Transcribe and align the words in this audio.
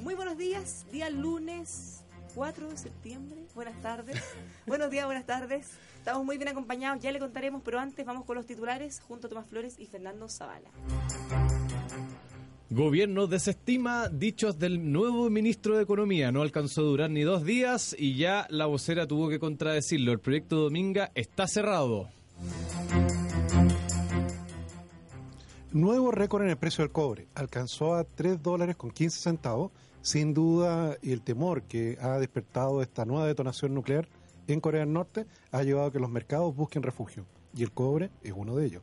Muy 0.00 0.14
buenos 0.14 0.38
días, 0.38 0.86
día 0.92 1.10
lunes 1.10 2.02
4 2.34 2.68
de 2.70 2.76
septiembre. 2.76 3.46
Buenas 3.54 3.80
tardes. 3.80 4.22
buenos 4.66 4.90
días, 4.90 5.06
buenas 5.06 5.26
tardes. 5.26 5.70
Estamos 5.98 6.24
muy 6.24 6.36
bien 6.36 6.48
acompañados, 6.48 7.02
ya 7.02 7.12
le 7.12 7.18
contaremos, 7.18 7.62
pero 7.64 7.78
antes 7.78 8.04
vamos 8.04 8.24
con 8.24 8.36
los 8.36 8.46
titulares 8.46 9.00
junto 9.00 9.26
a 9.26 9.30
Tomás 9.30 9.46
Flores 9.46 9.76
y 9.78 9.86
Fernando 9.86 10.28
Zavala. 10.28 10.70
Gobierno 12.70 13.28
desestima 13.28 14.08
dichos 14.08 14.58
del 14.58 14.90
nuevo 14.90 15.30
ministro 15.30 15.76
de 15.76 15.84
Economía. 15.84 16.32
No 16.32 16.42
alcanzó 16.42 16.80
a 16.80 16.84
durar 16.84 17.10
ni 17.10 17.22
dos 17.22 17.44
días 17.44 17.94
y 17.96 18.16
ya 18.16 18.46
la 18.50 18.66
vocera 18.66 19.06
tuvo 19.06 19.28
que 19.28 19.38
contradecirlo. 19.38 20.10
El 20.10 20.18
proyecto 20.18 20.56
Dominga 20.56 21.12
está 21.14 21.46
cerrado. 21.46 22.08
Nuevo 25.74 26.12
récord 26.12 26.44
en 26.44 26.50
el 26.50 26.56
precio 26.56 26.84
del 26.84 26.92
cobre. 26.92 27.26
Alcanzó 27.34 27.96
a 27.96 28.04
3 28.04 28.40
dólares 28.40 28.76
con 28.76 28.92
15 28.92 29.18
centavos. 29.18 29.72
Sin 30.02 30.32
duda, 30.32 30.96
el 31.02 31.20
temor 31.20 31.62
que 31.62 31.98
ha 32.00 32.16
despertado 32.20 32.80
esta 32.80 33.04
nueva 33.04 33.26
detonación 33.26 33.74
nuclear 33.74 34.06
en 34.46 34.60
Corea 34.60 34.82
del 34.82 34.92
Norte 34.92 35.26
ha 35.50 35.64
llevado 35.64 35.88
a 35.88 35.92
que 35.92 35.98
los 35.98 36.10
mercados 36.10 36.54
busquen 36.54 36.84
refugio. 36.84 37.26
Y 37.56 37.64
el 37.64 37.72
cobre 37.72 38.10
es 38.22 38.32
uno 38.36 38.54
de 38.54 38.66
ellos. 38.66 38.82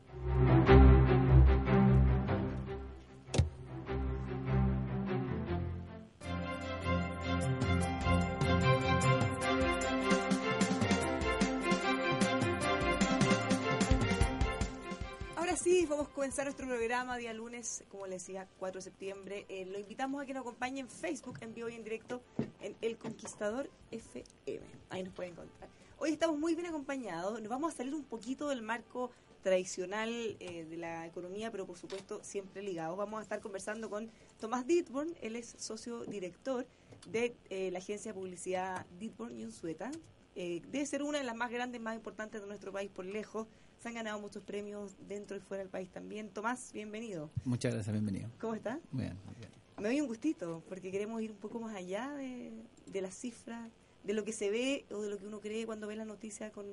Ahora 15.61 15.77
sí, 15.77 15.85
vamos 15.85 16.07
a 16.07 16.13
comenzar 16.13 16.45
nuestro 16.45 16.65
programa 16.65 17.17
día 17.17 17.33
lunes, 17.33 17.83
como 17.89 18.07
les 18.07 18.25
decía, 18.25 18.47
4 18.57 18.79
de 18.79 18.81
septiembre. 18.81 19.45
Eh, 19.47 19.67
lo 19.67 19.77
invitamos 19.77 20.19
a 20.19 20.25
que 20.25 20.33
nos 20.33 20.41
acompañe 20.41 20.79
en 20.79 20.89
Facebook, 20.89 21.37
en 21.41 21.53
vivo 21.53 21.69
y 21.69 21.75
en 21.75 21.83
directo, 21.83 22.23
en 22.61 22.75
El 22.81 22.97
Conquistador 22.97 23.69
FM. 23.91 24.65
Ahí 24.89 25.03
nos 25.03 25.13
pueden 25.13 25.33
encontrar. 25.33 25.69
Hoy 25.99 26.13
estamos 26.13 26.39
muy 26.39 26.55
bien 26.55 26.65
acompañados. 26.65 27.39
Nos 27.39 27.47
vamos 27.47 27.75
a 27.75 27.77
salir 27.77 27.93
un 27.93 28.03
poquito 28.03 28.49
del 28.49 28.63
marco 28.63 29.11
tradicional 29.43 30.09
eh, 30.39 30.65
de 30.67 30.77
la 30.77 31.05
economía, 31.05 31.51
pero 31.51 31.67
por 31.67 31.77
supuesto 31.77 32.23
siempre 32.23 32.63
ligados. 32.63 32.97
Vamos 32.97 33.19
a 33.19 33.21
estar 33.21 33.39
conversando 33.39 33.87
con 33.87 34.09
Tomás 34.39 34.65
Ditborn, 34.65 35.13
él 35.21 35.35
es 35.35 35.53
socio 35.59 36.05
director 36.05 36.65
de 37.07 37.35
eh, 37.51 37.69
la 37.69 37.77
agencia 37.77 38.13
de 38.13 38.19
publicidad 38.19 38.87
Ditborn 38.99 39.37
y 39.37 39.43
Unsueta. 39.43 39.91
Eh, 40.35 40.61
debe 40.71 40.85
ser 40.87 41.03
una 41.03 41.19
de 41.19 41.23
las 41.23 41.35
más 41.35 41.51
grandes, 41.51 41.79
más 41.81 41.95
importantes 41.95 42.41
de 42.41 42.47
nuestro 42.47 42.71
país 42.71 42.89
por 42.89 43.05
lejos. 43.05 43.47
Se 43.81 43.87
han 43.87 43.95
ganado 43.95 44.19
muchos 44.19 44.43
premios 44.43 44.95
dentro 45.07 45.35
y 45.35 45.39
fuera 45.39 45.63
del 45.63 45.71
país 45.71 45.89
también. 45.89 46.29
Tomás, 46.29 46.71
bienvenido. 46.71 47.31
Muchas 47.45 47.73
gracias, 47.73 47.91
bienvenido. 47.91 48.29
¿Cómo 48.39 48.53
está? 48.53 48.79
Muy 48.91 49.05
bien, 49.05 49.17
muy 49.25 49.33
bien. 49.33 49.49
Me 49.79 49.87
doy 49.87 50.01
un 50.01 50.07
gustito, 50.07 50.61
porque 50.69 50.91
queremos 50.91 51.19
ir 51.19 51.31
un 51.31 51.37
poco 51.37 51.59
más 51.59 51.75
allá 51.75 52.11
de, 52.11 52.51
de 52.85 53.01
las 53.01 53.15
cifras, 53.15 53.71
de 54.03 54.13
lo 54.13 54.23
que 54.23 54.33
se 54.33 54.51
ve 54.51 54.85
o 54.91 55.01
de 55.01 55.09
lo 55.09 55.17
que 55.17 55.25
uno 55.25 55.39
cree 55.39 55.65
cuando 55.65 55.87
ve 55.87 55.95
la 55.95 56.05
noticia 56.05 56.51
con, 56.51 56.67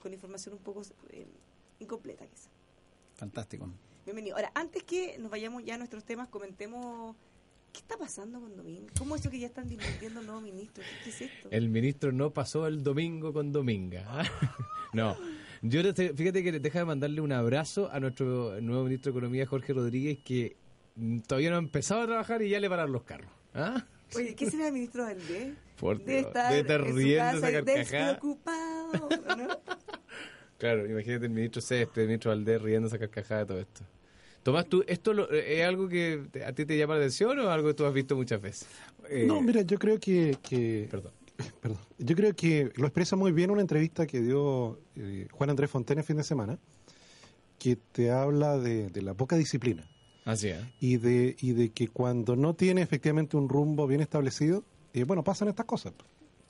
con 0.00 0.14
información 0.14 0.54
un 0.54 0.60
poco 0.60 0.80
eh, 1.10 1.26
incompleta 1.78 2.26
quizá. 2.26 2.48
Fantástico. 3.16 3.70
Bienvenido. 4.06 4.36
Ahora, 4.36 4.50
antes 4.54 4.82
que 4.82 5.18
nos 5.18 5.30
vayamos 5.30 5.62
ya 5.62 5.74
a 5.74 5.78
nuestros 5.78 6.04
temas, 6.04 6.28
comentemos 6.28 7.14
qué 7.70 7.80
está 7.80 7.98
pasando 7.98 8.40
con 8.40 8.56
Domingo. 8.56 8.86
¿Cómo 8.96 9.14
es 9.14 9.20
eso 9.20 9.30
que 9.30 9.40
ya 9.40 9.48
están 9.48 9.68
disminuyendo 9.68 10.20
el 10.20 10.26
nuevo 10.26 10.40
ministro? 10.40 10.82
¿Qué, 10.82 11.04
qué 11.04 11.10
es 11.10 11.20
esto? 11.20 11.48
El 11.50 11.68
ministro 11.68 12.12
no 12.12 12.32
pasó 12.32 12.66
el 12.66 12.82
domingo 12.82 13.34
con 13.34 13.52
Dominga. 13.52 14.24
no. 14.94 15.18
Yo 15.68 15.82
fíjate 16.14 16.42
que 16.42 16.52
deja 16.60 16.78
de 16.80 16.84
mandarle 16.84 17.20
un 17.20 17.32
abrazo 17.32 17.90
a 17.92 18.00
nuestro 18.00 18.60
nuevo 18.60 18.84
ministro 18.84 19.12
de 19.12 19.18
Economía, 19.18 19.46
Jorge 19.46 19.72
Rodríguez, 19.72 20.18
que 20.24 20.56
mm, 20.96 21.20
todavía 21.20 21.50
no 21.50 21.56
ha 21.56 21.60
empezado 21.60 22.02
a 22.02 22.06
trabajar 22.06 22.42
y 22.42 22.50
ya 22.50 22.60
le 22.60 22.68
pararon 22.68 22.92
los 22.92 23.02
carros. 23.04 23.30
¿Ah? 23.54 23.84
Oye, 24.14 24.34
¿qué 24.34 24.50
será 24.50 24.68
el 24.68 24.74
ministro 24.74 25.02
Valdés? 25.04 25.54
Por 25.78 26.02
Dios, 26.04 26.26
estar, 26.26 26.50
debe 26.50 26.60
estar 26.60 26.82
riendo 26.94 27.38
esa 27.38 27.52
carcajada. 27.52 28.12
despreocupado, 28.12 29.08
¿no? 29.36 29.48
Claro, 30.58 30.86
imagínate 30.86 31.26
el 31.26 31.32
ministro 31.32 31.60
Césped, 31.60 32.00
el 32.02 32.08
ministro 32.08 32.30
Valdés 32.30 32.62
riendo 32.62 32.88
esa 32.88 32.98
carcajada 32.98 33.40
de 33.40 33.46
todo 33.46 33.60
esto. 33.60 33.82
Tomás, 34.42 34.66
¿tú, 34.66 34.82
¿esto 34.86 35.12
lo- 35.12 35.30
es 35.30 35.62
algo 35.64 35.86
que 35.88 36.28
te- 36.30 36.44
a 36.46 36.52
ti 36.54 36.64
te 36.64 36.78
llama 36.78 36.94
la 36.94 37.00
atención 37.00 37.38
o 37.40 37.50
algo 37.50 37.68
que 37.68 37.74
tú 37.74 37.84
has 37.84 37.92
visto 37.92 38.16
muchas 38.16 38.40
veces? 38.40 38.66
Eh, 39.10 39.24
No, 39.26 39.42
mira, 39.42 39.60
yo 39.62 39.78
creo 39.78 39.98
que, 40.00 40.38
que- 40.48 40.88
Perdón. 40.90 41.12
perdón. 41.60 41.78
Yo 41.98 42.16
creo 42.16 42.34
que 42.34 42.72
lo 42.76 42.86
expresa 42.86 43.16
muy 43.16 43.32
bien 43.32 43.50
una 43.50 43.60
entrevista 43.60 44.06
que 44.06 44.20
dio 44.20 44.78
eh, 44.96 45.28
Juan 45.32 45.50
Andrés 45.50 45.70
Fontena 45.70 46.00
el 46.00 46.06
fin 46.06 46.16
de 46.16 46.24
semana, 46.24 46.58
que 47.58 47.76
te 47.76 48.10
habla 48.10 48.58
de, 48.58 48.90
de 48.90 49.02
la 49.02 49.14
poca 49.14 49.36
disciplina 49.36 49.88
Así 50.24 50.48
es. 50.48 50.62
y 50.80 50.96
de, 50.98 51.36
y 51.40 51.52
de 51.52 51.70
que 51.70 51.88
cuando 51.88 52.36
no 52.36 52.54
tiene 52.54 52.82
efectivamente 52.82 53.36
un 53.36 53.48
rumbo 53.48 53.86
bien 53.86 54.00
establecido, 54.00 54.64
eh, 54.92 55.04
bueno, 55.04 55.22
pasan 55.24 55.48
estas 55.48 55.66
cosas. 55.66 55.92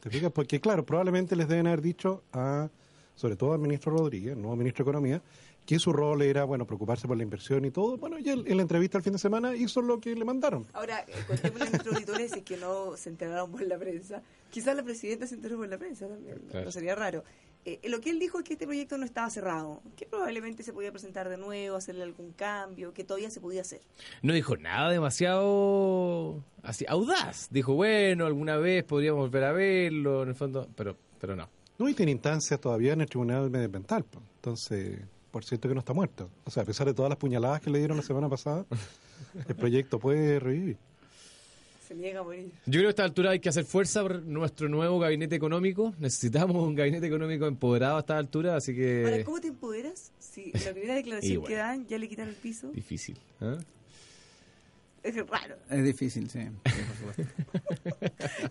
¿Te 0.01 0.11
fijas? 0.11 0.33
Porque, 0.33 0.61
claro, 0.61 0.85
probablemente 0.87 1.37
les 1.37 1.49
deben 1.49 1.67
haber 1.67 1.83
dicho 1.83 2.23
a, 2.33 2.71
sobre 3.15 3.37
todo 3.37 3.53
al 3.53 3.59
ministro 3.59 3.93
Rodríguez, 3.93 4.33
el 4.35 4.41
nuevo 4.41 4.57
ministro 4.57 4.85
de 4.85 4.91
Economía, 4.91 5.23
que 5.67 5.79
su 5.79 5.93
rol 5.93 6.23
era, 6.23 6.45
bueno, 6.45 6.67
preocuparse 6.67 7.07
por 7.09 7.17
la 7.17 7.25
inversión 7.25 7.65
y 7.65 7.71
todo. 7.71 7.97
Bueno, 7.99 8.19
y 8.19 8.29
él, 8.29 8.45
en 8.47 8.57
la 8.57 8.63
entrevista 8.63 8.97
el 8.99 9.05
fin 9.05 9.13
de 9.13 9.19
semana 9.19 9.55
hizo 9.55 9.83
lo 9.83 10.01
que 10.01 10.15
le 10.15 10.25
mandaron. 10.25 10.65
Ahora, 10.73 11.01
eh, 11.01 11.13
contémosle 11.27 11.67
a 11.67 11.71
nuestros 11.71 11.95
auditores 11.97 12.31
si 12.33 12.39
es 12.39 12.45
que 12.45 12.57
no 12.57 12.97
se 12.97 13.09
enteraron 13.11 13.51
por 13.51 13.63
la 13.63 13.77
prensa. 13.77 14.23
Quizás 14.51 14.77
la 14.77 14.83
presidenta 14.85 15.27
se 15.27 15.35
enteró 15.35 15.57
por 15.57 15.69
la 15.69 15.77
prensa 15.77 16.07
también, 16.09 16.37
no- 16.45 16.51
Claro. 16.53 16.65
no 16.67 16.71
sería 16.73 16.95
raro. 16.95 17.25
Eh, 17.65 17.81
lo 17.89 18.01
que 18.01 18.11
él 18.11 18.21
dijo 18.21 18.39
es 18.39 18.45
que 18.45 18.53
este 18.53 18.65
proyecto 18.65 18.97
no 18.97 19.05
estaba 19.05 19.29
cerrado, 19.29 19.83
que 19.97 20.07
probablemente 20.07 20.63
se 20.63 20.73
podía 20.73 20.93
presentar 20.93 21.29
de 21.29 21.37
nuevo, 21.37 21.77
hacerle 21.77 22.05
algún 22.05 22.31
cambio, 22.31 22.95
que 22.95 23.03
todavía 23.03 23.29
se 23.29 23.41
podía 23.41 23.63
hacer. 23.63 23.81
No 24.23 24.33
dijo 24.35 24.57
nada 24.57 24.89
demasiado 24.89 26.43
así 26.63 26.85
audaz. 26.89 27.49
Dijo, 27.51 27.75
bueno, 27.75 28.27
alguna 28.27 28.57
vez 28.57 28.85
podríamos 28.85 29.21
volver 29.21 29.45
a 29.45 29.53
verlo, 29.53 30.23
en 30.23 30.29
el 30.29 30.35
fondo, 30.37 30.69
pero 30.77 30.97
pero 31.19 31.35
no. 31.35 31.49
No, 31.79 31.89
y 31.89 31.95
tiene 31.95 32.13
instancias 32.13 32.61
todavía 32.61 32.93
en 32.93 33.01
el 33.01 33.09
Tribunal 33.09 33.51
Medioambiental. 33.51 34.05
Entonces, 34.37 35.01
por 35.37 35.45
cierto 35.45 35.69
que 35.69 35.75
no 35.75 35.81
está 35.81 35.93
muerto. 35.93 36.31
O 36.45 36.51
sea, 36.51 36.63
a 36.63 36.67
pesar 36.67 36.87
de 36.87 36.95
todas 36.95 37.11
las 37.11 37.19
puñaladas 37.19 37.61
que 37.61 37.69
le 37.69 37.77
dieron 37.79 37.99
la 37.99 38.03
semana 38.03 38.27
pasada, 38.27 38.65
el 39.49 39.55
proyecto 39.55 39.99
puede 39.99 40.41
revivir. 40.41 40.79
Se 41.87 41.95
niega 41.95 42.21
a 42.21 42.23
morir. 42.23 42.51
Yo 42.65 42.81
creo 42.81 42.83
que 42.85 42.87
a 42.87 42.91
esta 42.91 43.05
altura 43.05 43.33
hay 43.33 43.39
que 43.41 43.51
hacer 43.51 43.67
fuerza 43.67 44.01
por 44.01 44.23
nuestro 44.23 44.71
nuevo 44.71 44.99
gabinete 44.99 45.37
económico. 45.37 45.93
Necesitamos 45.99 46.57
un 46.57 46.75
gabinete 46.75 47.07
económico 47.07 47.47
empoderado 47.47 47.99
a 47.99 48.01
esta 48.01 48.17
altura, 48.17 48.57
así 48.57 48.71
Ahora, 48.73 49.19
que 49.19 49.25
¿cómo 49.25 49.39
te 49.43 49.49
empoderas 49.49 50.11
si 50.19 50.53
la 50.53 50.73
primera 50.73 50.95
declaración 50.95 51.43
bueno. 51.43 51.49
que 51.49 51.55
dan 51.57 51.87
ya 51.87 51.99
le 51.99 52.09
quitan 52.09 52.29
el 52.29 52.35
piso? 52.35 52.69
difícil. 52.73 53.19
¿eh? 53.43 53.59
Es 55.07 55.15
raro. 55.29 55.57
Es 55.71 55.85
difícil, 55.85 56.29
sí, 56.29 56.41
sí, 56.41 56.51
por 56.65 56.97
supuesto. 57.15 57.23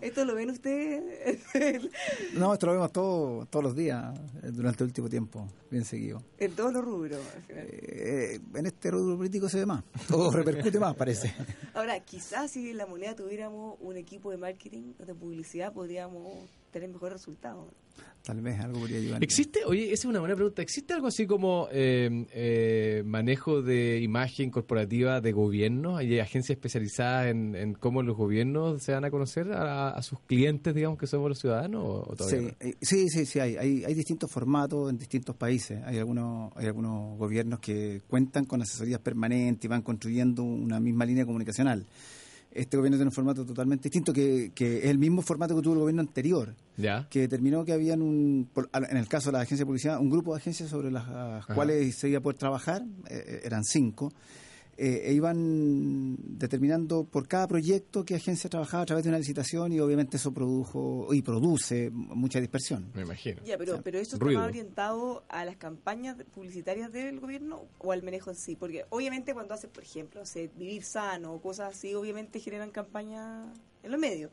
¿Esto 0.00 0.24
lo 0.24 0.34
ven 0.34 0.50
ustedes 0.50 1.42
No, 2.34 2.54
esto 2.54 2.66
lo 2.66 2.72
vemos 2.72 2.92
todo, 2.92 3.44
todos 3.46 3.62
los 3.62 3.76
días 3.76 4.18
eh, 4.42 4.50
durante 4.52 4.82
el 4.82 4.88
último 4.88 5.08
tiempo, 5.10 5.46
bien 5.70 5.84
seguido. 5.84 6.22
en 6.38 6.52
todos 6.52 6.72
los 6.72 6.82
rubros? 6.84 7.20
Eh, 7.50 8.40
en 8.54 8.66
este 8.66 8.90
rubro 8.90 9.18
político 9.18 9.48
se 9.50 9.58
ve 9.58 9.66
más, 9.66 9.84
todo 10.08 10.30
repercute 10.32 10.78
más, 10.80 10.94
parece. 10.96 11.34
Ahora, 11.74 12.00
quizás 12.00 12.50
si 12.52 12.70
en 12.70 12.78
la 12.78 12.86
moneda 12.86 13.14
tuviéramos 13.14 13.76
un 13.80 13.96
equipo 13.96 14.30
de 14.30 14.38
marketing 14.38 14.94
o 14.98 15.04
de 15.04 15.14
publicidad, 15.14 15.72
podríamos 15.74 16.48
tener 16.70 16.88
mejores 16.88 17.14
resultados. 17.14 17.66
Tal 18.22 18.40
vez 18.40 18.58
algo 18.58 18.80
podría 18.80 18.98
ayudar. 18.98 19.22
¿Existe, 19.22 19.60
oye, 19.64 19.84
esa 19.92 19.94
es 19.94 20.04
una 20.06 20.18
buena 20.18 20.34
pregunta, 20.34 20.60
¿existe 20.60 20.92
algo 20.92 21.06
así 21.06 21.26
como 21.28 21.68
eh, 21.70 22.26
eh, 22.32 23.02
manejo 23.06 23.62
de 23.62 24.00
imagen 24.00 24.50
corporativa 24.50 25.20
de 25.20 25.30
gobierno? 25.30 25.96
¿Hay 25.96 26.18
agencias 26.18 26.56
especializadas 26.56 27.28
en, 27.28 27.54
en 27.54 27.74
cómo 27.74 28.02
los 28.02 28.16
gobiernos 28.16 28.82
se 28.82 28.92
van 28.92 29.04
a 29.04 29.10
conocer 29.12 29.52
a, 29.52 29.90
a 29.90 30.02
sus 30.02 30.18
clientes, 30.20 30.74
digamos, 30.74 30.98
que 30.98 31.06
somos 31.06 31.28
los 31.28 31.38
ciudadanos? 31.38 31.84
¿O, 31.84 32.16
Sí, 32.28 32.36
no? 32.36 32.48
eh, 32.60 32.74
sí, 32.82 33.08
sí, 33.08 33.26
sí, 33.26 33.38
hay, 33.38 33.56
hay, 33.56 33.84
hay 33.84 33.94
distintos 33.94 34.28
formatos 34.30 34.90
en 34.90 34.98
distintos 34.98 35.36
países. 35.36 35.80
Hay 35.84 35.98
algunos, 35.98 36.52
hay 36.56 36.66
algunos 36.66 37.16
gobiernos 37.16 37.60
que 37.60 38.02
cuentan 38.08 38.44
con 38.44 38.60
asesorías 38.60 38.98
permanentes 39.00 39.64
y 39.64 39.68
van 39.68 39.82
construyendo 39.82 40.42
una 40.42 40.80
misma 40.80 41.04
línea 41.06 41.24
comunicacional. 41.24 41.86
Este 42.56 42.76
gobierno 42.76 42.96
tiene 42.96 43.08
un 43.08 43.12
formato 43.14 43.44
totalmente 43.44 43.84
distinto, 43.84 44.12
que, 44.12 44.52
que 44.54 44.78
es 44.78 44.84
el 44.86 44.98
mismo 44.98 45.22
formato 45.22 45.54
que 45.54 45.62
tuvo 45.62 45.74
el 45.74 45.80
gobierno 45.80 46.00
anterior, 46.02 46.54
Ya. 46.76 47.06
que 47.10 47.20
determinó 47.20 47.64
que 47.64 47.72
habían, 47.72 48.02
un, 48.02 48.48
en 48.72 48.96
el 48.96 49.08
caso 49.08 49.28
de 49.30 49.34
la 49.34 49.40
agencia 49.42 49.64
de 49.64 49.66
publicidad, 49.66 50.00
un 50.00 50.10
grupo 50.10 50.32
de 50.34 50.40
agencias 50.40 50.70
sobre 50.70 50.90
las 50.90 51.04
ah, 51.08 51.46
cuales 51.54 51.94
se 51.96 52.08
iba 52.08 52.18
a 52.18 52.22
poder 52.22 52.38
trabajar, 52.38 52.82
eh, 53.08 53.42
eran 53.44 53.62
cinco, 53.64 54.12
eh, 54.76 55.02
e 55.06 55.12
iban 55.12 56.16
determinando 56.38 57.04
por 57.04 57.28
cada 57.28 57.46
proyecto 57.48 58.04
qué 58.04 58.14
agencia 58.14 58.50
trabajaba 58.50 58.82
a 58.82 58.86
través 58.86 59.04
de 59.04 59.10
una 59.10 59.18
licitación 59.18 59.72
y 59.72 59.80
obviamente 59.80 60.18
eso 60.18 60.32
produjo 60.32 61.08
y 61.12 61.22
produce 61.22 61.90
mucha 61.90 62.40
dispersión. 62.40 62.90
Me 62.94 63.02
imagino. 63.02 63.42
Ya, 63.44 63.56
pero, 63.56 63.80
pero 63.82 63.98
eso 63.98 64.16
está 64.16 64.24
Ruido. 64.24 64.40
más 64.40 64.48
orientado 64.48 65.24
a 65.28 65.44
las 65.44 65.56
campañas 65.56 66.16
publicitarias 66.34 66.92
del 66.92 67.20
gobierno 67.20 67.64
o 67.78 67.92
al 67.92 68.02
manejo 68.02 68.30
en 68.30 68.36
sí. 68.36 68.56
Porque 68.56 68.84
obviamente 68.90 69.34
cuando 69.34 69.54
hace, 69.54 69.68
por 69.68 69.82
ejemplo, 69.82 70.24
sé, 70.26 70.50
vivir 70.56 70.84
sano 70.84 71.32
o 71.32 71.40
cosas 71.40 71.74
así, 71.74 71.94
obviamente 71.94 72.40
generan 72.40 72.70
campañas 72.70 73.48
en 73.82 73.90
los 73.90 74.00
medios. 74.00 74.30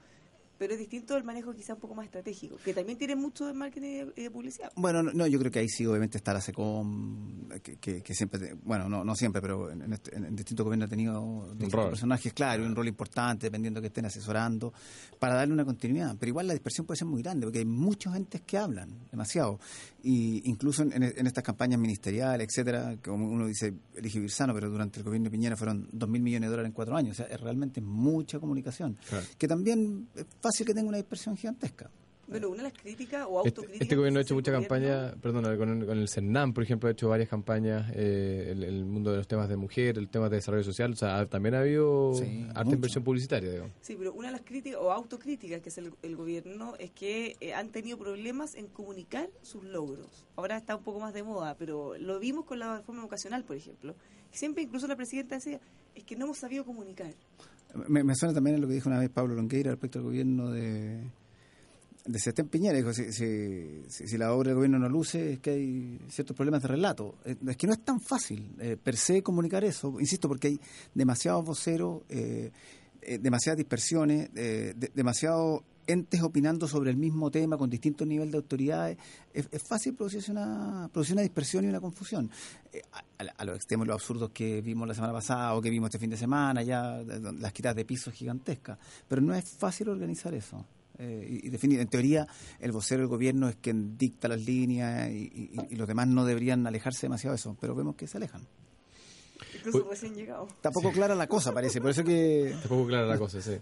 Pero 0.64 0.76
es 0.76 0.80
distinto 0.80 1.18
el 1.18 1.26
manejo 1.26 1.54
quizá 1.54 1.74
un 1.74 1.82
poco 1.82 1.94
más 1.94 2.06
estratégico, 2.06 2.56
que 2.64 2.74
también 2.74 2.98
tiene 2.98 3.18
mucho 3.18 3.46
de 3.46 3.54
marketing 3.54 4.06
y 4.16 4.22
de, 4.22 4.32
publicidad. 4.32 4.72
Bueno, 4.78 5.04
no, 5.04 5.12
no, 5.12 5.28
yo 5.28 5.38
creo 5.38 5.52
que 5.52 5.60
ahí 5.60 5.68
sí, 5.68 5.86
obviamente 5.86 6.18
está 6.18 6.32
la 6.34 6.40
SECOM, 6.40 7.50
que, 7.62 7.76
que- 7.76 8.02
que 8.02 8.14
siempre, 8.14 8.56
bueno, 8.64 8.88
no, 8.88 9.04
no 9.04 9.14
siempre, 9.14 9.42
pero 9.42 9.70
en, 9.70 9.82
en 9.82 9.92
este- 9.92 10.16
en 10.16 10.34
distintos 10.34 10.64
gobiernos 10.64 10.88
ha 10.88 10.90
tenido 10.90 11.50
distintos 11.52 11.90
personajes, 11.90 12.32
claro, 12.32 12.64
y 12.64 12.66
un 12.66 12.76
rol 12.78 12.88
importante, 12.88 13.48
dependiendo 13.48 13.82
que 13.82 13.88
estén 13.88 14.06
asesorando, 14.06 14.72
para 15.20 15.36
darle 15.36 15.54
una 15.54 15.66
continuidad. 15.66 16.16
Pero 16.18 16.30
igual 16.30 16.48
la 16.48 16.54
dispersión 16.54 16.88
puede 16.88 16.98
ser 16.98 17.08
muy 17.10 17.22
grande, 17.22 17.46
porque 17.46 17.60
hay 17.60 17.66
muchos 17.66 18.16
entes 18.16 18.40
que 18.44 18.58
hablan, 18.58 18.90
demasiado. 19.12 19.60
Y 20.02 20.50
incluso 20.50 20.84
en, 20.84 21.04
en 21.04 21.28
estas 21.28 21.44
campañas 21.44 21.78
ministeriales, 21.78 22.48
etcétera, 22.48 22.96
como 23.04 23.30
uno 23.30 23.48
dice, 23.48 23.74
elige 23.98 24.20
vivir 24.20 24.32
sano, 24.32 24.54
pero 24.54 24.70
durante 24.70 25.00
el 25.00 25.04
gobierno 25.04 25.26
de 25.26 25.32
Piñera 25.32 25.58
fueron 25.58 25.90
dos 25.92 26.08
mil 26.10 26.22
millones 26.22 26.48
de 26.48 26.52
dólares 26.52 26.70
en 26.70 26.74
cuatro 26.74 26.96
años. 26.96 27.12
O 27.12 27.16
sea, 27.16 27.26
es 27.34 27.40
realmente 27.42 27.82
mucha 27.82 28.40
comunicación. 28.40 28.98
Claro. 29.10 29.26
Que 29.38 29.48
también 29.48 30.08
es 30.16 30.26
fácil 30.42 30.53
que 30.64 30.74
tenga 30.74 30.88
una 30.90 30.98
dispersión 30.98 31.36
gigantesca. 31.36 31.90
Bueno, 32.26 32.48
una 32.48 32.64
de 32.64 32.64
las 32.70 32.74
críticas 32.74 33.26
o 33.30 33.40
Este, 33.40 33.50
autocríticas. 33.50 33.82
este 33.82 33.96
gobierno 33.98 34.20
ha 34.20 34.22
hecho 34.22 34.34
mucha 34.34 34.52
campaña, 34.54 35.14
perdón, 35.22 35.44
con, 35.58 35.70
el- 35.82 35.86
con 35.86 35.98
el 36.00 36.08
CERNAM, 36.08 36.54
por 36.54 36.64
ejemplo, 36.64 36.88
ha 36.88 36.94
hecho 36.94 37.10
varias 37.10 37.28
campañas, 37.28 37.92
eh, 37.94 38.48
el, 38.52 38.64
el 38.64 38.86
mundo 38.86 39.12
de 39.12 39.18
los 39.18 39.28
temas 39.28 39.50
de 39.50 39.58
mujer, 39.58 39.98
el 39.98 40.08
tema 40.08 40.30
de 40.30 40.38
desarrollo 40.38 40.64
social, 40.64 40.94
o 40.94 40.96
sea, 40.96 41.26
también 41.28 41.54
ha 41.56 41.60
habido 41.60 42.14
Sí, 42.16 42.46
harta 42.50 42.64
mucho. 42.64 42.76
inversión 42.76 43.04
publicitaria, 43.04 43.52
digamos. 43.52 43.74
Sí, 43.82 43.96
pero 43.98 44.14
una 44.14 44.30
de 44.30 44.32
las 44.32 44.42
críticas 44.42 44.80
o 44.82 44.92
autocríticas 44.94 45.62
que 45.62 45.68
hace 45.68 45.82
el, 45.82 45.94
el 46.02 46.16
gobierno 46.16 46.76
es 46.80 46.92
que 46.92 47.36
eh, 47.42 47.54
han 47.54 47.70
tenido 47.70 47.98
problemas 47.98 48.56
en 48.56 48.68
comunicar 48.68 49.30
sus 49.42 49.66
logros. 49.66 50.26
Ahora 50.38 50.56
está 50.58 50.78
un 50.78 50.84
poco 50.84 51.02
más 51.02 51.14
de 51.14 51.24
moda, 51.24 51.56
pero 51.60 51.98
lo 51.98 52.20
vimos 52.20 52.46
con 52.46 52.58
la 52.58 52.78
reforma 52.78 53.02
educacional, 53.02 53.44
por 53.44 53.58
ejemplo. 53.58 53.96
Siempre 54.32 54.64
incluso 54.64 54.88
la 54.88 54.96
presidenta 54.96 55.36
decía, 55.36 55.60
es 55.94 56.06
que 56.06 56.16
no 56.16 56.24
hemos 56.26 56.38
sabido 56.38 56.64
comunicar. 56.64 57.14
Me, 57.88 58.16
suena 58.16 58.34
también 58.34 58.58
a 58.58 58.60
lo 58.60 58.68
que 58.68 58.74
dijo 58.76 58.90
una 58.90 59.00
vez 59.00 59.10
Pablo 59.10 59.34
Longueira 59.36 59.72
respecto 59.72 60.00
al 60.00 60.06
gobierno 60.06 60.52
de, 60.52 61.00
de 62.06 62.20
Sebastián 62.20 62.48
Piñera. 62.48 62.78
Dijo, 62.78 62.94
si, 62.94 63.12
si, 63.12 63.84
si- 63.90 64.18
la 64.18 64.32
obra 64.34 64.50
del 64.50 64.56
gobierno 64.58 64.78
no 64.80 64.90
luce, 64.90 65.34
es 65.34 65.40
que 65.40 65.50
hay 65.52 66.00
ciertos 66.10 66.36
problemas 66.36 66.62
de 66.62 66.68
relato. 66.68 67.16
Eh, 67.26 67.36
Es 67.48 67.58
que 67.58 67.66
no 67.68 67.74
es 67.74 67.84
tan 67.84 68.00
fácil 68.00 68.48
eh, 68.60 68.78
per 68.82 68.96
se 68.96 69.24
comunicar 69.24 69.64
eso, 69.64 70.00
insisto, 70.00 70.28
porque 70.28 70.48
hay 70.50 70.60
demasiados 70.94 71.44
voceros, 71.46 72.04
eh, 72.10 72.52
eh, 73.02 73.18
demasiadas 73.20 73.58
dispersiones, 73.58 74.32
de- 74.34 74.92
demasiados 74.94 75.62
entes 75.88 76.22
opinando 76.22 76.68
sobre 76.68 76.90
el 76.92 76.98
mismo 76.98 77.30
tema 77.32 77.58
con 77.58 77.70
distintos 77.70 78.08
niveles 78.08 78.32
de 78.32 78.38
autoridades. 78.38 78.98
Es, 79.34 79.48
es 79.52 79.62
fácil 79.64 79.94
producirse 79.96 80.32
una, 80.32 80.90
producir 80.92 81.14
una 81.14 81.22
dispersión 81.24 81.66
y 81.66 81.68
una 81.68 81.80
confusión. 81.82 82.30
Eh, 82.72 82.82
a, 82.92 83.00
a- 83.00 83.34
a 83.38 83.46
los 83.46 83.56
extremos, 83.56 83.88
los 83.88 83.96
absurdos 83.96 84.32
que 84.32 84.62
vimos 84.62 84.88
la 84.88 84.94
semana 84.94 85.14
pasada 85.14 85.54
o 85.56 85.62
que 85.62 85.70
vimos 85.70 85.88
este 85.88 86.00
fin 86.00 86.10
de 86.10 86.18
semana, 86.18 86.62
ya 86.64 87.02
las 87.40 87.54
quitas 87.54 87.76
de 87.76 87.86
pisos 87.86 88.14
gigantescas. 88.14 88.78
Pero 89.08 89.22
no 89.22 89.34
es 89.34 89.50
fácil 89.50 89.90
organizar 89.90 90.34
eso. 90.34 90.66
Eh, 91.00 91.40
y, 91.44 91.48
y 91.48 91.50
definir, 91.50 91.80
en 91.80 91.88
teoría, 91.88 92.28
el 92.60 92.72
vocero 92.72 93.00
del 93.02 93.08
gobierno 93.10 93.50
es 93.50 93.56
quien 93.56 93.98
dicta 93.98 94.28
las 94.28 94.42
líneas 94.42 95.10
y, 95.10 95.32
y- 95.34 95.52
y 95.72 95.76
los 95.76 95.88
demás 95.88 96.08
no 96.08 96.24
deberían 96.26 96.68
alejarse 96.68 97.08
demasiado 97.08 97.32
de 97.34 97.38
eso, 97.38 97.58
pero 97.60 97.74
vemos 97.76 97.96
que 97.96 98.08
se 98.08 98.18
alejan. 98.18 98.42
Incluso 99.58 99.88
recién 99.90 100.14
llegado. 100.16 100.48
Está 100.48 100.72
poco 100.72 100.92
clara 100.92 101.16
la 101.16 101.28
cosa, 101.28 101.52
parece, 101.54 101.82
por 101.82 101.90
eso 101.92 102.04
que... 102.04 102.52
Está 102.52 102.70
poco 102.70 102.86
clara 102.88 103.08
la 103.08 103.18
cosa, 103.18 103.42
sí. 103.42 103.58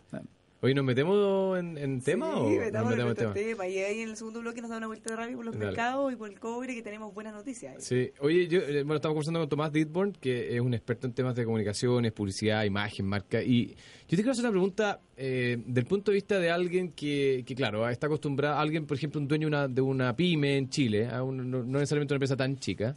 Oye, 0.64 0.76
¿nos 0.76 0.86
metemos 0.86 1.58
en, 1.58 1.76
en 1.76 2.02
tema 2.02 2.28
sí, 2.36 2.40
o 2.40 2.50
metamos 2.60 2.92
metemos 2.92 3.12
en 3.14 3.18
tema? 3.18 3.34
tema. 3.34 3.68
Y 3.68 3.80
ahí 3.80 4.02
en 4.02 4.10
el 4.10 4.16
segundo 4.16 4.42
bloque 4.42 4.62
nos 4.62 4.70
da 4.70 4.78
una 4.78 4.86
vuelta 4.86 5.10
de 5.10 5.16
radio 5.16 5.36
por 5.38 5.46
los 5.46 5.56
Dale. 5.56 5.66
mercados 5.66 6.14
y 6.14 6.16
por 6.16 6.30
el 6.30 6.40
cobre, 6.40 6.76
que 6.76 6.84
tenemos 6.84 7.12
buenas 7.16 7.34
noticias. 7.34 7.76
ahí. 7.78 7.82
Sí, 7.82 8.12
oye, 8.20 8.48
yo, 8.48 8.60
eh, 8.60 8.84
bueno, 8.84 8.98
estamos 8.98 9.16
conversando 9.16 9.40
con 9.40 9.50
Tomás 9.50 9.74
Ditborn, 9.74 10.12
que 10.14 10.54
es 10.56 10.62
un 10.62 10.76
experto 10.76 11.08
en 11.08 11.14
temas 11.14 11.34
de 11.34 11.46
comunicaciones, 11.46 12.12
publicidad, 12.12 12.64
imagen, 12.64 13.08
marca, 13.08 13.42
y 13.42 13.70
yo 13.70 13.76
te 14.10 14.18
quiero 14.18 14.34
hacer 14.34 14.44
una 14.46 14.52
pregunta 14.52 15.00
eh, 15.18 15.58
del 15.66 15.86
punto 15.86 16.12
de 16.12 16.16
vista 16.16 16.38
de 16.38 16.52
alguien 16.52 16.92
que, 16.92 17.44
que, 17.44 17.56
claro, 17.56 17.90
está 17.90 18.06
acostumbrado, 18.06 18.60
alguien, 18.60 18.86
por 18.86 18.98
ejemplo, 18.98 19.20
un 19.20 19.28
dueño 19.28 19.48
de 19.48 19.56
una, 19.56 19.68
de 19.68 19.82
una 19.82 20.16
pyme 20.16 20.58
en 20.58 20.70
Chile, 20.70 21.08
a 21.08 21.24
un- 21.24 21.50
no, 21.50 21.64
no 21.64 21.80
necesariamente 21.80 22.14
una 22.14 22.18
empresa 22.18 22.38
tan 22.38 22.58
chica, 22.58 22.96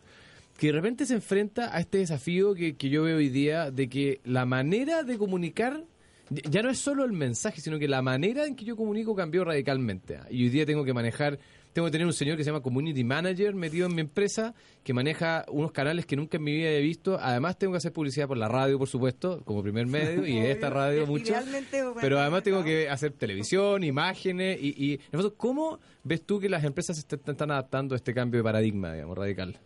que 0.58 0.66
de 0.66 0.72
repente 0.74 1.06
se 1.06 1.14
enfrenta 1.14 1.74
a 1.74 1.80
este 1.80 1.96
desafío 1.96 2.54
que, 2.54 2.74
que 2.76 2.90
yo 2.90 3.04
veo 3.04 3.16
hoy 3.16 3.30
día 3.30 3.70
de 3.70 3.88
que 3.88 4.20
la 4.24 4.44
manera 4.44 5.02
de 5.02 5.16
comunicar 5.16 5.82
ya- 6.30 6.62
no 6.62 6.70
es 6.70 6.78
solo 6.78 7.04
el 7.04 7.12
mensaje, 7.12 7.60
sino 7.60 7.78
que 7.78 7.88
la 7.88 8.02
manera 8.02 8.46
en 8.46 8.54
que 8.56 8.64
yo 8.64 8.76
comunico 8.76 9.14
cambió 9.14 9.44
radicalmente. 9.44 10.18
Y 10.30 10.44
hoy 10.44 10.48
día 10.50 10.64
tengo 10.66 10.84
que 10.84 10.92
manejar, 10.94 11.38
tengo 11.72 11.86
que 11.86 11.92
tener 11.92 12.06
un 12.06 12.12
señor 12.12 12.36
que 12.36 12.44
se 12.44 12.50
llama 12.50 12.62
Community 12.62 13.02
Manager 13.04 13.54
metido 13.54 13.86
en 13.88 13.94
mi 13.94 14.00
empresa, 14.00 14.54
que 14.82 14.92
maneja 14.94 15.44
unos 15.48 15.72
canales 15.72 16.06
que 16.06 16.14
nunca 16.16 16.36
en 16.36 16.44
mi 16.44 16.52
vida 16.54 16.70
he 16.70 16.80
visto. 16.80 17.18
Además 17.20 17.58
tengo 17.58 17.72
que 17.72 17.78
hacer 17.78 17.92
publicidad 17.92 18.28
por 18.28 18.36
la 18.38 18.48
radio, 18.48 18.78
por 18.78 18.88
supuesto, 18.88 19.42
como 19.44 19.62
primer 19.62 19.86
medio, 19.86 20.24
y 20.26 20.34
de 20.40 20.52
esta 20.52 20.70
radio 20.70 21.06
mucho. 21.06 21.32
bueno, 21.32 21.94
Pero 22.00 22.18
además 22.20 22.42
tengo 22.44 22.62
que 22.62 22.88
hacer 22.88 23.12
televisión, 23.12 23.82
imágenes, 23.84 24.58
y, 24.62 24.68
y 24.82 24.92
en 24.94 25.00
el 25.12 25.20
fondo, 25.20 25.34
¿cómo 25.34 25.80
ves 26.04 26.22
tú 26.24 26.38
que 26.40 26.48
las 26.48 26.62
empresas 26.64 26.96
se 26.96 27.02
est- 27.02 27.28
están 27.28 27.50
adaptando 27.50 27.94
a 27.94 27.96
este 27.96 28.14
cambio 28.14 28.38
de 28.38 28.44
paradigma, 28.44 28.92
digamos, 28.94 29.18
radical? 29.18 29.58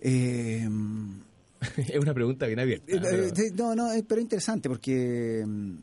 Eh, 0.00 0.68
es 1.76 1.98
una 1.98 2.14
pregunta 2.14 2.46
bien 2.46 2.60
abierta. 2.60 2.86
Eh, 2.88 3.32
eh, 3.36 3.50
no, 3.54 3.74
no, 3.74 3.90
pero 4.06 4.20
interesante 4.20 4.68
porque 4.68 5.44
mm, 5.46 5.74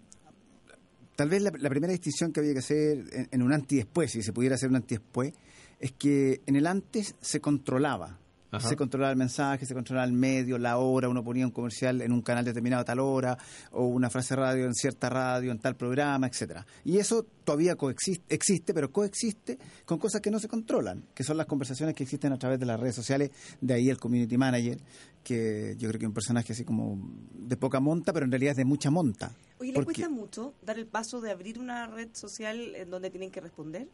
tal 1.16 1.30
vez 1.30 1.42
la, 1.42 1.52
la 1.58 1.70
primera 1.70 1.92
distinción 1.92 2.32
que 2.32 2.40
había 2.40 2.54
que 2.54 2.60
hacer 2.60 3.04
en, 3.12 3.30
en 3.32 3.42
un 3.42 3.54
antes 3.54 3.74
y 3.74 3.78
después, 3.78 4.12
si 4.12 4.22
se 4.22 4.34
pudiera 4.34 4.56
hacer 4.56 4.70
un 4.70 4.76
antes 4.76 4.98
y 4.98 5.02
después, 5.02 5.34
es 5.80 5.92
que 5.92 6.42
en 6.46 6.56
el 6.56 6.68
antes 6.68 7.16
se 7.20 7.40
controlaba. 7.40 8.20
Ajá. 8.58 8.70
Se 8.70 8.76
controlaba 8.76 9.12
el 9.12 9.18
mensaje, 9.18 9.66
se 9.66 9.74
controlaba 9.74 10.06
el 10.06 10.14
medio, 10.14 10.58
la 10.58 10.78
hora, 10.78 11.10
uno 11.10 11.24
ponía 11.24 11.46
un 11.46 11.52
comercial 11.52 12.02
en 12.02 12.12
un 12.12 12.22
canal 12.22 12.46
determinado 12.46 12.82
a 12.82 12.86
tal 12.86 13.00
hora, 13.00 13.38
o 13.72 13.86
una 13.88 14.10
frase 14.10 14.36
radio 14.36 14.66
en 14.66 14.74
cierta 14.74 15.10
radio, 15.10 15.52
en 15.52 15.60
tal 15.60 15.76
programa, 15.76 16.28
etcétera. 16.28 16.66
Y 16.86 16.98
eso 16.98 17.26
todavía 17.44 17.76
coexiste, 17.76 18.34
existe, 18.34 18.74
pero 18.74 18.92
coexiste 18.92 19.58
con 19.86 19.98
cosas 19.98 20.22
que 20.22 20.30
no 20.32 20.40
se 20.40 20.48
controlan, 20.48 21.04
que 21.14 21.24
son 21.24 21.38
las 21.38 21.48
conversaciones 21.48 21.96
que 21.96 22.04
existen 22.04 22.32
a 22.32 22.38
través 22.38 22.60
de 22.60 22.66
las 22.66 22.80
redes 22.80 22.96
sociales, 22.96 23.32
de 23.60 23.74
ahí 23.74 23.90
el 23.90 23.98
community 23.98 24.38
manager, 24.38 24.78
que 25.24 25.76
yo 25.80 25.88
creo 25.90 26.00
que 26.00 26.06
es 26.06 26.10
un 26.10 26.14
personaje 26.14 26.54
así 26.54 26.64
como 26.64 27.00
de 27.34 27.58
poca 27.58 27.80
monta, 27.80 28.14
pero 28.14 28.26
en 28.26 28.32
realidad 28.32 28.52
es 28.52 28.58
de 28.58 28.66
mucha 28.66 28.92
monta. 28.92 29.32
Oye, 29.60 29.70
¿le 29.72 29.74
Porque- 29.76 29.86
cuesta 30.02 30.10
mucho 30.10 30.54
dar 30.62 30.78
el 30.78 30.86
paso 30.86 31.22
de 31.22 31.32
abrir 31.32 31.58
una 31.60 31.88
red 31.88 32.10
social 32.14 32.76
en 32.76 32.90
donde 32.92 33.10
tienen 33.10 33.32
que 33.32 33.42
responder? 33.42 33.88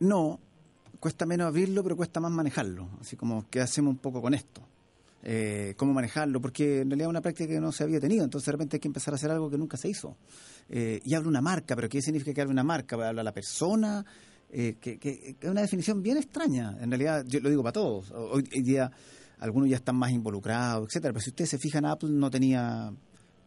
No, 0.00 0.40
cuesta 1.00 1.26
menos 1.26 1.48
abrirlo, 1.48 1.82
pero 1.82 1.96
cuesta 1.96 2.20
más 2.20 2.30
manejarlo. 2.30 2.88
Así 3.00 3.16
como, 3.16 3.48
¿qué 3.50 3.60
hacemos 3.60 3.90
un 3.92 3.98
poco 3.98 4.20
con 4.22 4.34
esto? 4.34 4.62
Eh, 5.22 5.74
¿Cómo 5.76 5.92
manejarlo? 5.92 6.40
Porque 6.40 6.80
en 6.82 6.90
realidad 6.90 7.08
es 7.08 7.10
una 7.10 7.20
práctica 7.20 7.48
que 7.52 7.60
no 7.60 7.72
se 7.72 7.84
había 7.84 8.00
tenido, 8.00 8.24
entonces 8.24 8.46
de 8.46 8.52
repente 8.52 8.76
hay 8.76 8.80
que 8.80 8.88
empezar 8.88 9.12
a 9.12 9.16
hacer 9.16 9.30
algo 9.30 9.50
que 9.50 9.58
nunca 9.58 9.76
se 9.76 9.88
hizo. 9.88 10.16
Eh, 10.68 11.00
y 11.04 11.14
habla 11.14 11.28
una 11.28 11.40
marca, 11.42 11.74
pero 11.74 11.88
¿qué 11.88 12.00
significa 12.00 12.32
que 12.32 12.40
hable 12.42 12.52
una 12.52 12.62
marca? 12.64 12.96
¿Habla 12.96 13.22
la 13.22 13.32
persona? 13.32 14.04
Eh, 14.52 14.76
que- 14.80 14.98
que 14.98 15.36
es 15.40 15.48
una 15.50 15.60
definición 15.60 16.02
bien 16.02 16.16
extraña. 16.16 16.76
En 16.80 16.90
realidad, 16.90 17.24
yo 17.26 17.40
lo 17.40 17.50
digo 17.50 17.62
para 17.62 17.72
todos. 17.72 18.10
Hoy 18.10 18.48
hoy 18.54 18.62
día 18.62 18.90
algunos 19.38 19.68
ya 19.68 19.76
están 19.76 19.96
más 19.96 20.10
involucrados, 20.10 20.88
etcétera. 20.88 21.12
Pero 21.12 21.22
si 21.22 21.30
ustedes 21.30 21.50
se 21.50 21.58
fijan, 21.58 21.84
Apple 21.84 22.10
no 22.10 22.30
tenía 22.30 22.92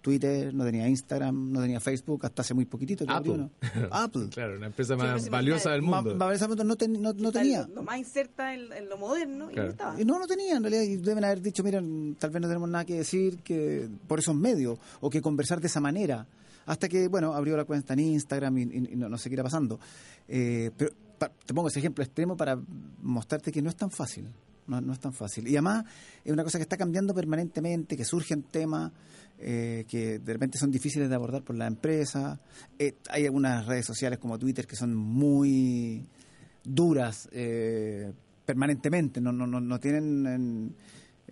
Twitter, 0.03 0.53
no 0.53 0.65
tenía 0.65 0.87
Instagram, 0.87 1.51
no 1.51 1.61
tenía 1.61 1.79
Facebook 1.79 2.25
hasta 2.25 2.41
hace 2.43 2.53
muy 2.53 2.65
poquitito. 2.65 3.05
Apple. 3.07 3.37
¿no? 3.37 3.49
Apple. 3.91 4.27
Claro, 4.29 4.57
una 4.57 4.67
empresa 4.67 4.95
más 4.97 5.23
se 5.23 5.29
valiosa 5.29 5.71
del 5.71 5.81
mundo. 5.81 6.13
ma- 6.15 6.33
ese 6.33 6.43
momento 6.43 6.63
no, 6.65 6.75
ten- 6.75 7.01
no- 7.01 7.13
no 7.13 7.31
tenía. 7.31 7.65
Lo 7.73 7.81
más 7.83 7.97
inserta 7.97 8.53
en, 8.53 8.71
en 8.73 8.89
lo 8.89 8.97
moderno 8.97 9.49
y 9.49 9.55
no 9.55 9.63
estaba. 9.63 9.99
Eh, 9.99 10.03
No, 10.05 10.19
no 10.19 10.27
tenía, 10.27 10.57
en 10.57 10.63
realidad, 10.63 10.83
y 10.83 10.97
deben 10.97 11.23
haber 11.23 11.41
dicho, 11.41 11.63
miren, 11.63 12.15
tal 12.19 12.29
vez 12.31 12.41
no 12.41 12.47
tenemos 12.49 12.69
nada 12.69 12.83
que 12.85 12.95
decir 12.97 13.37
que 13.39 13.87
por 14.07 14.19
esos 14.19 14.35
medios, 14.35 14.77
o 14.99 15.09
que 15.09 15.21
conversar 15.21 15.61
de 15.61 15.67
esa 15.67 15.79
manera, 15.79 16.27
hasta 16.65 16.87
que, 16.89 17.07
bueno, 17.07 17.33
abrió 17.33 17.55
la 17.57 17.63
cuenta 17.63 17.93
en 17.93 18.01
Instagram 18.01 18.57
y, 18.57 18.61
y- 18.63 18.89
y 18.91 18.95
no, 18.97 19.07
no 19.09 19.17
sé 19.17 19.29
qué 19.29 19.35
irá 19.35 19.43
pasando. 19.43 19.79
Eh, 20.27 20.69
pero 20.77 20.91
pa- 21.17 21.29
te 21.45 21.53
pongo 21.53 21.69
ese 21.69 21.79
ejemplo 21.79 22.03
extremo 22.03 22.35
para 22.35 22.59
mostrarte 23.01 23.51
que 23.53 23.61
no 23.61 23.69
es 23.69 23.75
tan 23.77 23.89
fácil, 23.89 24.27
no, 24.67 24.81
no 24.81 24.93
es 24.93 24.99
tan 24.99 25.13
fácil. 25.13 25.47
Y 25.47 25.51
además 25.51 25.85
es 26.23 26.31
una 26.31 26.43
cosa 26.43 26.57
que 26.57 26.63
está 26.63 26.77
cambiando 26.77 27.13
permanentemente, 27.13 27.95
que 27.97 28.05
surgen 28.05 28.43
temas 28.43 28.91
eh, 29.39 29.85
que 29.89 30.19
de 30.19 30.33
repente 30.33 30.57
son 30.57 30.71
difíciles 30.71 31.09
de 31.09 31.15
abordar 31.15 31.43
por 31.43 31.55
la 31.55 31.67
empresa. 31.67 32.39
Eh, 32.79 32.95
hay 33.09 33.25
algunas 33.25 33.65
redes 33.65 33.85
sociales 33.85 34.19
como 34.19 34.37
Twitter 34.39 34.65
que 34.67 34.75
son 34.75 34.95
muy 34.95 36.05
duras 36.63 37.27
eh, 37.31 38.11
permanentemente, 38.45 39.19
no, 39.21 39.31
no, 39.31 39.45
no, 39.47 39.59
no 39.59 39.79
tienen 39.79 40.25
en- 40.27 40.75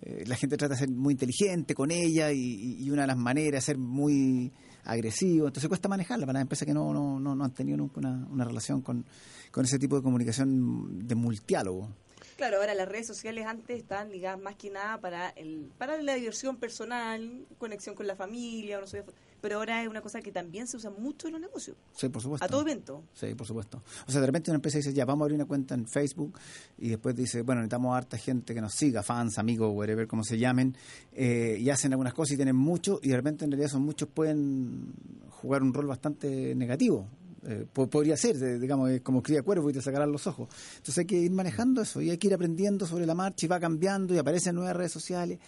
eh, 0.04 0.24
la 0.26 0.34
gente 0.36 0.56
trata 0.56 0.74
de 0.74 0.80
ser 0.80 0.90
muy 0.90 1.12
inteligente 1.12 1.74
con 1.74 1.90
ella 1.90 2.32
y, 2.32 2.82
y 2.82 2.90
una 2.90 3.02
de 3.02 3.06
las 3.08 3.16
maneras 3.16 3.58
es 3.60 3.64
ser 3.66 3.78
muy 3.78 4.50
agresivo. 4.84 5.46
Entonces 5.46 5.68
cuesta 5.68 5.88
manejarla 5.88 6.26
para 6.26 6.38
las 6.38 6.42
empresas 6.42 6.66
que 6.66 6.74
no, 6.74 6.92
no, 6.92 7.20
no, 7.20 7.36
no 7.36 7.44
han 7.44 7.52
tenido 7.52 7.76
nunca 7.76 8.00
una, 8.00 8.26
una 8.30 8.44
relación 8.44 8.80
con, 8.82 9.04
con 9.52 9.64
ese 9.64 9.78
tipo 9.78 9.94
de 9.96 10.02
comunicación 10.02 11.06
de 11.06 11.14
multiálogo. 11.14 11.88
Claro, 12.36 12.58
ahora 12.58 12.74
las 12.74 12.88
redes 12.88 13.06
sociales 13.06 13.46
antes 13.46 13.76
estaban 13.78 14.10
ligadas 14.10 14.40
más 14.40 14.56
que 14.56 14.70
nada 14.70 15.00
para 15.00 15.30
el 15.30 15.70
para 15.78 16.00
la 16.00 16.14
diversión 16.14 16.56
personal, 16.56 17.46
conexión 17.58 17.94
con 17.94 18.06
la 18.06 18.16
familia, 18.16 18.78
o 18.78 18.80
no 18.80 18.86
sé, 18.86 19.04
pero 19.40 19.56
ahora 19.56 19.82
es 19.82 19.88
una 19.88 20.00
cosa 20.00 20.20
que 20.22 20.30
también 20.32 20.66
se 20.66 20.76
usa 20.76 20.90
mucho 20.90 21.26
en 21.26 21.32
los 21.32 21.42
negocios, 21.42 21.76
Sí, 21.96 22.08
por 22.08 22.22
supuesto. 22.22 22.44
a 22.44 22.48
todo 22.48 22.60
evento. 22.62 23.02
Sí, 23.12 23.34
por 23.34 23.46
supuesto. 23.46 23.82
O 24.06 24.10
sea, 24.10 24.20
de 24.20 24.26
repente 24.26 24.50
una 24.50 24.56
empresa 24.56 24.78
dice, 24.78 24.92
ya, 24.92 25.04
vamos 25.04 25.22
a 25.22 25.24
abrir 25.24 25.34
una 25.36 25.46
cuenta 25.46 25.74
en 25.74 25.86
Facebook 25.86 26.38
y 26.78 26.88
después 26.90 27.14
dice, 27.16 27.42
bueno, 27.42 27.60
necesitamos 27.60 27.96
harta 27.96 28.16
gente 28.16 28.54
que 28.54 28.60
nos 28.60 28.72
siga, 28.74 29.02
fans, 29.02 29.38
amigos, 29.38 29.72
whatever, 29.74 30.06
como 30.06 30.22
se 30.24 30.38
llamen, 30.38 30.76
eh, 31.12 31.56
y 31.58 31.68
hacen 31.70 31.92
algunas 31.92 32.14
cosas 32.14 32.32
y 32.32 32.36
tienen 32.36 32.56
mucho 32.56 33.00
y 33.02 33.08
de 33.10 33.16
repente 33.16 33.44
en 33.44 33.50
realidad 33.50 33.70
son 33.70 33.82
muchos 33.82 34.08
pueden 34.08 34.94
jugar 35.30 35.62
un 35.62 35.74
rol 35.74 35.86
bastante 35.86 36.54
negativo. 36.54 37.08
Eh, 37.44 37.66
po- 37.72 37.88
podría 37.88 38.16
ser, 38.16 38.60
digamos, 38.60 38.88
como 39.02 39.20
cría 39.22 39.42
cuervo 39.42 39.68
y 39.68 39.72
te 39.72 39.82
sacarán 39.82 40.12
los 40.12 40.26
ojos. 40.28 40.48
Entonces 40.76 40.98
hay 40.98 41.06
que 41.06 41.18
ir 41.18 41.30
manejando 41.32 41.82
eso 41.82 42.00
y 42.00 42.10
hay 42.10 42.18
que 42.18 42.28
ir 42.28 42.34
aprendiendo 42.34 42.86
sobre 42.86 43.04
la 43.04 43.14
marcha 43.14 43.46
y 43.46 43.48
va 43.48 43.58
cambiando 43.58 44.14
y 44.14 44.18
aparecen 44.18 44.54
nuevas 44.54 44.76
redes 44.76 44.92
sociales. 44.92 45.38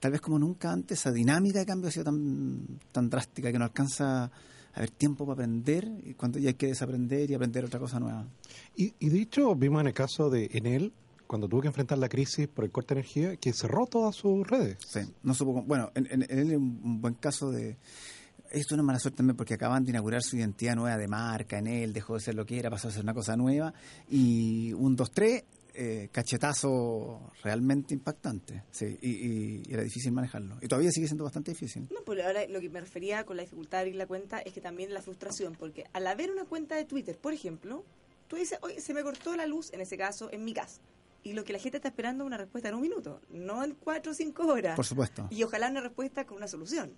Tal 0.00 0.10
vez 0.12 0.20
como 0.20 0.38
nunca 0.38 0.72
antes, 0.72 0.98
esa 0.98 1.12
dinámica 1.12 1.58
de 1.60 1.66
cambio 1.66 1.88
ha 1.88 1.92
sido 1.92 2.04
tan, 2.04 2.66
tan 2.92 3.08
drástica 3.08 3.52
que 3.52 3.58
no 3.58 3.64
alcanza 3.64 4.24
a 4.24 4.30
haber 4.74 4.90
tiempo 4.90 5.24
para 5.24 5.34
aprender 5.34 5.88
y 6.04 6.14
cuando 6.14 6.38
ya 6.38 6.48
hay 6.48 6.54
que 6.54 6.66
desaprender 6.66 7.30
y 7.30 7.34
aprender 7.34 7.64
otra 7.64 7.78
cosa 7.80 7.98
nueva. 8.00 8.26
Y, 8.74 8.92
y 8.98 9.08
de 9.08 9.20
hecho, 9.20 9.54
vimos 9.54 9.80
en 9.80 9.86
el 9.86 9.94
caso 9.94 10.28
de 10.28 10.50
Enel, 10.52 10.92
cuando 11.26 11.48
tuvo 11.48 11.62
que 11.62 11.68
enfrentar 11.68 11.96
la 11.98 12.08
crisis 12.08 12.46
por 12.48 12.64
el 12.64 12.70
corte 12.70 12.94
de 12.94 13.00
energía, 13.00 13.36
que 13.36 13.52
cerró 13.52 13.86
todas 13.86 14.14
sus 14.16 14.46
redes. 14.46 14.76
Sí, 14.86 15.00
no 15.22 15.32
supo. 15.32 15.62
Bueno, 15.62 15.90
en, 15.94 16.06
en- 16.10 16.22
en 16.28 16.38
él 16.40 16.50
es 16.50 16.56
un 16.58 17.00
buen 17.00 17.14
caso 17.14 17.50
de. 17.50 17.76
Esto 18.50 18.58
es 18.68 18.72
una 18.72 18.82
mala 18.82 18.98
suerte 18.98 19.18
también 19.18 19.36
porque 19.36 19.54
acaban 19.54 19.84
de 19.84 19.90
inaugurar 19.90 20.22
su 20.22 20.36
identidad 20.36 20.74
nueva 20.76 20.96
de 20.96 21.08
marca 21.08 21.58
en 21.58 21.66
él, 21.66 21.92
dejó 21.92 22.14
de 22.14 22.20
ser 22.20 22.34
lo 22.34 22.44
que 22.46 22.58
era, 22.58 22.70
pasó 22.70 22.88
a 22.88 22.90
ser 22.90 23.02
una 23.02 23.14
cosa 23.14 23.36
nueva. 23.36 23.72
Y 24.08 24.72
un 24.74 24.96
2-3, 24.96 25.44
eh, 25.78 26.08
cachetazo 26.10 27.30
realmente 27.42 27.92
impactante. 27.94 28.62
Sí, 28.70 28.98
y, 29.02 29.10
y- 29.10 29.62
y 29.66 29.72
era 29.74 29.82
difícil 29.82 30.12
manejarlo. 30.12 30.56
Y 30.62 30.68
todavía 30.68 30.90
sigue 30.90 31.06
siendo 31.06 31.24
bastante 31.24 31.50
difícil. 31.50 31.86
No, 31.92 32.00
pues 32.04 32.24
ahora 32.24 32.46
lo 32.48 32.60
que 32.60 32.68
me 32.70 32.80
refería 32.80 33.24
con 33.24 33.36
la 33.36 33.42
dificultad 33.42 33.78
de 33.78 33.82
abrir 33.82 33.96
la 33.96 34.06
cuenta 34.06 34.38
es 34.40 34.52
que 34.52 34.60
también 34.60 34.94
la 34.94 35.02
frustración, 35.02 35.54
porque 35.58 35.84
al 35.92 36.06
haber 36.06 36.30
una 36.30 36.44
cuenta 36.44 36.76
de 36.76 36.84
Twitter, 36.86 37.18
por 37.18 37.32
ejemplo, 37.34 37.84
tú 38.28 38.36
dices, 38.36 38.58
oye, 38.62 38.80
se 38.80 38.94
me 38.94 39.02
cortó 39.02 39.36
la 39.36 39.46
luz, 39.46 39.72
en 39.72 39.80
ese 39.80 39.96
caso, 39.98 40.30
en 40.32 40.44
mi 40.44 40.54
casa. 40.54 40.80
Y 41.22 41.32
lo 41.32 41.44
que 41.44 41.52
la 41.52 41.58
gente 41.58 41.78
está 41.78 41.88
esperando 41.88 42.24
es 42.24 42.28
una 42.28 42.36
respuesta 42.38 42.68
en 42.68 42.76
un 42.76 42.82
minuto, 42.82 43.20
no 43.30 43.62
en 43.64 43.74
cuatro 43.74 44.12
o 44.12 44.14
cinco 44.14 44.46
horas. 44.46 44.76
Por 44.76 44.86
supuesto. 44.86 45.26
Y 45.30 45.42
ojalá 45.42 45.68
una 45.70 45.80
respuesta 45.80 46.24
con 46.24 46.36
una 46.38 46.46
solución. 46.48 46.92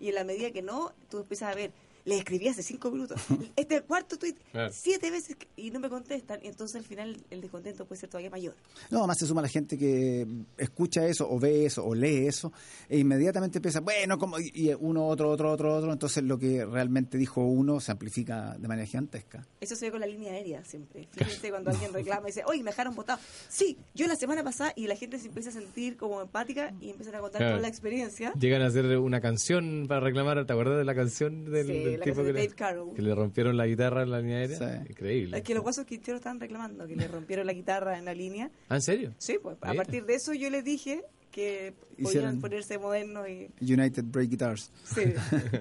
Y 0.00 0.08
en 0.08 0.14
la 0.14 0.24
medida 0.24 0.50
que 0.50 0.62
no, 0.62 0.92
tú 1.10 1.18
empiezas 1.18 1.52
a 1.52 1.54
ver, 1.54 1.72
le 2.04 2.18
escribí 2.18 2.48
hace 2.48 2.62
cinco 2.62 2.90
minutos, 2.90 3.20
este 3.56 3.80
cuarto 3.82 4.18
tweet, 4.18 4.34
Claro. 4.52 4.70
siete 4.72 5.10
veces 5.10 5.36
y 5.56 5.70
no 5.70 5.80
me 5.80 5.88
contestan, 5.88 6.40
y 6.42 6.48
entonces 6.48 6.76
al 6.76 6.84
final 6.84 7.16
el 7.30 7.40
descontento 7.40 7.86
puede 7.86 8.00
ser 8.00 8.10
todavía 8.10 8.30
mayor. 8.30 8.54
No, 8.90 8.98
además 8.98 9.18
se 9.18 9.26
suma 9.26 9.40
la 9.42 9.48
gente 9.48 9.78
que 9.78 10.26
escucha 10.58 11.06
eso, 11.06 11.30
o 11.30 11.38
ve 11.38 11.66
eso, 11.66 11.84
o 11.84 11.94
lee 11.94 12.26
eso, 12.26 12.52
e 12.88 12.98
inmediatamente 12.98 13.58
empieza, 13.58 13.80
bueno, 13.80 14.18
como 14.18 14.38
y 14.38 14.50
y 14.54 14.72
uno, 14.78 15.06
otro, 15.06 15.30
otro, 15.30 15.50
otro, 15.52 15.74
otro. 15.76 15.92
Entonces 15.92 16.22
lo 16.24 16.38
que 16.38 16.64
realmente 16.64 17.18
dijo 17.18 17.42
uno 17.44 17.80
se 17.80 17.90
amplifica 17.92 18.56
de 18.58 18.68
manera 18.68 18.86
gigantesca. 18.86 19.46
Eso 19.60 19.74
se 19.76 19.86
ve 19.86 19.90
con 19.90 20.00
la 20.00 20.06
línea 20.06 20.32
aérea 20.32 20.64
siempre. 20.64 21.08
Fíjense 21.12 21.50
cuando 21.50 21.70
alguien 21.70 21.92
reclama 21.92 22.22
y 22.28 22.30
dice, 22.32 22.42
oye, 22.46 22.62
me 22.62 22.70
dejaron 22.70 22.94
votado. 22.94 23.18
Sí, 23.48 23.76
yo 23.94 24.06
la 24.06 24.16
semana 24.16 24.42
pasada 24.44 24.72
y 24.76 24.86
la 24.86 24.96
gente 24.96 25.18
se 25.18 25.26
empieza 25.28 25.50
a 25.50 25.52
sentir 25.52 25.96
como 25.96 26.20
empática 26.22 26.72
y 26.80 26.90
empiezan 26.90 27.14
a 27.16 27.20
contar 27.20 27.40
Claro. 27.40 27.52
toda 27.56 27.62
la 27.62 27.68
experiencia. 27.68 28.32
Llegan 28.38 28.62
a 28.62 28.66
hacer 28.66 28.84
una 28.98 29.20
canción 29.20 29.86
para 29.88 30.00
reclamar. 30.00 30.44
¿Te 30.46 30.52
acuerdas 30.52 30.78
de 30.78 30.84
la 30.84 30.94
canción 30.94 31.44
del, 31.50 31.66
Sí, 31.66 31.72
del 31.84 31.93
la 31.98 32.04
tipo 32.04 32.16
canción 32.16 32.26
que 32.26 32.32
de 32.32 32.32
le, 32.40 32.46
Dave 32.46 32.56
Carroll. 32.56 32.94
que 32.94 33.02
le 33.02 33.14
rompieron 33.14 33.56
la 33.56 33.66
guitarra 33.66 34.02
en 34.02 34.10
la 34.10 34.20
línea 34.20 34.38
aérea? 34.38 34.58
Sí. 34.58 34.90
Increíble. 34.90 35.36
Es 35.38 35.42
que 35.42 35.54
los 35.54 35.62
guasos 35.62 35.84
quinteros 35.86 36.18
estaban 36.20 36.40
reclamando 36.40 36.86
que 36.86 36.96
le 36.96 37.08
rompieron 37.08 37.46
la 37.46 37.52
guitarra 37.52 37.98
en 37.98 38.04
la 38.04 38.14
línea. 38.14 38.50
¿Ah, 38.68 38.76
en 38.76 38.82
serio? 38.82 39.12
Sí, 39.18 39.38
pues 39.42 39.56
a 39.60 39.74
partir 39.74 40.04
de 40.04 40.14
eso 40.14 40.32
yo 40.34 40.50
les 40.50 40.64
dije 40.64 41.02
que 41.30 41.74
podían 42.00 42.06
Hicieron- 42.36 42.40
ponerse 42.40 42.78
modernos 42.78 43.26
y... 43.28 43.48
United 43.60 44.04
Break 44.04 44.30
Guitars. 44.30 44.70
Sí, 44.84 45.00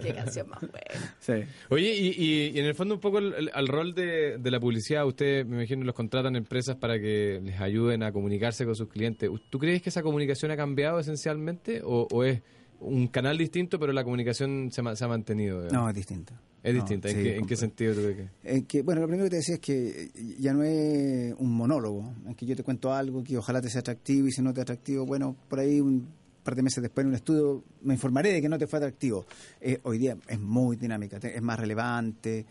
qué 0.03 0.13
canción 0.13 0.47
más 0.47 0.59
buena. 0.61 1.15
Sí. 1.19 1.33
Oye, 1.69 1.95
y, 1.95 2.07
y- 2.09 2.51
y 2.55 2.59
en 2.59 2.65
el 2.67 2.75
fondo 2.75 2.93
un 2.93 3.01
poco 3.01 3.17
el- 3.17 3.33
el- 3.33 3.51
al 3.55 3.67
rol 3.67 3.95
de, 3.95 4.37
de 4.37 4.51
la 4.51 4.59
publicidad, 4.59 5.03
ustedes 5.07 5.47
me 5.47 5.55
imagino 5.55 5.83
los 5.83 5.95
contratan 5.95 6.35
empresas 6.35 6.75
para 6.75 6.99
que 6.99 7.39
les 7.43 7.59
ayuden 7.59 8.03
a 8.03 8.11
comunicarse 8.11 8.65
con 8.65 8.75
sus 8.75 8.87
clientes. 8.87 9.27
¿Tú 9.49 9.57
crees 9.57 9.81
que 9.81 9.89
esa 9.89 10.03
comunicación 10.03 10.51
ha 10.51 10.55
cambiado 10.57 10.99
esencialmente 10.99 11.81
o, 11.83 12.07
o 12.11 12.23
es 12.23 12.41
un 12.83 13.07
canal 13.07 13.37
distinto 13.37 13.79
pero 13.79 13.93
la 13.93 14.03
comunicación 14.03 14.69
se, 14.71 14.81
ma- 14.81 14.95
se 14.95 15.05
ha 15.05 15.07
mantenido? 15.07 15.67
No, 15.71 15.89
es 15.89 15.95
distinta. 15.95 16.39
Es 16.61 16.73
No, 16.73 16.79
distinta. 16.79 17.09
¿En, 17.09 17.15
sí, 17.17 17.23
qué, 17.23 17.37
en 17.37 17.45
qué 17.45 17.55
sentido 17.57 17.93
que? 17.95 18.27
Eh, 18.43 18.63
que, 18.65 18.81
bueno, 18.83 19.01
lo 19.01 19.07
primero 19.07 19.25
que 19.25 19.31
te 19.31 19.35
decía 19.37 19.55
es 19.55 19.61
que 19.61 20.11
ya 20.39 20.53
no 20.53 20.63
es 20.63 21.33
un 21.37 21.51
monólogo, 21.51 22.13
en 22.25 22.35
que 22.35 22.45
yo 22.45 22.55
te 22.55 22.63
cuento 22.63 22.93
algo 22.93 23.23
que 23.23 23.37
ojalá 23.37 23.61
te 23.61 23.69
sea 23.69 23.81
atractivo 23.81 24.27
y 24.27 24.31
si 24.31 24.41
no 24.41 24.53
te 24.53 24.61
es 24.61 24.63
atractivo, 24.63 25.05
bueno, 25.05 25.35
por 25.49 25.59
ahí 25.59 25.81
un 25.81 26.07
par 26.43 26.55
de 26.55 26.61
meses 26.63 26.81
después 26.81 27.03
en 27.03 27.09
un 27.09 27.15
estudio 27.15 27.63
me 27.81 27.93
informaré 27.93 28.31
de 28.33 28.41
que 28.41 28.47
no 28.49 28.57
te 28.57 28.67
fue 28.67 28.77
atractivo. 28.77 29.25
Eh, 29.61 29.79
hoy 29.83 29.97
día 29.97 30.17
es 30.27 30.39
muy 30.39 30.77
dinámica, 30.77 31.17
es 31.17 31.41
más 31.41 31.59
relevante, 31.59 32.45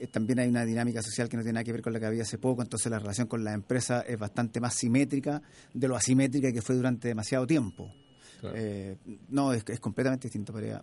eh, 0.00 0.06
también 0.06 0.38
hay 0.38 0.48
una 0.48 0.64
dinámica 0.64 1.02
social 1.02 1.28
que 1.28 1.36
no 1.36 1.42
tiene 1.42 1.54
nada 1.54 1.64
que 1.64 1.72
ver 1.72 1.82
con 1.82 1.92
la 1.92 2.00
que 2.00 2.06
había 2.06 2.22
hace 2.22 2.38
poco, 2.38 2.62
entonces 2.62 2.90
la 2.90 2.98
relación 2.98 3.26
con 3.26 3.44
la 3.44 3.52
empresa 3.52 4.00
es 4.00 4.18
bastante 4.18 4.60
más 4.60 4.74
simétrica 4.74 5.42
de 5.74 5.88
lo 5.88 5.96
asimétrica 5.96 6.52
que 6.52 6.62
fue 6.62 6.74
durante 6.74 7.08
demasiado 7.08 7.46
tiempo. 7.46 7.92
Claro. 8.40 8.54
Eh, 8.56 8.96
no, 9.30 9.52
es, 9.52 9.64
es 9.68 9.80
completamente 9.80 10.28
distinto, 10.28 10.52
pero 10.52 10.80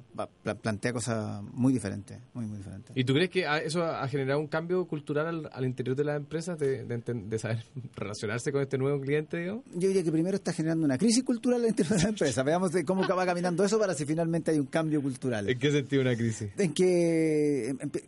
plantea 0.62 0.91
cosas 0.91 1.41
muy 1.53 1.71
diferentes, 1.71 2.19
muy, 2.33 2.45
muy 2.45 2.57
diferentes. 2.57 2.91
¿Y 2.95 3.03
tú 3.05 3.13
crees 3.13 3.29
que 3.29 3.45
eso 3.63 3.83
ha 3.83 4.07
generado 4.07 4.39
un 4.39 4.47
cambio 4.47 4.85
cultural 4.85 5.27
al, 5.27 5.50
al 5.53 5.65
interior 5.65 5.95
de 5.95 6.03
las 6.03 6.17
empresas 6.17 6.59
de, 6.59 6.83
de 6.83 7.00
enten- 7.00 7.27
de 7.29 7.39
saber 7.39 7.63
relacionarse 7.95 8.51
con 8.51 8.62
este 8.62 8.77
nuevo 8.77 9.00
cliente, 9.00 9.38
digamos? 9.38 9.63
Yo 9.74 9.88
diría 9.88 10.03
que 10.03 10.12
primero 10.12 10.35
está 10.35 10.51
generando 10.53 10.85
una 10.85 10.97
crisis 10.97 11.24
cultural 11.24 11.62
dentro 11.62 11.85
de 11.95 12.03
la 12.03 12.09
empresa. 12.09 12.43
Veamos 12.43 12.71
de 12.71 12.83
cómo 12.83 13.07
va 13.07 13.25
caminando 13.25 13.63
eso 13.63 13.79
para 13.79 13.93
si 13.93 14.05
finalmente 14.05 14.51
hay 14.51 14.59
un 14.59 14.65
cambio 14.67 15.01
cultural. 15.01 15.50
¿En 15.50 15.57
qué 15.57 15.71
sentido 15.71 16.01
una 16.01 16.15
crisis? 16.15 16.50
En 16.57 16.74
que 16.74 17.69
em- 17.69 17.77
empe- 17.79 18.03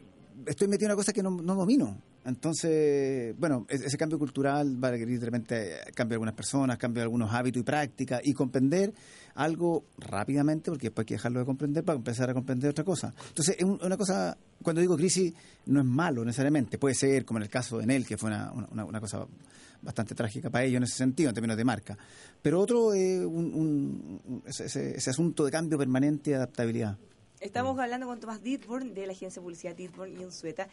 estoy 0.47 0.67
metido 0.67 0.87
en 0.87 0.91
una 0.91 0.95
cosa 0.95 1.13
que 1.13 1.21
no, 1.21 1.29
no 1.31 1.55
domino. 1.55 2.01
Entonces, 2.25 3.35
bueno, 3.37 3.65
e- 3.69 3.75
ese 3.75 3.97
cambio 3.97 4.17
cultural 4.19 4.81
va 4.83 4.89
a 4.89 4.91
requerir 4.91 5.19
de 5.19 5.25
repente 5.25 5.73
eh, 5.75 5.91
cambio 5.93 6.15
algunas 6.15 6.33
personas, 6.33 6.77
cambio 6.77 7.03
algunos 7.03 7.31
hábitos 7.33 7.61
y 7.61 7.63
prácticas 7.63 8.21
y 8.23 8.33
comprender 8.33 8.93
algo 9.35 9.85
rápidamente, 9.97 10.71
porque 10.71 10.87
después 10.87 11.03
hay 11.03 11.07
que 11.07 11.13
dejarlo 11.15 11.39
de 11.39 11.45
comprender 11.45 11.83
para 11.83 11.97
empezar 11.97 12.29
a 12.29 12.33
comprender 12.33 12.69
otra 12.71 12.83
cosa. 12.83 13.13
Entonces, 13.29 13.55
es 13.57 13.63
un- 13.63 13.79
una 13.83 13.97
cosa, 13.97 14.37
cuando 14.63 14.81
digo 14.81 14.95
crisis, 14.97 15.33
no 15.67 15.79
es 15.79 15.85
malo 15.85 16.23
necesariamente. 16.25 16.77
Puede 16.77 16.95
ser, 16.95 17.25
como 17.25 17.39
en 17.39 17.43
el 17.43 17.49
caso 17.49 17.77
de 17.77 17.83
Enel, 17.83 18.05
que 18.05 18.17
fue 18.17 18.29
una, 18.29 18.51
una- 18.51 18.99
cosa 18.99 19.25
bastante 19.81 20.15
trágica 20.15 20.49
para 20.49 20.63
ellos 20.65 20.77
en 20.77 20.83
ese 20.83 20.95
sentido, 20.95 21.29
en 21.29 21.35
términos 21.35 21.55
de 21.55 21.63
marca. 21.63 21.97
Pero 22.41 22.59
otro 22.59 22.93
es 22.93 23.19
un- 23.23 24.41
ese 24.47 25.09
asunto 25.09 25.45
de 25.45 25.51
cambio 25.51 25.77
permanente 25.77 26.31
y 26.31 26.33
adaptabilidad. 26.33 26.97
Estamos 27.39 27.77
hablando 27.77 28.07
con 28.07 28.19
Tomás 28.19 28.41
Ditborn 28.41 28.95
de 28.95 29.05
la 29.05 29.11
agencia 29.11 29.39
de 29.39 29.43
publicidad 29.43 29.75
Ditborn 29.75 30.11
y 30.11 30.25
Unsueta. 30.25 30.67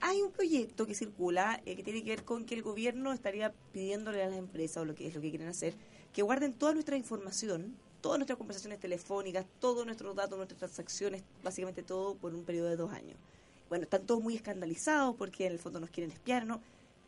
Hay 0.00 0.20
un 0.20 0.32
proyecto 0.32 0.84
que 0.84 0.92
circula 0.92 1.62
eh, 1.64 1.76
que 1.76 1.84
tiene 1.84 2.02
que 2.02 2.10
ver 2.10 2.24
con 2.24 2.44
que 2.44 2.56
el 2.56 2.62
gobierno 2.62 3.12
estaría 3.12 3.52
pidiéndole 3.72 4.24
a 4.24 4.26
las 4.26 4.36
empresas, 4.36 4.78
o 4.78 4.84
lo 4.84 4.96
que 4.96 5.06
es 5.06 5.14
lo 5.14 5.20
que 5.20 5.30
quieren 5.30 5.46
hacer, 5.46 5.76
que 6.12 6.22
guarden 6.22 6.54
toda 6.54 6.72
nuestra 6.72 6.96
información, 6.96 7.76
todas 8.00 8.18
nuestras 8.18 8.36
conversaciones 8.36 8.80
telefónicas, 8.80 9.46
todos 9.60 9.86
nuestros 9.86 10.16
datos, 10.16 10.36
nuestras 10.36 10.58
transacciones, 10.58 11.22
básicamente 11.44 11.84
todo 11.84 12.16
por 12.16 12.34
un 12.34 12.42
periodo 12.42 12.68
de 12.68 12.76
dos 12.76 12.92
años. 12.92 13.16
Bueno, 13.68 13.84
están 13.84 14.04
todos 14.04 14.20
muy 14.20 14.34
escandalizados 14.34 15.14
porque 15.14 15.46
en 15.46 15.52
el 15.52 15.60
fondo 15.60 15.78
nos 15.78 15.90
quieren 15.90 16.10
espiar, 16.10 16.46
¿no? 16.46 16.60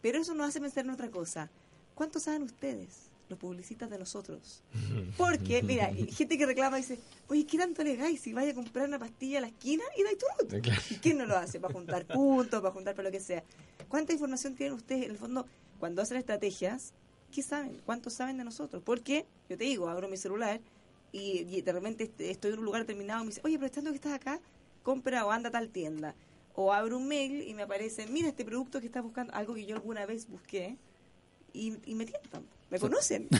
Pero 0.02 0.18
eso 0.18 0.34
nos 0.34 0.50
hace 0.50 0.60
pensar 0.60 0.84
en 0.84 0.90
otra 0.90 1.10
cosa. 1.10 1.50
¿Cuánto 1.96 2.20
saben 2.20 2.44
ustedes, 2.44 3.09
los 3.30 3.38
publicistas 3.38 3.88
de 3.88 3.98
nosotros? 3.98 4.62
Porque, 5.16 5.62
mira, 5.62 5.86
hay 5.86 6.10
gente 6.12 6.36
que 6.36 6.46
reclama 6.46 6.78
y 6.78 6.82
dice, 6.82 6.98
oye, 7.28 7.46
¿qué 7.46 7.56
tanto 7.58 7.82
le 7.82 7.96
dais 7.96 8.20
si 8.20 8.32
vaya 8.32 8.50
a 8.52 8.54
comprar 8.54 8.86
una 8.86 8.98
pastilla 8.98 9.38
a 9.38 9.40
la 9.42 9.46
esquina 9.48 9.84
y 9.96 10.02
dais 10.02 10.18
tu 10.18 10.26
Eh, 10.56 10.60
claro. 10.60 10.80
¿Y 10.90 10.94
quién 10.96 11.18
no 11.18 11.26
lo 11.26 11.36
hace? 11.36 11.58
Para 11.60 11.72
juntar 11.72 12.04
puntos, 12.06 12.60
para 12.60 12.72
juntar 12.72 12.94
para 12.94 13.08
lo 13.08 13.12
que 13.12 13.20
sea. 13.20 13.42
¿Cuánta 13.88 14.12
información 14.12 14.54
tienen 14.54 14.74
ustedes 14.74 15.04
en 15.04 15.10
el 15.12 15.16
fondo 15.16 15.46
cuando 15.78 16.02
hacen 16.02 16.16
estrategias? 16.16 16.92
¿Qué 17.32 17.42
saben? 17.42 17.80
¿Cuánto 17.86 18.10
saben 18.10 18.36
de 18.38 18.44
nosotros? 18.44 18.82
Porque, 18.84 19.24
yo 19.48 19.56
te 19.56 19.64
digo, 19.64 19.88
abro 19.88 20.08
mi 20.08 20.16
celular 20.16 20.60
y, 21.12 21.40
y 21.48 21.62
de 21.62 21.72
repente 21.72 22.04
est- 22.04 22.20
estoy 22.20 22.52
en 22.52 22.58
un 22.58 22.64
lugar 22.64 22.82
determinado 22.82 23.20
y 23.22 23.24
me 23.26 23.30
dice, 23.30 23.40
oye, 23.44 23.54
aprovechando 23.56 23.90
que 23.90 23.96
estás 23.96 24.12
acá, 24.12 24.40
compra 24.82 25.24
o 25.26 25.30
anda 25.30 25.48
a 25.48 25.52
tal 25.52 25.68
tienda. 25.70 26.14
O 26.54 26.72
abro 26.72 26.96
un 26.96 27.06
mail 27.06 27.42
y 27.46 27.54
me 27.54 27.62
aparece, 27.62 28.06
mira 28.08 28.28
este 28.28 28.44
producto 28.44 28.80
que 28.80 28.86
estás 28.86 29.02
buscando, 29.04 29.32
algo 29.34 29.54
que 29.54 29.64
yo 29.64 29.76
alguna 29.76 30.04
vez 30.06 30.28
busqué, 30.28 30.76
y, 31.52 31.74
y 31.84 31.94
me 31.94 32.04
tientan. 32.06 32.44
¿Me 32.70 32.78
conocen? 32.78 33.28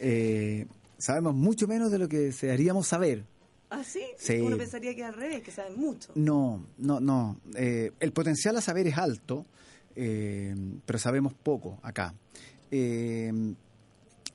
Eh, 0.00 0.66
sabemos 0.98 1.34
mucho 1.34 1.66
menos 1.66 1.90
de 1.90 1.98
lo 1.98 2.08
que 2.08 2.18
desearíamos 2.18 2.86
saber. 2.88 3.24
Así, 3.70 4.00
Sí. 4.16 4.38
uno 4.40 4.56
pensaría 4.56 4.94
que 4.94 5.04
al 5.04 5.14
revés, 5.14 5.42
que 5.42 5.50
saben 5.50 5.76
mucho. 5.78 6.12
No, 6.14 6.64
no, 6.78 7.00
no. 7.00 7.40
Eh, 7.54 7.92
el 8.00 8.12
potencial 8.12 8.56
a 8.56 8.60
saber 8.60 8.86
es 8.86 8.96
alto, 8.96 9.44
eh, 9.96 10.54
pero 10.86 10.98
sabemos 10.98 11.34
poco 11.34 11.78
acá. 11.82 12.14
Eh, 12.70 13.32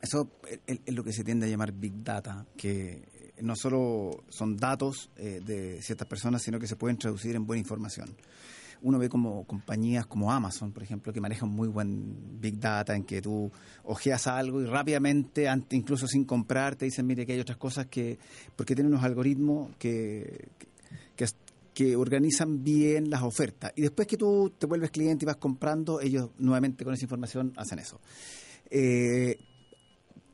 Eso 0.01 0.29
es, 0.67 0.79
es 0.85 0.93
lo 0.93 1.01
que 1.03 1.13
se 1.13 1.23
tiende 1.23 1.45
a 1.45 1.49
llamar 1.49 1.71
Big 1.71 2.03
Data, 2.03 2.45
que 2.57 3.07
no 3.41 3.55
solo 3.55 4.25
son 4.27 4.57
datos 4.57 5.09
eh, 5.15 5.39
de 5.45 5.81
ciertas 5.81 6.07
personas, 6.09 6.41
sino 6.43 6.59
que 6.59 6.67
se 6.67 6.75
pueden 6.75 6.97
traducir 6.97 7.35
en 7.37 7.45
buena 7.47 7.61
información. 7.61 8.13
Uno 8.83 8.99
ve 8.99 9.09
como 9.09 9.45
compañías 9.45 10.05
como 10.05 10.31
Amazon, 10.31 10.71
por 10.71 10.83
ejemplo, 10.83 11.11
que 11.11 11.19
manejan 11.19 11.49
muy 11.49 11.67
buen 11.67 12.39
Big 12.39 12.59
Data, 12.59 12.95
en 12.95 13.03
que 13.03 13.21
tú 13.21 13.51
ojeas 13.83 14.27
algo 14.27 14.61
y 14.61 14.65
rápidamente, 14.65 15.47
incluso 15.71 16.07
sin 16.07 16.25
comprar, 16.25 16.75
te 16.75 16.85
dicen, 16.85 17.07
mire, 17.07 17.25
que 17.25 17.33
hay 17.33 17.39
otras 17.39 17.57
cosas 17.57 17.87
que... 17.87 18.19
porque 18.55 18.75
tienen 18.75 18.93
unos 18.93 19.03
algoritmos 19.03 19.75
que, 19.77 20.49
que, 21.15 21.25
que 21.73 21.95
organizan 21.95 22.63
bien 22.63 23.09
las 23.09 23.23
ofertas. 23.23 23.73
Y 23.75 23.81
después 23.81 24.07
que 24.07 24.17
tú 24.17 24.53
te 24.57 24.65
vuelves 24.67 24.91
cliente 24.91 25.25
y 25.25 25.27
vas 25.27 25.37
comprando, 25.37 25.99
ellos 25.99 26.29
nuevamente 26.37 26.83
con 26.83 26.93
esa 26.93 27.05
información 27.05 27.53
hacen 27.55 27.79
eso. 27.79 27.99
Eh, 28.69 29.37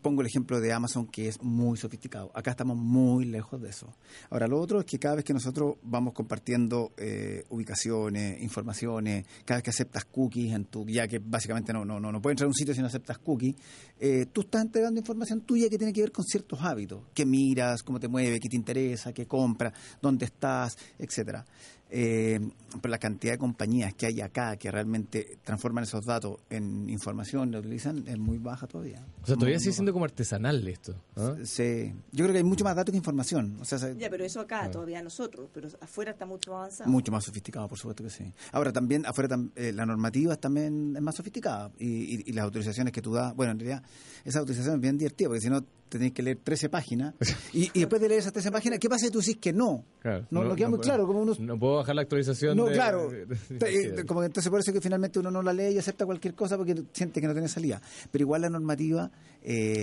pongo 0.02 0.22
el 0.22 0.28
ejemplo 0.28 0.60
de 0.60 0.74
Amazon 0.74 1.08
que 1.08 1.28
es 1.28 1.42
muy 1.42 1.78
sofisticado. 1.78 2.32
Acá 2.34 2.52
estamos 2.52 2.78
muy 2.78 3.26
lejos 3.26 3.62
de 3.62 3.70
eso. 3.70 3.94
Ahora, 4.30 4.48
lo 4.48 4.60
otro 4.60 4.80
es 4.80 4.86
que 4.86 5.00
cada 5.00 5.16
vez 5.16 5.26
que 5.26 5.34
nosotros 5.34 5.76
vamos 5.84 6.14
compartiendo 6.14 6.92
eh, 6.98 7.44
ubicaciones, 7.50 8.42
informaciones, 8.42 9.26
cada 9.46 9.58
vez 9.58 9.64
que 9.64 9.70
aceptas 9.70 10.06
cookies 10.06 10.54
en 10.54 10.66
tu, 10.66 10.86
ya 10.88 11.08
que 11.08 11.20
básicamente 11.20 11.74
no, 11.74 11.86
no, 11.86 12.00
no, 12.00 12.12
no 12.12 12.22
puedes 12.22 12.34
entrar 12.34 12.46
a 12.46 12.50
un 12.50 12.56
sitio 12.56 12.74
si 12.74 12.82
no 12.82 12.88
aceptas 12.88 13.18
cookies, 13.20 13.56
eh, 14.00 14.28
tú 14.32 14.42
estás 14.42 14.62
entregando 14.62 15.00
información 15.00 15.42
tuya 15.42 15.70
que 15.70 15.78
tiene 15.78 15.94
que 15.94 16.02
ver 16.02 16.12
con 16.12 16.26
ciertos 16.26 16.62
hábitos, 16.62 17.04
qué 17.14 17.26
miras, 17.26 17.84
cómo 17.84 18.00
te 18.00 18.08
mueves, 18.08 18.40
qué 18.40 18.50
te 18.50 18.56
interesa, 18.56 19.14
qué 19.14 19.26
compras, 19.26 19.74
dónde 20.02 20.26
estás, 20.26 20.78
etcétera. 20.98 21.46
Eh, 21.92 22.40
pero 22.82 22.92
la 22.92 23.00
cantidad 23.00 23.34
de 23.34 23.40
compañías 23.40 23.96
que 23.96 24.06
hay 24.06 24.22
acá 24.22 24.56
que 24.58 24.70
realmente 24.70 25.40
transforman 25.44 25.86
esos 25.86 26.06
datos 26.06 26.38
en 26.50 26.88
información, 26.88 27.52
la 27.52 27.60
utilizan, 27.60 28.08
es 28.08 28.20
muy 28.20 28.38
baja 28.38 28.68
todavía. 28.68 29.04
O 29.24 29.26
sea, 29.26 29.36
todavía 29.36 29.58
sigue 29.60 29.72
baja. 29.72 29.89
Como 29.94 30.06
artesanal 30.06 30.68
esto. 30.68 30.96
¿ah? 31.16 31.36
Sí. 31.44 31.94
Yo 32.12 32.24
creo 32.26 32.32
que 32.32 32.38
hay 32.40 32.44
mucho 32.44 32.64
más 32.64 32.76
datos 32.76 32.92
que 32.92 32.98
información. 32.98 33.58
O 33.62 33.66
sea, 33.66 33.78
se- 33.80 33.96
Ya, 33.98 34.10
pero 34.10 34.24
eso 34.26 34.40
acá 34.40 34.70
todavía 34.72 35.02
nosotros, 35.02 35.50
pero 35.54 35.68
afuera 35.82 36.12
está 36.12 36.26
mucho 36.26 36.52
más 36.52 36.60
avanzado. 36.60 36.90
mucho 36.90 37.12
más 37.12 37.24
sofisticado, 37.24 37.68
por 37.68 37.78
supuesto 37.78 38.04
que 38.04 38.10
sí. 38.10 38.32
Ahora, 38.52 38.72
también, 38.72 39.06
afuera, 39.06 39.30
tam- 39.36 39.52
eh, 39.56 39.72
la 39.74 39.86
normativa 39.86 40.36
también 40.36 40.96
es 40.96 41.02
más 41.02 41.16
sofisticada. 41.16 41.72
Y, 41.80 41.88
y- 41.88 42.24
y 42.28 42.34
las 42.34 42.46
autorizaciones 42.46 42.94
que 42.94 43.02
tú 43.02 43.14
das, 43.14 43.36
bueno, 43.36 43.52
en 43.54 43.60
realidad, 43.60 43.84
esa 44.26 44.40
autorización 44.40 44.76
es 44.76 44.82
bien 44.82 44.98
divertida, 44.98 45.28
porque 45.30 45.42
si 45.42 45.50
no, 45.50 45.64
tenés 45.90 46.12
que 46.12 46.22
leer 46.22 46.38
13 46.44 46.70
páginas. 46.70 47.16
Y, 47.54 47.72
y 47.74 47.80
después 47.80 48.00
de 48.00 48.08
leer 48.10 48.20
esas 48.20 48.32
13 48.32 48.52
páginas, 48.52 48.78
¿qué 48.78 48.88
pasa 48.88 49.06
si 49.08 49.12
tú 49.12 49.20
dices 49.20 49.38
que 49.38 49.52
no? 49.52 49.84
Claro. 50.02 50.28
No, 50.30 50.44
no, 50.44 50.56
queda 50.56 50.70
muy 50.70 50.78
puedo- 50.78 50.88
claro, 50.88 51.08
como 51.08 51.22
uno... 51.22 51.34
No 51.40 51.58
puedo 51.58 51.78
bajar 51.78 51.96
la 51.96 52.04
actualización. 52.04 52.56
No, 52.56 52.66
de- 52.66 52.74
claro. 52.74 53.10
de- 53.10 53.26
de- 53.26 53.36
Te- 53.58 53.66
de- 53.66 54.02
eh, 54.02 54.06
como 54.06 54.20
que 54.20 54.28
entonces 54.28 54.50
por 54.52 54.60
eso 54.60 54.72
que 54.72 54.82
finalmente 54.82 55.18
uno 55.20 55.32
no 55.32 55.42
la 55.42 55.52
lee 55.52 55.74
y 55.74 55.78
acepta 55.80 56.06
cualquier 56.06 56.36
cosa 56.36 56.58
porque 56.58 56.76
siente 56.94 57.20
que 57.20 57.28
no 57.28 57.34
tiene 57.34 57.48
salida. 57.48 57.82
Pero 58.12 58.22
igual 58.24 58.42
la 58.44 58.50
normativa, 58.52 59.10
eh, 59.42 59.79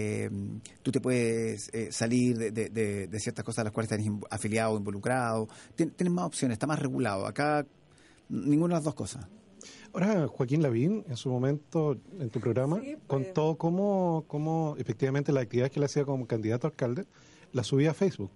tú 0.82 0.92
te 0.92 1.00
puedes 1.00 1.68
eh, 1.74 1.90
salir 1.92 2.36
de, 2.38 2.50
de- 2.50 2.68
de- 2.70 3.06
de 3.08 3.20
ciertas 3.20 3.44
cosas 3.44 3.60
a 3.60 3.64
las 3.64 3.72
cuales 3.72 3.90
estás 3.90 4.06
afiliado 4.30 4.72
o 4.72 4.76
involucrado. 4.78 5.48
Tien- 5.76 5.92
tienes 5.94 6.12
más 6.12 6.26
opciones, 6.26 6.54
está 6.56 6.66
más 6.66 6.78
regulado. 6.78 7.26
Acá 7.26 7.66
ninguna 8.28 8.74
de 8.74 8.78
las 8.78 8.84
dos 8.84 8.94
cosas. 8.94 9.26
Ahora, 9.92 10.26
Joaquín 10.28 10.62
Lavín, 10.62 11.04
en 11.08 11.16
su 11.16 11.30
momento, 11.30 11.96
en 12.20 12.28
tu 12.30 12.38
programa, 12.40 12.80
Sí, 12.80 12.96
pues. 12.96 13.06
contó 13.06 13.56
cómo, 13.56 14.24
cómo 14.26 14.74
efectivamente 14.78 15.32
la 15.32 15.40
actividad 15.40 15.70
que 15.70 15.78
él 15.80 15.84
hacía 15.84 16.04
como 16.04 16.26
candidato 16.26 16.66
a 16.66 16.70
alcalde 16.70 17.06
la 17.52 17.64
subía 17.64 17.92
a 17.92 17.94
Facebook. 17.94 18.32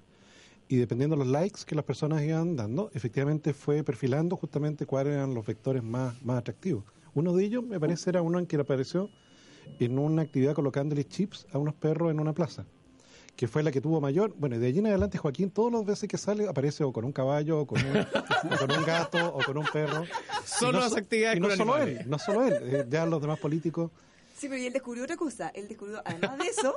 Y 0.69 0.77
dependiendo 0.77 1.17
de 1.17 1.25
los 1.25 1.33
likes 1.33 1.63
que 1.67 1.75
las 1.75 1.85
personas 1.85 2.23
iban 2.23 2.57
dando, 2.57 2.91
efectivamente 2.95 3.53
fue 3.53 3.83
perfilando 3.83 4.37
justamente 4.37 4.87
cuáles 4.87 5.15
eran 5.15 5.35
los 5.35 5.45
vectores 5.45 5.83
más, 5.83 6.23
más 6.25 6.39
atractivos. 6.39 6.85
Uno 7.13 7.35
de 7.35 7.45
ellos, 7.45 7.65
me 7.65 7.81
parece, 7.81 8.09
era 8.11 8.23
uno 8.23 8.39
en 8.39 8.47
que 8.47 8.57
le 8.57 8.63
apareció 8.63 9.11
en 9.79 9.99
una 9.99 10.23
actividad 10.23 10.55
colocándole 10.55 11.05
chips 11.05 11.47
a 11.53 11.59
unos 11.59 11.75
perros 11.75 12.11
en 12.11 12.21
una 12.21 12.33
plaza, 12.33 12.67
que 13.37 13.49
fue 13.49 13.63
la 13.63 13.71
que 13.71 13.81
tuvo 13.81 14.01
mayor. 14.01 14.35
Bueno, 14.37 14.57
y 14.57 14.59
de 14.59 14.67
allí 14.67 14.79
en 14.81 14.87
adelante 14.87 15.19
Joaquín, 15.19 15.51
todas 15.51 15.73
las 15.73 15.85
veces 15.85 16.09
que 16.09 16.19
sale, 16.19 16.49
aparece 16.49 16.85
o 16.85 16.93
con 16.93 17.05
un 17.05 17.13
caballo, 17.13 17.61
o 17.61 17.67
con 17.67 17.85
un, 17.85 17.97
o 17.97 18.59
con 18.59 18.73
un 18.73 18.85
gato, 18.85 19.35
o 19.35 19.43
con 19.45 19.59
un 19.59 19.67
perro. 19.73 20.05
Solo 20.45 20.73
no 20.73 20.81
las 20.81 20.97
actividades 20.97 21.39
y 21.39 21.41
no 21.41 21.49
con 21.49 21.57
solo 21.57 21.75
animales. 21.75 22.01
él, 22.05 22.11
no 22.11 22.19
solo 22.19 22.45
él, 22.45 22.55
eh, 22.63 22.87
ya 22.89 23.07
los 23.07 23.21
demás 23.21 23.39
políticos. 23.39 23.91
Sí, 24.37 24.49
pero 24.49 24.61
y 24.61 24.67
él 24.67 24.73
descubrió 24.73 25.05
otra 25.05 25.17
cosa. 25.17 25.51
Él 25.55 25.69
descubrió, 25.69 26.03
además 26.05 26.39
de 26.39 26.47
eso, 26.47 26.75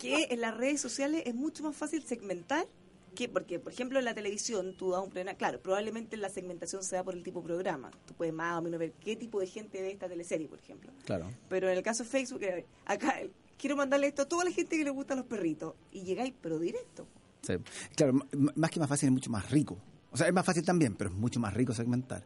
que 0.00 0.26
en 0.30 0.40
las 0.40 0.56
redes 0.56 0.80
sociales 0.80 1.22
es 1.26 1.34
mucho 1.34 1.62
más 1.62 1.76
fácil 1.76 2.02
segmentar 2.02 2.66
que, 3.14 3.28
porque, 3.28 3.58
por 3.58 3.72
ejemplo, 3.72 3.98
en 3.98 4.04
la 4.04 4.14
televisión 4.14 4.76
tú 4.76 4.90
das 4.90 5.02
un 5.02 5.10
programa, 5.10 5.36
claro, 5.36 5.60
probablemente 5.60 6.16
la 6.16 6.28
segmentación 6.28 6.82
se 6.82 6.96
da 6.96 7.04
por 7.04 7.14
el 7.14 7.22
tipo 7.22 7.40
de 7.40 7.46
programa. 7.46 7.90
Tú 8.06 8.14
puedes 8.14 8.34
más 8.34 8.58
o 8.58 8.62
menos 8.62 8.78
ver 8.78 8.92
qué 8.92 9.16
tipo 9.16 9.40
de 9.40 9.46
gente 9.46 9.80
ve 9.80 9.92
esta 9.92 10.08
teleserie, 10.08 10.48
por 10.48 10.58
ejemplo. 10.58 10.92
Claro. 11.04 11.30
Pero 11.48 11.68
en 11.68 11.76
el 11.76 11.82
caso 11.82 12.02
de 12.02 12.08
Facebook, 12.08 12.42
eh, 12.42 12.66
acá 12.84 13.20
eh, 13.20 13.30
quiero 13.56 13.76
mandarle 13.76 14.08
esto 14.08 14.22
a 14.22 14.28
toda 14.28 14.44
la 14.44 14.50
gente 14.50 14.76
que 14.76 14.84
le 14.84 14.90
gustan 14.90 15.18
los 15.18 15.26
perritos. 15.26 15.74
Y 15.92 16.02
llegáis, 16.02 16.34
pero 16.40 16.58
directo. 16.58 17.06
Sí. 17.42 17.54
Claro, 17.96 18.14
más 18.54 18.70
que 18.70 18.80
más 18.80 18.88
fácil, 18.88 19.08
es 19.08 19.12
mucho 19.12 19.30
más 19.30 19.50
rico. 19.50 19.78
O 20.10 20.16
sea, 20.16 20.28
es 20.28 20.32
más 20.32 20.46
fácil 20.46 20.64
también, 20.64 20.94
pero 20.94 21.10
es 21.10 21.16
mucho 21.16 21.40
más 21.40 21.52
rico 21.54 21.74
segmentar. 21.74 22.24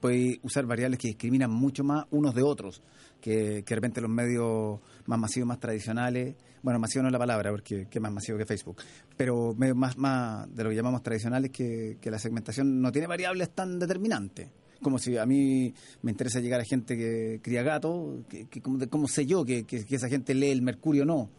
Puede, 0.00 0.38
usar 0.42 0.66
variables 0.66 1.00
que 1.00 1.08
discriminan 1.08 1.50
mucho 1.50 1.82
más 1.82 2.06
unos 2.12 2.32
de 2.32 2.42
otros, 2.42 2.80
que, 3.20 3.64
que 3.66 3.70
de 3.70 3.74
repente 3.74 4.00
los 4.00 4.08
medios 4.10 4.78
más 5.06 5.18
masivos, 5.18 5.48
más 5.48 5.58
tradicionales, 5.58 6.36
bueno, 6.62 6.78
masivo 6.78 7.02
no 7.02 7.08
es 7.08 7.12
la 7.12 7.18
palabra, 7.18 7.50
porque 7.50 7.88
que 7.90 7.98
es 7.98 8.00
más 8.02 8.12
masivo 8.12 8.38
que 8.38 8.46
Facebook, 8.46 8.76
pero 9.16 9.52
medios 9.54 9.76
más, 9.76 9.98
más 9.98 10.46
de 10.54 10.62
lo 10.62 10.70
que 10.70 10.76
llamamos 10.76 11.02
tradicionales, 11.02 11.50
que, 11.50 11.98
que 12.00 12.10
la 12.10 12.20
segmentación 12.20 12.80
no 12.80 12.92
tiene 12.92 13.08
variables 13.08 13.50
tan 13.50 13.80
determinantes. 13.80 14.48
Como 14.80 14.98
si 14.98 15.16
a 15.16 15.26
mí 15.26 15.74
me 16.02 16.10
interesa 16.12 16.38
llegar 16.40 16.60
a 16.60 16.64
gente 16.64 16.96
que 16.96 17.40
cría 17.42 17.62
gato, 17.64 18.22
que, 18.28 18.46
que 18.46 18.60
¿cómo, 18.60 18.78
cómo 18.88 19.08
sé 19.08 19.26
yo 19.26 19.44
que, 19.44 19.64
que- 19.64 19.84
que 19.84 19.96
esa 19.96 20.08
gente 20.08 20.34
lee 20.34 20.50
el 20.50 20.62
mercurio 20.62 21.02
o 21.02 21.06
no? 21.06 21.30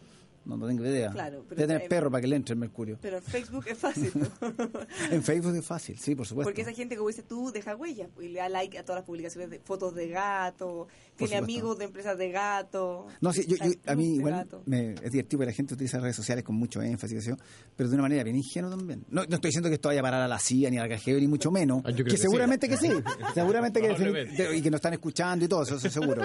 No, 0.46 0.58
no 0.58 0.68
tengo 0.68 0.86
idea. 0.86 1.12
Claro, 1.12 1.44
pero 1.50 1.60
Debe 1.60 1.68
tener 1.68 1.82
en- 1.84 1.90
perro 1.90 2.12
para 2.12 2.22
que 2.22 2.28
le 2.28 2.36
entre 2.36 2.54
el 2.54 2.60
mercurio. 2.60 2.98
Pero 3.02 3.18
en 3.18 3.24
Facebook 3.24 3.66
es 3.68 3.78
fácil. 3.78 4.12
¿no? 4.14 4.28
En 5.12 5.24
Facebook 5.24 5.56
es 5.56 5.66
fácil, 5.66 5.98
sí, 5.98 6.16
por 6.16 6.26
supuesto. 6.28 6.48
Porque 6.50 6.62
esa 6.62 6.72
gente, 6.72 6.96
como 6.96 7.08
dices 7.10 7.26
tú, 7.28 7.52
deja 7.52 7.76
huellas 7.76 8.10
y 8.22 8.28
le 8.30 8.40
da 8.40 8.50
like 8.50 8.78
a 8.78 8.84
todas 8.84 9.00
las 9.00 9.06
publicaciones 9.06 9.50
de 9.50 9.60
fotos 9.60 9.96
de 9.96 10.08
gato, 10.10 10.88
tiene 11.16 11.36
supuesto. 11.38 11.44
amigos 11.44 11.78
de 11.80 11.86
empresas 11.86 12.18
de 12.18 12.30
gato. 12.32 13.08
No, 13.22 13.34
sí, 13.34 13.46
yo, 13.48 13.56
a 13.88 13.96
mí 13.96 14.16
igual 14.16 14.48
me, 14.66 14.94
es 14.94 15.12
divertido 15.12 15.40
que 15.40 15.46
la 15.48 15.52
gente 15.52 15.74
utiliza 15.74 16.00
redes 16.00 16.16
sociales 16.16 16.44
con 16.44 16.56
mucho 16.56 16.82
énfasis, 16.82 17.24
¿sí? 17.24 17.32
pero 17.76 17.90
de 17.90 17.96
una 17.96 18.04
manera 18.04 18.24
bien 18.24 18.36
ingenua 18.36 18.70
también. 18.70 19.04
No, 19.10 19.24
no 19.28 19.36
estoy 19.36 19.50
diciendo 19.50 19.70
que 19.70 19.76
esto 19.76 19.90
vaya 19.90 20.02
a 20.02 20.04
parar 20.04 20.22
a 20.22 20.28
la 20.28 20.40
CIA 20.40 20.70
ni 20.70 20.78
a 20.78 20.88
la 20.88 20.96
KGB, 20.96 21.20
ni 21.22 21.28
mucho 21.28 21.50
menos. 21.52 21.82
Ah, 21.86 21.92
que, 21.92 22.08
sí. 22.12 22.18
seguramente 22.18 22.70
que 22.70 22.78
sí. 22.78 22.90
seguramente 23.34 23.82
que 23.82 24.56
y 24.56 24.62
que 24.62 24.70
nos 24.70 24.78
están 24.78 24.94
escuchando 24.94 25.44
y 25.44 25.48
todo, 25.48 25.64
eso, 25.64 25.76
eso 25.76 25.90
seguro. 25.90 26.24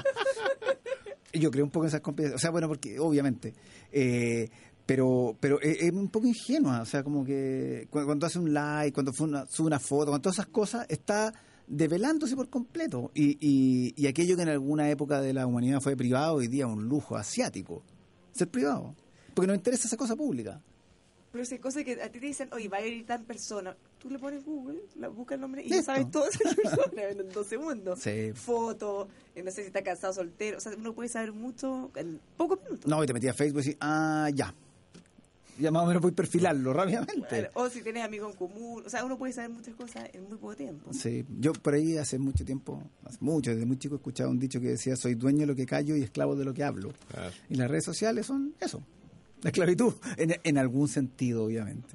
Yo 1.33 1.51
creo 1.51 1.64
un 1.64 1.71
poco 1.71 1.85
en 1.85 1.88
esas 1.88 2.01
competencias. 2.01 2.40
O 2.40 2.40
sea, 2.40 2.51
bueno, 2.51 2.69
porque 2.69 2.99
obviamente. 2.99 3.55
eh, 3.93 4.49
pero 4.87 5.37
pero 5.38 5.61
es, 5.61 5.83
es 5.83 5.93
un 5.93 6.09
poco 6.09 6.27
ingenua. 6.27 6.81
O 6.83 6.85
sea, 6.85 7.03
como 7.05 7.25
que 7.25 7.87
cu- 7.90 8.05
cuando, 8.05 8.27
hace 8.27 8.38
un 8.40 8.53
like, 8.53 8.93
cuando 8.93 9.12
una- 9.21 9.47
sube 9.47 9.69
una 9.69 9.79
foto, 9.79 10.11
con 10.11 10.21
todas 10.21 10.37
esas 10.37 10.49
cosas, 10.49 10.87
está 10.88 11.33
develándose 11.69 12.35
por 12.35 12.49
completo. 12.49 13.12
Y, 13.14 13.37
y, 13.40 13.95
y 13.97 14.07
aquello 14.09 14.35
que 14.37 14.43
en 14.43 14.49
alguna 14.49 14.90
época 14.90 15.21
de 15.21 15.33
la 15.33 15.47
humanidad 15.47 15.81
fue 15.81 15.97
privado, 15.97 16.35
hoy 16.37 16.49
día 16.49 16.66
un 16.66 16.87
lujo 16.88 17.16
asiático. 17.16 17.85
Ser 18.33 18.49
privado. 18.49 18.97
Porque 19.35 19.47
nos 19.47 19.57
interesa 19.57 19.87
esa 19.87 19.97
cosa 19.97 20.16
pública. 20.16 20.61
Pero 21.33 21.45
si 21.45 21.55
hay 21.55 21.61
cosas 21.61 21.85
que 21.85 21.93
a 22.03 22.11
ti 22.11 22.19
te 22.19 22.27
dicen, 22.27 22.49
oye, 22.53 22.69
va 22.69 22.79
a 22.79 22.87
ir 22.87 23.07
tan 23.07 23.25
persona, 23.25 23.77
tú 24.01 24.11
le 24.11 24.19
pones 24.19 24.45
Google, 24.45 24.81
la 24.97 25.09
buscas 25.09 25.37
el 25.37 25.40
nombre 25.43 25.62
y 25.62 25.69
Listo. 25.69 25.77
ya 25.77 25.83
sabes 25.85 26.11
todas 26.11 26.35
esas 26.35 26.55
personas 26.57 26.93
en 26.97 27.29
dos 27.31 27.47
segundos. 27.47 28.01
Sí. 28.01 28.33
Foto, 28.35 29.07
eh, 29.37 29.43
no 29.43 29.51
sé 29.53 29.62
si 29.62 29.69
está 29.69 29.83
casado, 29.83 30.12
soltero, 30.12 30.59
o 30.59 30.61
sea, 30.61 30.73
uno 30.77 30.93
puede 30.93 31.09
saber 31.09 31.33
mucho 31.33 31.90
en 31.95 32.21
pocos 32.37 32.59
minutos. 32.64 32.87
No, 32.87 33.03
y 33.05 33.07
te 33.07 33.12
metí 33.12 33.29
a 33.29 33.33
Facebook 33.35 33.61
y 33.61 33.64
decís, 33.66 33.77
ah, 33.81 34.29
ya. 34.35 34.53
Ya 35.59 35.71
más 35.71 35.83
o 35.83 35.87
menos 35.87 36.01
voy 36.01 36.11
a 36.11 36.14
perfilarlo 36.14 36.73
rápidamente. 36.73 37.27
Bueno, 37.29 37.49
O 37.53 37.69
si 37.69 37.83
tienes 37.83 38.03
amigos 38.03 38.33
en 38.33 38.37
común, 38.38 38.83
o 38.85 38.88
sea, 38.88 39.05
uno 39.05 39.19
puede 39.19 39.35
saber 39.35 39.51
muchas 39.51 39.75
cosas 39.75 40.09
en 40.14 40.23
muy 40.27 40.38
poco 40.38 40.57
tiempo. 40.57 40.90
Sí, 40.95 41.25
yo 41.38 41.53
por 41.53 41.75
ahí 41.75 41.99
hace 41.99 42.19
mucho 42.19 42.47
tiempo, 42.47 42.83
hace 43.05 43.19
mucho, 43.21 43.51
desde 43.51 43.66
muy 43.66 43.77
chico 43.79 43.95
he 43.95 43.99
escuchado 43.99 44.31
un 44.31 44.38
dicho 44.38 44.59
que 44.59 44.69
decía, 44.69 44.97
soy 44.97 45.14
dueño 45.16 45.40
de 45.40 45.47
lo 45.47 45.55
que 45.55 45.66
callo 45.66 45.95
y 45.97 46.03
esclavo 46.03 46.35
de 46.35 46.47
lo 46.47 46.55
que 46.55 46.64
hablo. 46.64 46.93
Claro. 47.12 47.31
Y 47.51 47.57
las 47.57 47.71
redes 47.71 47.85
sociales 47.85 48.25
son 48.27 48.55
eso, 48.59 48.83
la 49.42 49.50
esclavitud, 49.50 49.94
en, 50.16 50.37
en 50.42 50.59
algún 50.59 50.88
sentido, 50.88 51.44
obviamente. 51.44 51.88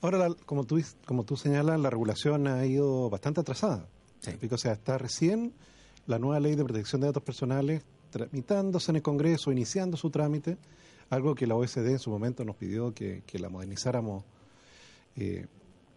Ahora, 0.00 0.18
la- 0.28 0.34
como 0.46 0.64
tú, 0.64 0.80
como 1.04 1.24
tú 1.24 1.36
señalas, 1.36 1.78
la 1.80 1.90
regulación 1.90 2.46
ha 2.46 2.64
ido 2.66 3.10
bastante 3.10 3.40
atrasada. 3.40 3.86
Sí. 4.20 4.32
O 4.50 4.58
sea, 4.58 4.72
está 4.72 4.98
recién 4.98 5.52
la 6.06 6.18
nueva 6.18 6.40
ley 6.40 6.54
de 6.56 6.64
protección 6.64 7.00
de 7.00 7.06
datos 7.08 7.22
personales 7.22 7.82
tramitándose 8.10 8.90
en 8.90 8.96
el 8.96 9.02
Congreso, 9.02 9.52
iniciando 9.52 9.96
su 9.96 10.10
trámite, 10.10 10.56
algo 11.10 11.34
que 11.34 11.46
la 11.46 11.54
OSD 11.54 11.86
en 11.88 11.98
su 11.98 12.10
momento 12.10 12.44
nos 12.44 12.56
pidió 12.56 12.92
que, 12.94 13.22
que 13.26 13.38
la 13.38 13.48
modernizáramos 13.48 14.24
eh, 15.16 15.46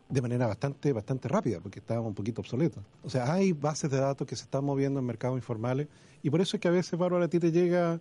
de 0.10 0.22
manera 0.22 0.46
bastante, 0.46 0.92
bastante 0.92 1.28
rápida, 1.30 1.60
porque 1.62 1.80
estábamos 1.80 2.10
un 2.10 2.16
poquito 2.16 2.42
obsoletos. 2.42 2.84
O 3.04 3.10
sea, 3.10 3.32
hay 3.32 3.54
bases 3.54 3.90
de 3.90 3.98
datos 3.98 4.28
que 4.28 4.36
se 4.36 4.44
están 4.44 4.66
moviendo 4.66 5.00
en 5.00 5.06
mercados 5.06 5.38
informales 5.38 5.88
y 6.22 6.30
por 6.30 6.42
eso 6.42 6.58
es 6.58 6.62
que 6.62 6.68
a 6.68 6.72
veces, 6.72 7.00
Bárbara, 7.00 7.26
a 7.26 7.30
ti 7.30 7.40
te 7.40 7.52
llega 7.52 8.00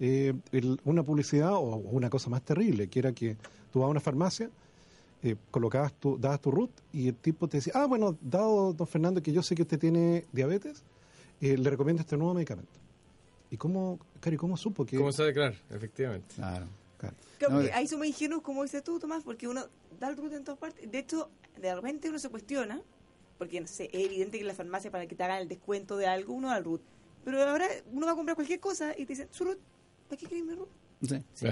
eh, 0.00 0.34
el- 0.52 0.80
una 0.84 1.02
publicidad 1.02 1.54
o 1.54 1.76
una 1.76 2.08
cosa 2.10 2.30
más 2.30 2.42
terrible, 2.42 2.88
que 2.88 2.98
era 2.98 3.12
que 3.12 3.36
tú 3.72 3.80
vas 3.80 3.86
a 3.88 3.90
una 3.90 4.00
farmacia, 4.00 4.50
eh, 5.22 5.34
colocabas 5.50 5.92
tu, 5.94 6.16
dabas 6.18 6.40
tu 6.40 6.50
root 6.50 6.70
y 6.92 7.08
el 7.08 7.14
tipo 7.16 7.48
te 7.48 7.56
decía, 7.58 7.72
ah, 7.76 7.86
bueno, 7.86 8.16
dado 8.20 8.72
don 8.72 8.86
Fernando 8.86 9.22
que 9.22 9.32
yo 9.32 9.42
sé 9.42 9.54
que 9.54 9.62
usted 9.62 9.78
tiene 9.78 10.24
diabetes, 10.32 10.82
eh, 11.40 11.56
le 11.56 11.68
recomiendo 11.70 12.00
este 12.00 12.16
nuevo 12.16 12.34
medicamento. 12.34 12.70
¿Y 13.50 13.56
cómo, 13.56 13.98
Cari, 14.20 14.36
cómo 14.36 14.56
supo 14.56 14.84
que... 14.84 14.96
¿Cómo 14.96 15.10
sabe? 15.10 15.32
Claro, 15.32 15.56
efectivamente. 15.70 16.34
Claro. 16.36 16.66
Claro. 16.98 17.16
No, 17.40 17.48
porque 17.48 17.66
de- 17.68 17.72
ahí 17.72 17.86
somos 17.86 18.06
ingenuos, 18.06 18.42
como 18.42 18.62
dices 18.64 18.82
tú, 18.82 18.98
Tomás, 18.98 19.22
porque 19.24 19.46
uno 19.48 19.64
da 20.00 20.08
el 20.08 20.16
root 20.16 20.32
en 20.32 20.44
todas 20.44 20.58
partes. 20.58 20.90
De 20.90 20.98
hecho, 20.98 21.30
de 21.60 21.74
repente 21.74 22.08
uno 22.08 22.18
se 22.18 22.28
cuestiona, 22.28 22.80
porque 23.38 23.60
no 23.60 23.66
sé, 23.68 23.88
es 23.92 24.04
evidente 24.06 24.36
que 24.36 24.42
en 24.42 24.48
la 24.48 24.54
farmacia 24.54 24.90
para 24.90 25.06
que 25.06 25.14
te 25.14 25.22
hagan 25.22 25.40
el 25.42 25.48
descuento 25.48 25.96
de 25.96 26.06
algo, 26.08 26.34
uno 26.34 26.48
da 26.48 26.58
el 26.58 26.64
root. 26.64 26.80
Pero 27.24 27.42
ahora 27.42 27.66
uno 27.92 28.06
va 28.06 28.12
a 28.12 28.16
comprar 28.16 28.34
cualquier 28.34 28.58
cosa 28.60 28.92
y 28.92 29.06
te 29.06 29.12
dicen, 29.12 29.28
su 29.30 29.44
root, 29.44 29.58
¿para 30.08 30.18
qué 30.20 30.26
querés 30.26 30.44
mi 30.44 30.54
root? 30.54 30.68
Sí. 31.02 31.48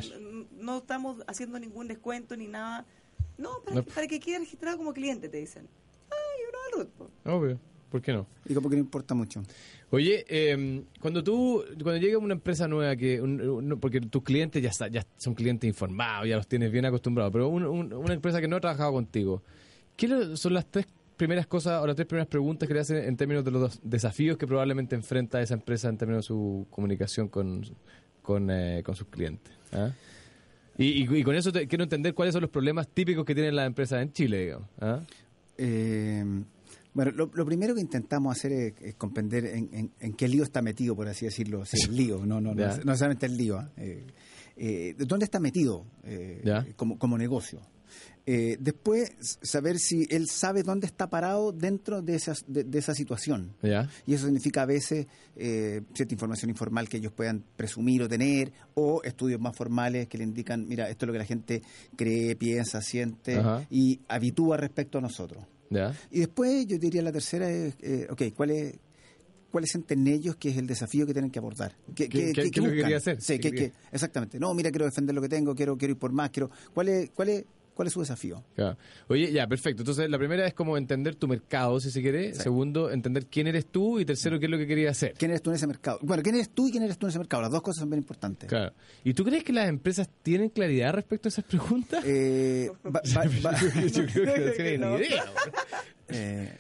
No 0.59 0.79
estamos 0.79 1.23
haciendo 1.27 1.59
ningún 1.59 1.87
descuento 1.89 2.37
ni 2.37 2.49
nada. 2.49 2.85
No, 3.39 3.51
para, 3.65 3.77
No. 3.77 3.85
que, 3.85 3.91
para 3.93 4.07
que 4.07 4.19
quede 4.19 4.39
registrado 4.41 4.79
como 4.79 4.93
cliente, 4.93 5.29
te 5.29 5.37
dicen. 5.39 5.69
Ay, 6.11 6.43
uno 6.49 6.59
da 6.59 6.67
el 6.69 6.87
root. 6.87 6.91
po. 7.25 7.31
Obvio. 7.31 7.61
¿Por 7.91 8.03
qué 8.03 8.13
no? 8.13 8.27
Y 8.45 8.53
como 8.55 8.69
que 8.69 8.75
no 8.77 8.81
importa 8.81 9.15
mucho. 9.15 9.43
Oye, 9.91 10.25
eh, 10.29 10.83
cuando 11.01 11.23
tú, 11.23 11.65
cuando 11.83 11.99
llega 11.99 12.19
una 12.19 12.35
empresa 12.35 12.67
nueva, 12.67 12.97
que 12.97 13.23
un- 13.23 13.41
un- 13.41 13.79
porque 13.81 14.01
tus 14.01 14.23
clientes 14.25 14.61
ya, 14.61 14.71
está- 14.71 14.89
ya 14.89 15.07
son 15.17 15.35
clientes 15.35 15.69
informados, 15.69 16.29
ya 16.29 16.37
los 16.37 16.49
tienes 16.49 16.73
bien 16.73 16.85
acostumbrados, 16.85 17.33
pero 17.33 17.49
un- 17.49 17.65
un- 17.65 17.93
una 17.93 18.13
empresa 18.15 18.41
que 18.41 18.49
no 18.49 18.57
ha 18.57 18.61
trabajado 18.61 18.93
contigo, 18.93 19.43
¿qué 19.97 20.09
son 20.37 20.55
las 20.55 20.67
tres 20.67 20.87
primeras 21.17 21.47
cosas 21.47 21.81
o 21.81 21.87
las 21.87 21.95
tres 21.95 22.09
primeras 22.09 22.27
preguntas 22.27 22.67
que 22.67 22.75
le 22.75 22.81
hacen 22.81 22.97
en 22.97 23.17
términos 23.17 23.45
de 23.45 23.53
los 23.53 23.81
desafíos 23.85 24.37
que 24.37 24.47
probablemente 24.49 24.97
enfrenta 24.97 25.41
esa 25.41 25.55
empresa 25.55 25.89
en 25.89 25.97
términos 25.97 26.25
de 26.25 26.27
su 26.27 26.67
comunicación 26.71 27.29
con, 27.29 27.63
con, 28.27 28.51
eh, 28.51 28.83
con 28.85 28.97
sus 28.97 29.07
clientes? 29.07 29.53
¿ah? 29.73 29.91
Y, 30.77 31.03
y- 31.05 31.17
y 31.19 31.23
con 31.23 31.35
eso 31.37 31.53
te- 31.53 31.67
quiero 31.69 31.85
entender 31.85 32.13
cuáles 32.13 32.33
son 32.33 32.43
los 32.43 32.51
problemas 32.51 32.89
típicos 32.89 33.25
que 33.25 33.35
tienen 33.35 33.55
las 33.55 33.67
empresas 33.67 34.03
en 34.03 34.13
Chile, 34.13 34.41
digamos. 34.45 34.69
¿ah? 34.81 35.01
Eh, 35.57 36.25
bueno, 36.93 37.13
lo, 37.13 37.31
lo 37.35 37.45
primero 37.47 37.75
que 37.75 37.81
intentamos 37.81 38.37
hacer 38.37 38.53
es, 38.53 38.75
es 38.81 38.95
comprender 38.97 39.47
en, 39.47 39.69
en- 39.73 39.91
en 40.01 40.13
qué 40.15 40.29
lío 40.29 40.43
está 40.43 40.61
metido, 40.63 40.97
por 40.97 41.09
así 41.09 41.25
decirlo. 41.27 41.65
Sí, 41.65 41.79
el 41.89 41.97
lío, 41.97 42.27
no, 42.27 42.41
no, 42.41 42.55
no, 42.55 42.55
no 42.85 42.85
necesariamente 42.93 43.27
el 43.27 43.37
lío. 43.37 43.59
¿ah? 43.59 43.71
Eh, 43.77 44.05
eh, 44.57 44.95
¿Dónde 44.99 45.25
está 45.25 45.39
metido 45.39 45.85
eh, 46.05 46.73
como, 46.77 46.99
como 46.99 47.17
negocio? 47.17 47.61
Eh, 48.29 48.57
después, 48.59 49.13
saber 49.43 49.79
si 49.79 50.05
él 50.11 50.29
sabe 50.29 50.65
dónde 50.65 50.87
está 50.89 51.09
parado 51.09 51.53
dentro 51.53 52.03
de, 52.03 52.17
esas, 52.17 52.45
de, 52.49 52.65
de 52.65 52.79
esa 52.81 52.93
situación. 52.93 53.55
¿Ya? 53.63 53.89
Y 54.05 54.15
eso 54.15 54.25
significa 54.25 54.63
a 54.63 54.67
veces 54.67 55.07
eh, 55.37 55.83
cierta 55.95 56.13
información 56.15 56.51
informal 56.51 56.89
que 56.89 56.97
ellos 56.97 57.13
puedan 57.13 57.45
presumir 57.57 58.03
o 58.03 58.09
tener, 58.09 58.53
o 58.75 59.01
estudios 59.05 59.41
más 59.41 59.55
formales 59.57 60.09
que 60.09 60.19
le 60.19 60.25
indican, 60.25 60.67
mira, 60.67 60.89
esto 60.91 61.05
es 61.05 61.07
lo 61.07 61.13
que 61.13 61.19
la 61.21 61.25
gente 61.25 61.63
cree, 61.95 62.35
piensa, 62.35 62.83
siente 62.83 63.37
Ajá. 63.37 63.65
y 63.71 64.01
habitúa 64.09 64.57
respecto 64.57 64.99
a 64.99 65.01
nosotros. 65.01 65.45
¿Ya? 65.71 65.95
Y 66.11 66.19
después 66.21 66.67
yo 66.67 66.79
diría 66.79 67.03
la 67.03 67.13
tercera 67.13 67.49
es, 67.49 67.75
eh, 67.81 68.09
ok, 68.11 68.23
¿cuál 68.37 68.51
es, 68.51 68.75
¿cuáles 69.53 69.71
sienten 69.71 70.05
ellos 70.09 70.35
que 70.37 70.49
es 70.51 70.57
el 70.57 70.67
desafío 70.67 71.07
que 71.07 71.13
tienen 71.13 71.31
que 71.31 71.39
abordar? 71.39 71.77
¿Qué- 71.95 72.09
¿Qué, 72.09 72.33
qué- 72.33 72.51
qué 72.51 72.59
es 72.61 72.65
lo 72.65 72.71
que 72.71 72.77
quería 72.77 72.97
hacer? 72.97 73.21
Sí, 73.23 73.35
¿Qué 73.35 73.41
¿qué- 73.41 73.51
quería? 73.51 73.71
qué- 73.71 73.77
exactamente. 73.93 74.39
No, 74.41 74.53
mira, 74.53 74.71
quiero 74.71 74.85
defender 74.85 75.15
lo 75.15 75.23
que 75.23 75.29
tengo, 75.29 75.55
quiero, 75.55 75.77
quiero 75.79 75.93
ir 75.93 75.99
por 75.99 76.11
más, 76.13 76.31
quiero... 76.31 76.51
¿Cuál 76.75 76.89
es, 76.89 77.11
cuál 77.11 77.29
es, 77.31 77.45
cuál 77.77 77.87
es 77.87 77.95
su 77.95 78.01
desafío? 78.01 78.43
Claro. 78.57 78.77
Oye, 79.07 79.31
ya, 79.31 79.47
perfecto. 79.47 79.83
Entonces, 79.83 80.11
la 80.11 80.19
primera 80.19 80.45
es 80.47 80.55
como 80.55 80.77
entender 80.77 81.15
tu 81.15 81.29
mercado, 81.29 81.79
si 81.79 81.93
se 81.93 82.03
quiere. 82.03 82.35
Segundo, 82.35 82.91
entender 82.91 83.27
quién 83.27 83.47
eres 83.47 83.67
tú. 83.67 84.01
Y 84.01 84.05
tercero, 84.05 84.41
qué 84.41 84.47
es 84.47 84.51
lo 84.51 84.59
que 84.59 84.67
querías 84.67 84.97
hacer. 84.97 85.15
¿Quién 85.17 85.31
eres 85.31 85.43
tú 85.43 85.51
en 85.51 85.57
ese 85.57 85.67
mercado? 85.69 85.99
Bueno, 86.03 86.23
¿quién 86.25 86.35
eres 86.35 86.51
tú 86.51 86.67
y 86.67 86.71
quién 86.73 86.83
eres 86.83 86.99
tú 86.99 87.07
en 87.07 87.11
ese 87.11 87.19
mercado? 87.19 87.43
Las 87.43 87.53
dos 87.53 87.63
cosas 87.63 87.81
son 87.81 87.91
bien 87.91 88.01
importantes. 88.01 88.49
Claro. 88.49 88.73
¿Y 89.05 89.15
tú 89.15 89.25
crees 89.25 89.45
que 89.45 89.53
las 89.53 89.69
empresas 89.69 90.09
tienen 90.23 90.49
claridad 90.49 90.93
respecto 90.95 91.29
a 91.29 91.31
esas 91.31 91.45
preguntas? 91.45 92.03
Eh, 92.05 92.71
va- 92.85 93.03
va- 93.17 93.51
va- 93.51 93.61
Yo 93.87 94.07
creo 94.07 94.35
que 94.35 94.41
no 94.47 94.53
tienen 94.53 94.81
ni 94.81 94.97
idea. 94.97 95.25
eh, 96.09 96.57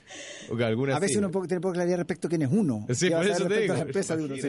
a 0.50 0.98
veces 0.98 1.12
sí. 1.12 1.18
uno 1.18 1.30
puede- 1.30 1.48
tiene 1.48 1.60
poca 1.60 1.74
claridad 1.74 1.98
respecto 1.98 2.26
a 2.26 2.30
quién 2.30 2.42
es 2.42 2.48
uno. 2.50 2.86
Sí, 2.94 3.08
¿Qué 3.08 3.14
va 3.14 3.20
por 3.20 3.30
eso 3.30 3.36
te 3.46 3.54
a 3.70 3.76
la 3.76 4.16
de 4.16 4.24
uno, 4.24 4.36
sí. 4.36 4.48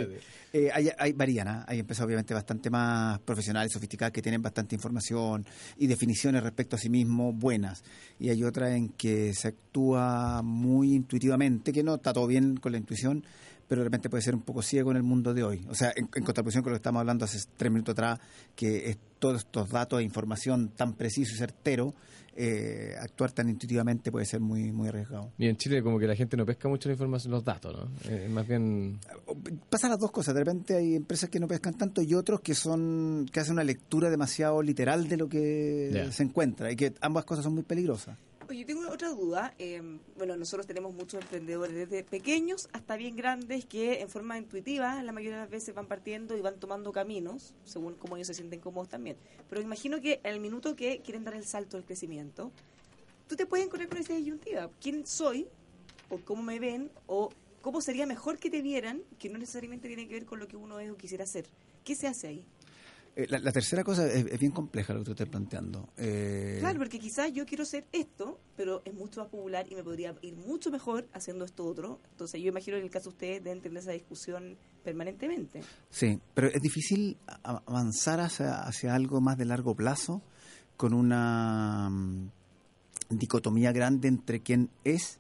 Eh, 0.54 0.70
hay, 0.74 0.90
hay 0.98 1.12
varían, 1.14 1.64
hay 1.68 1.80
empresas 1.80 2.06
obviamente 2.06 2.34
bastante 2.34 2.70
más 2.70 3.20
profesionales, 3.20 3.72
sofisticadas, 3.72 4.12
que 4.14 4.22
tienen 4.22 4.42
bastante 4.42 4.76
información 4.76 5.46
y 5.78 5.88
definiciones 5.88 6.42
respecto 6.42 6.76
a 6.78 6.80
sí 6.80 6.90
mismo 6.90 7.34
buenas. 7.34 7.84
Y 8.20 8.30
hay 8.30 8.44
otras 8.44 8.72
en 8.72 8.90
que 8.90 9.34
se 9.34 9.50
actúa 9.50 10.42
muy 10.44 10.94
intuitivamente, 10.94 11.72
que 11.74 11.84
no 11.84 11.96
está 11.96 12.14
todo 12.14 12.28
bien 12.28 12.58
con 12.58 12.72
la 12.72 12.78
intuición, 12.78 13.24
pero 13.68 13.82
de 13.82 13.86
repente 13.86 14.10
puede 14.10 14.24
ser 14.24 14.34
un 14.34 14.42
poco 14.42 14.62
ciego 14.62 14.92
en 14.92 14.98
el 14.98 15.04
mundo 15.04 15.34
de 15.34 15.44
hoy. 15.44 15.66
O 15.70 15.76
sea, 15.76 15.92
en, 15.96 16.10
en 16.16 16.24
contraposición 16.24 16.64
con 16.64 16.72
lo 16.72 16.76
que 16.76 16.80
estamos 16.80 17.02
hablando 17.02 17.26
hace 17.26 17.38
tres 17.58 17.70
minutos 17.72 17.92
atrás, 17.94 18.20
que 18.56 18.90
es 18.90 18.98
todos 19.20 19.42
estos 19.42 19.70
datos 19.70 20.00
e 20.00 20.04
información 20.04 20.70
tan 20.70 20.94
preciso 20.94 21.34
y 21.34 21.38
certero, 21.38 21.94
eh, 22.40 22.94
actuar 23.00 23.32
tan 23.32 23.50
intuitivamente 23.50 24.12
puede 24.12 24.26
ser 24.26 24.40
muy, 24.40 24.72
muy 24.72 24.90
arriesgado. 24.90 25.32
Y 25.40 25.48
en 25.48 25.58
Chile 25.58 25.82
como 25.82 25.98
que 25.98 26.06
la 26.06 26.16
gente 26.16 26.38
no 26.38 26.46
pesca 26.46 26.70
mucho 26.70 26.88
la 26.88 26.94
información, 26.94 27.32
los 27.32 27.44
datos, 27.44 27.76
¿no? 27.76 28.12
Eh, 28.12 28.30
más 28.30 28.48
bien... 28.48 29.00
Pasan 29.70 29.90
las 29.90 30.00
dos 30.00 30.12
cosas. 30.12 30.36
De 30.36 30.42
repente 30.42 30.76
hay 30.76 30.96
empresas 30.96 31.32
que 31.32 31.40
no 31.40 31.48
pescan 31.48 31.74
tanto 31.74 32.04
y 32.04 32.14
otros 32.14 32.42
que 32.42 32.54
son 32.54 33.26
que 33.32 33.40
hacen 33.40 33.54
una 33.54 33.64
lectura 33.64 34.12
demasiado 34.12 34.62
literal 34.62 35.08
de 35.08 35.18
lo 35.18 35.28
que 35.28 36.10
se 36.12 36.24
encuentra 36.24 36.72
y 36.72 36.76
que 36.76 36.94
ambas 37.02 37.26
cosas 37.26 37.44
son 37.44 37.56
muy 37.56 37.64
peligrosas. 37.64 38.16
Oye, 38.50 38.62
yo 38.62 38.66
tengo 38.66 38.90
otra 38.90 39.10
duda. 39.10 39.54
Eh, 39.60 39.82
bueno, 40.16 40.38
nosotros 40.38 40.66
tenemos 40.66 40.94
muchos 40.94 41.22
emprendedores, 41.22 41.76
desde 41.76 42.06
pequeños 42.06 42.70
hasta 42.72 42.96
bien 42.96 43.18
grandes, 43.18 43.66
que 43.66 44.00
en 44.00 44.08
forma 44.08 44.38
intuitiva 44.38 45.04
la 45.04 45.12
mayoría 45.12 45.36
de 45.36 45.42
las 45.42 45.50
veces 45.50 45.76
van 45.76 45.86
partiendo 45.86 46.38
y 46.38 46.40
van 46.40 46.58
tomando 46.58 46.94
caminos, 46.94 47.56
según 47.66 47.96
cómo 47.96 48.16
ellos 48.16 48.28
se 48.28 48.34
sienten 48.34 48.62
cómodos 48.62 48.88
también. 48.88 49.18
Pero 49.50 49.62
imagino 49.62 50.00
que 50.00 50.22
al 50.24 50.40
minuto 50.40 50.78
que 50.78 51.02
quieren 51.02 51.26
dar 51.26 51.34
el 51.34 51.46
salto 51.46 51.76
del 51.76 51.86
crecimiento, 51.86 52.54
tú 53.28 53.36
te 53.36 53.46
puedes 53.46 53.66
encontrar 53.66 53.90
con 53.90 53.98
esa 53.98 54.14
disyuntiva. 54.14 54.70
¿Quién 54.80 55.06
soy? 55.06 55.50
¿O 56.10 56.20
cómo 56.20 56.42
me 56.42 56.58
ven? 56.60 56.90
¿O 57.06 57.30
cómo 57.62 57.82
sería 57.82 58.06
mejor 58.06 58.38
que 58.38 58.50
te 58.50 58.62
vieran? 58.62 59.04
Que 59.20 59.28
no 59.28 59.38
necesariamente 59.38 59.90
tiene 59.90 60.08
que 60.08 60.14
ver 60.14 60.26
con 60.26 60.40
lo 60.40 60.48
que 60.48 60.56
uno 60.56 60.80
es 60.80 60.90
o 60.90 60.96
quisiera 60.96 61.26
hacer. 61.26 61.46
¿Qué 61.84 61.96
se 61.96 62.08
hace 62.08 62.28
ahí? 62.28 62.46
Eh, 63.18 63.26
la, 63.30 63.40
la 63.40 63.52
tercera 63.52 63.84
cosa 63.84 64.06
es, 64.06 64.28
es 64.28 64.40
bien 64.40 64.52
compleja 64.52 64.94
lo 64.94 65.00
que 65.00 65.06
tú 65.06 65.12
estás 65.14 65.28
planteando. 65.28 65.90
Eh, 65.98 66.58
Claro, 66.60 66.78
porque 66.78 67.00
quizás 67.00 67.34
yo 67.34 67.48
quiero 67.48 67.64
hacer 67.64 67.88
esto, 67.92 68.40
pero 68.56 68.84
es 68.86 68.94
mucho 68.94 69.22
más 69.22 69.30
popular 69.30 69.66
y 69.68 69.74
me 69.74 69.84
podría 69.84 70.14
ir 70.22 70.36
mucho 70.36 70.70
mejor 70.70 71.08
haciendo 71.14 71.44
esto 71.44 71.66
otro. 71.66 72.00
Entonces 72.12 72.40
yo 72.40 72.50
imagino 72.50 72.76
que 72.76 72.82
en 72.82 72.86
el 72.86 72.92
caso 72.92 73.10
de 73.10 73.14
ustedes 73.16 73.44
deben 73.44 73.60
tener 73.62 73.80
esa 73.80 73.92
discusión 73.92 74.56
permanentemente. 74.84 75.62
Sí, 75.90 76.20
pero 76.36 76.48
es 76.50 76.62
difícil 76.62 77.18
avanzar 77.44 78.20
hacia, 78.20 78.62
hacia 78.62 78.94
algo 78.94 79.20
más 79.20 79.36
de 79.40 79.46
largo 79.46 79.74
plazo 79.76 80.22
con 80.76 80.94
una 80.94 81.90
mm, 81.90 82.30
dicotomía 83.10 83.72
grande 83.72 84.10
entre 84.10 84.42
quién 84.42 84.70
es 84.84 85.20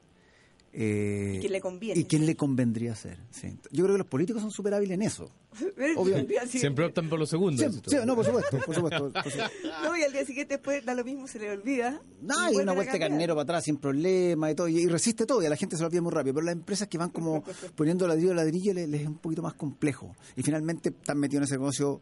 eh, 0.79 1.33
Y 1.37 1.39
quién 1.39 1.51
le 1.53 1.59
conviene. 1.61 1.99
y 1.99 2.03
quién 2.03 2.25
le 2.27 2.35
convendría 2.35 2.95
ser. 2.95 3.17
sí. 3.31 3.57
Yo 3.71 3.83
creo 3.83 3.95
que 3.95 3.99
los 3.99 4.07
políticos 4.07 4.43
son 4.43 4.51
súper 4.51 4.75
hábiles 4.75 4.93
en 4.93 5.01
eso. 5.01 5.31
Siempre 6.49 6.85
optan 6.85 7.09
por 7.09 7.17
los 7.19 7.29
segundos. 7.29 7.59
Siempre- 7.59 7.89
sí, 7.99 8.05
no, 8.05 8.15
por 8.15 8.25
supuesto, 8.25 8.57
por 8.65 8.75
supuesto. 8.75 9.11
por 9.11 9.23
supuesto. 9.23 9.43
No, 9.83 9.97
y 9.97 10.03
al 10.03 10.11
día 10.11 10.25
siguiente 10.25 10.55
después 10.55 10.85
da 10.85 10.93
lo 10.93 11.03
mismo, 11.03 11.27
se 11.27 11.39
le 11.39 11.49
olvida. 11.51 11.99
No, 12.21 12.51
y 12.51 12.55
y 12.55 12.57
una 12.57 12.73
vuelta 12.73 12.93
de 12.93 12.99
carnero 12.99 13.33
para 13.35 13.43
atrás 13.43 13.63
sin 13.63 13.77
problema 13.77 14.51
y 14.51 14.55
todo, 14.55 14.67
y, 14.67 14.77
y 14.77 14.87
resiste 14.87 15.25
todo, 15.25 15.41
y 15.41 15.45
a 15.45 15.49
la 15.49 15.55
gente 15.55 15.75
se 15.75 15.81
lo 15.81 15.87
olvida 15.87 16.01
muy 16.01 16.11
rápido. 16.11 16.35
Pero 16.35 16.45
las 16.45 16.53
empresas 16.53 16.87
que 16.87 16.97
van 16.97 17.09
como 17.09 17.43
poniendo 17.75 18.07
ladrillo 18.07 18.31
a 18.31 18.35
ladrillo 18.35 18.73
les, 18.73 18.87
les 18.87 19.01
es 19.01 19.07
un 19.07 19.17
poquito 19.17 19.41
más 19.41 19.53
complejo. 19.55 20.15
Y 20.35 20.43
finalmente 20.43 20.89
están 20.89 21.17
metidos 21.19 21.41
en 21.41 21.43
ese 21.45 21.55
negocio 21.55 22.01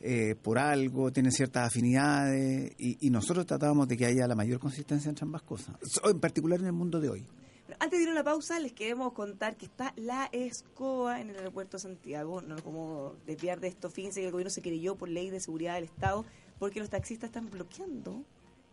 eh, 0.00 0.34
por 0.42 0.58
algo, 0.58 1.10
tienen 1.12 1.32
ciertas 1.32 1.68
afinidades, 1.68 2.72
y, 2.78 3.06
y 3.06 3.10
nosotros 3.10 3.46
tratábamos 3.46 3.88
de 3.88 3.96
que 3.96 4.04
haya 4.06 4.26
la 4.26 4.34
mayor 4.34 4.58
consistencia 4.58 5.08
entre 5.08 5.24
ambas 5.24 5.42
cosas. 5.42 5.76
En 6.04 6.20
particular 6.20 6.60
en 6.60 6.66
el 6.66 6.72
mundo 6.72 7.00
de 7.00 7.08
hoy. 7.08 7.24
Antes 7.78 7.98
de 7.98 8.04
ir 8.04 8.10
a 8.10 8.14
la 8.14 8.24
pausa, 8.24 8.58
les 8.60 8.72
queremos 8.72 9.12
contar 9.12 9.56
que 9.56 9.66
está 9.66 9.92
la 9.96 10.28
escoba 10.32 11.20
en 11.20 11.30
el 11.30 11.36
aeropuerto 11.36 11.76
de 11.76 11.82
Santiago. 11.82 12.40
No 12.40 12.54
nos 12.54 12.62
podemos 12.62 13.14
desviar 13.26 13.60
de 13.60 13.68
esto. 13.68 13.90
Fíjense 13.90 14.20
que 14.20 14.26
el 14.26 14.32
gobierno 14.32 14.50
se 14.50 14.62
creyó 14.62 14.96
por 14.96 15.08
ley 15.08 15.30
de 15.30 15.40
seguridad 15.40 15.74
del 15.74 15.84
Estado 15.84 16.24
porque 16.58 16.80
los 16.80 16.90
taxistas 16.90 17.28
están 17.28 17.50
bloqueando 17.50 18.24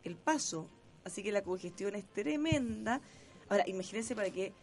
el 0.03 0.15
paso. 0.15 0.67
Así 1.03 1.23
que 1.23 1.31
la 1.31 1.41
congestión 1.41 1.95
es 1.95 2.05
tremenda. 2.05 3.01
Ahora, 3.49 3.63
imagínense 3.67 4.15
para 4.15 4.29
que 4.29 4.53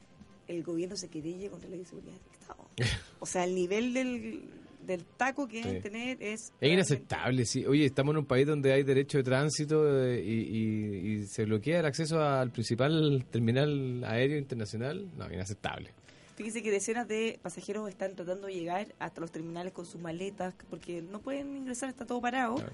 el 0.46 0.62
gobierno 0.62 0.96
se 0.96 1.08
querelle 1.08 1.50
contra 1.50 1.68
la 1.68 1.76
ley 1.76 1.84
de 1.84 1.88
seguridad 1.88 2.12
del 2.12 2.32
Estado. 2.32 2.68
O 3.20 3.26
sea, 3.26 3.42
el 3.42 3.56
nivel 3.56 3.94
del, 3.94 4.48
del 4.88 5.04
taco 5.04 5.46
que 5.46 5.62
Sí. 5.62 5.68
deben 5.68 5.82
tener 5.82 6.22
es... 6.22 6.52
Es 6.60 6.72
inaceptable, 6.72 7.44
sí. 7.46 7.64
Oye, 7.64 7.84
estamos 7.84 8.12
en 8.14 8.18
un 8.18 8.26
país 8.26 8.44
donde 8.46 8.72
hay 8.72 8.82
derecho 8.82 9.18
de 9.18 9.24
tránsito 9.24 9.86
eh, 10.04 10.20
y, 10.20 10.32
y- 10.32 11.12
y 11.12 11.26
se 11.26 11.44
bloquea 11.44 11.78
el 11.78 11.86
acceso 11.86 12.20
al 12.20 12.50
principal 12.50 13.24
terminal 13.30 14.02
aéreo 14.04 14.38
internacional. 14.38 15.08
No, 15.16 15.32
inaceptable. 15.32 15.92
Fíjense 16.34 16.62
que 16.62 16.70
decenas 16.70 17.06
de 17.06 17.38
pasajeros 17.42 17.88
están 17.88 18.14
tratando 18.16 18.46
de 18.48 18.54
llegar 18.54 18.94
hasta 18.98 19.20
los 19.20 19.30
terminales 19.30 19.72
con 19.72 19.86
sus 19.86 20.00
maletas 20.00 20.54
porque 20.70 21.02
no 21.02 21.20
pueden 21.20 21.56
ingresar, 21.56 21.88
está 21.88 22.04
todo 22.06 22.20
parado. 22.20 22.56
Claro. 22.56 22.72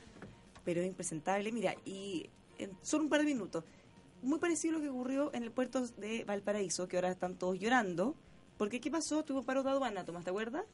Pero 0.65 0.81
es 0.81 0.87
impresentable. 0.87 1.51
Mira, 1.53 1.75
y 1.85 2.29
en 2.59 2.71
solo 2.83 3.05
un 3.05 3.11
par 3.11 3.21
de 3.21 3.27
minutos, 3.27 3.65
muy 4.23 4.39
parecido 4.39 4.75
a 4.77 4.79
lo 4.79 4.83
que 4.85 4.91
ocurrió 4.91 5.31
en 5.35 5.43
el 5.43 5.51
puerto 5.51 5.87
de 5.99 6.25
Valparaíso, 6.25 6.89
que 6.89 6.97
ahora 6.97 7.11
están 7.11 7.37
todos 7.37 7.59
llorando. 7.59 8.15
Porque, 8.57 8.81
¿qué 8.81 8.91
pasó? 8.91 9.25
Tuvo 9.25 9.43
paro 9.43 9.63
de 9.65 9.71
aduana, 9.71 10.05
Tomás, 10.05 10.25
¿te 10.25 10.31
acuerdas? 10.31 10.65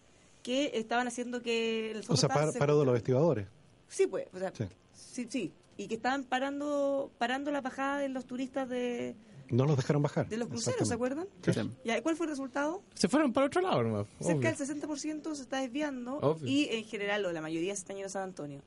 Que 0.43 0.71
estaban 0.75 1.07
haciendo 1.07 1.43
que... 1.43 1.91
El 1.93 2.05
O 2.09 2.17
sea, 2.17 2.29
par- 2.29 2.53
paro 2.59 2.79
de 2.79 2.85
los 2.87 2.95
vestidores. 2.95 3.47
Sí, 3.89 4.07
pues, 4.07 4.27
o 4.33 4.39
sea, 4.39 4.53
Sí. 4.55 4.65
sí. 4.93 5.27
sí, 5.31 5.53
Y 5.77 5.89
que 5.89 5.95
estaban 5.97 6.25
parando 6.25 7.11
parando 7.19 7.51
la 7.51 7.61
bajada 7.61 7.99
de 7.99 8.09
los 8.09 8.25
turistas 8.27 8.69
de, 8.69 9.17
No 9.51 9.65
los 9.67 9.77
dejaron 9.77 10.03
bajar. 10.03 10.29
de 10.29 10.37
los 10.37 10.49
cruceros, 10.49 10.87
¿se 10.89 10.95
acuerdan? 10.95 11.27
Sí. 11.43 11.51
¿Y 11.85 12.01
cuál 12.03 12.17
fue 12.17 12.27
el 12.27 12.31
resultado? 12.31 12.83
Se 12.95 13.09
fueron 13.09 13.33
para 13.33 13.47
otro 13.47 13.61
lado 13.61 13.83
nomás. 13.83 14.07
Cerca 14.21 14.49
obvio. 14.51 14.57
del 14.67 14.83
60% 14.83 15.35
se 15.35 15.43
está 15.43 15.61
desviando 15.61 16.19
Obvio. 16.19 16.47
y 16.47 16.69
en 16.71 16.85
general, 16.85 17.25
o 17.27 17.33
la 17.33 17.41
mayoría 17.41 17.75
se 17.75 17.81
están 17.81 17.97
yendo 17.97 18.07
a 18.07 18.11
San 18.11 18.23
Antonio. 18.25 18.61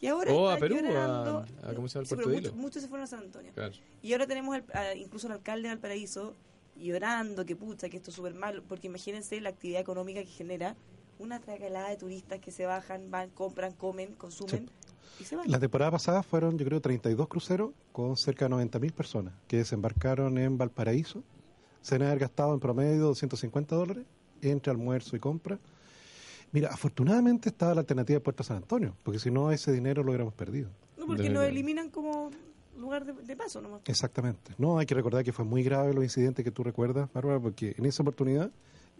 Y 0.00 0.06
ahora 0.06 0.32
O 0.32 0.48
a 0.48 0.56
Perú, 0.58 0.76
llorando- 0.76 1.44
a- 1.64 1.70
a- 1.70 1.74
¿cómo 1.74 1.88
se 1.88 1.94
llama 1.94 2.02
el 2.02 2.06
Sí, 2.06 2.14
Puerto 2.14 2.16
pero 2.16 2.28
de 2.28 2.36
muchos, 2.42 2.54
muchos 2.54 2.82
se 2.82 2.88
fueron 2.88 3.04
a 3.04 3.06
San 3.08 3.20
Antonio. 3.20 3.50
Claro. 3.52 3.74
Y 4.00 4.12
ahora 4.12 4.26
tenemos 4.28 4.54
al- 4.54 4.64
a- 4.72 4.94
incluso 4.94 5.26
al 5.26 5.32
alcalde 5.32 5.68
de 5.68 5.74
Valparaíso 5.74 6.36
llorando 6.76 7.44
que 7.44 7.56
pucha, 7.56 7.88
que 7.88 7.96
esto 7.96 8.10
es 8.10 8.16
súper 8.16 8.34
malo, 8.34 8.62
porque 8.68 8.86
imagínense 8.86 9.40
la 9.40 9.48
actividad 9.48 9.80
económica 9.80 10.20
que 10.20 10.26
genera 10.28 10.76
una 11.18 11.40
tracalada 11.40 11.90
de 11.90 11.96
turistas 11.96 12.40
que 12.40 12.50
se 12.50 12.66
bajan, 12.66 13.10
van, 13.10 13.30
compran, 13.30 13.72
comen, 13.72 14.14
consumen 14.14 14.70
y 15.20 15.24
se 15.24 15.36
van. 15.36 15.50
La 15.50 15.58
temporada 15.58 15.90
pasada 15.90 16.22
fueron, 16.22 16.58
yo 16.58 16.64
creo, 16.64 16.80
32 16.80 17.28
cruceros 17.28 17.70
con 17.92 18.16
cerca 18.16 18.48
de 18.48 18.54
90.000 18.54 18.92
personas 18.92 19.34
que 19.46 19.58
desembarcaron 19.58 20.38
en 20.38 20.58
Valparaíso. 20.58 21.22
Se 21.80 21.96
han 21.96 22.18
gastado 22.18 22.54
en 22.54 22.60
promedio 22.60 23.04
250 23.06 23.74
dólares 23.74 24.04
entre 24.42 24.70
almuerzo 24.70 25.16
y 25.16 25.20
compra. 25.20 25.58
Mira, 26.52 26.70
afortunadamente 26.70 27.50
estaba 27.50 27.74
la 27.74 27.80
alternativa 27.80 28.16
de 28.16 28.20
Puerto 28.20 28.42
San 28.42 28.58
Antonio, 28.58 28.96
porque 29.02 29.18
si 29.18 29.30
no, 29.30 29.52
ese 29.52 29.72
dinero 29.72 30.02
lo 30.02 30.10
hubiéramos 30.10 30.34
perdido. 30.34 30.70
No, 30.96 31.06
porque 31.06 31.28
verdad. 31.28 31.46
eliminan 31.46 31.90
como 31.90 32.30
lugar 32.78 33.04
de, 33.04 33.12
de 33.12 33.36
paso 33.36 33.60
nomás. 33.60 33.82
Exactamente. 33.84 34.54
No, 34.56 34.78
hay 34.78 34.86
que 34.86 34.94
recordar 34.94 35.24
que 35.24 35.32
fue 35.32 35.44
muy 35.44 35.62
grave 35.62 35.92
los 35.92 36.04
incidentes 36.04 36.44
que 36.44 36.50
tú 36.50 36.62
recuerdas, 36.62 37.12
Bárbara, 37.12 37.38
porque 37.38 37.74
en 37.76 37.84
esa 37.84 38.02
oportunidad 38.02 38.50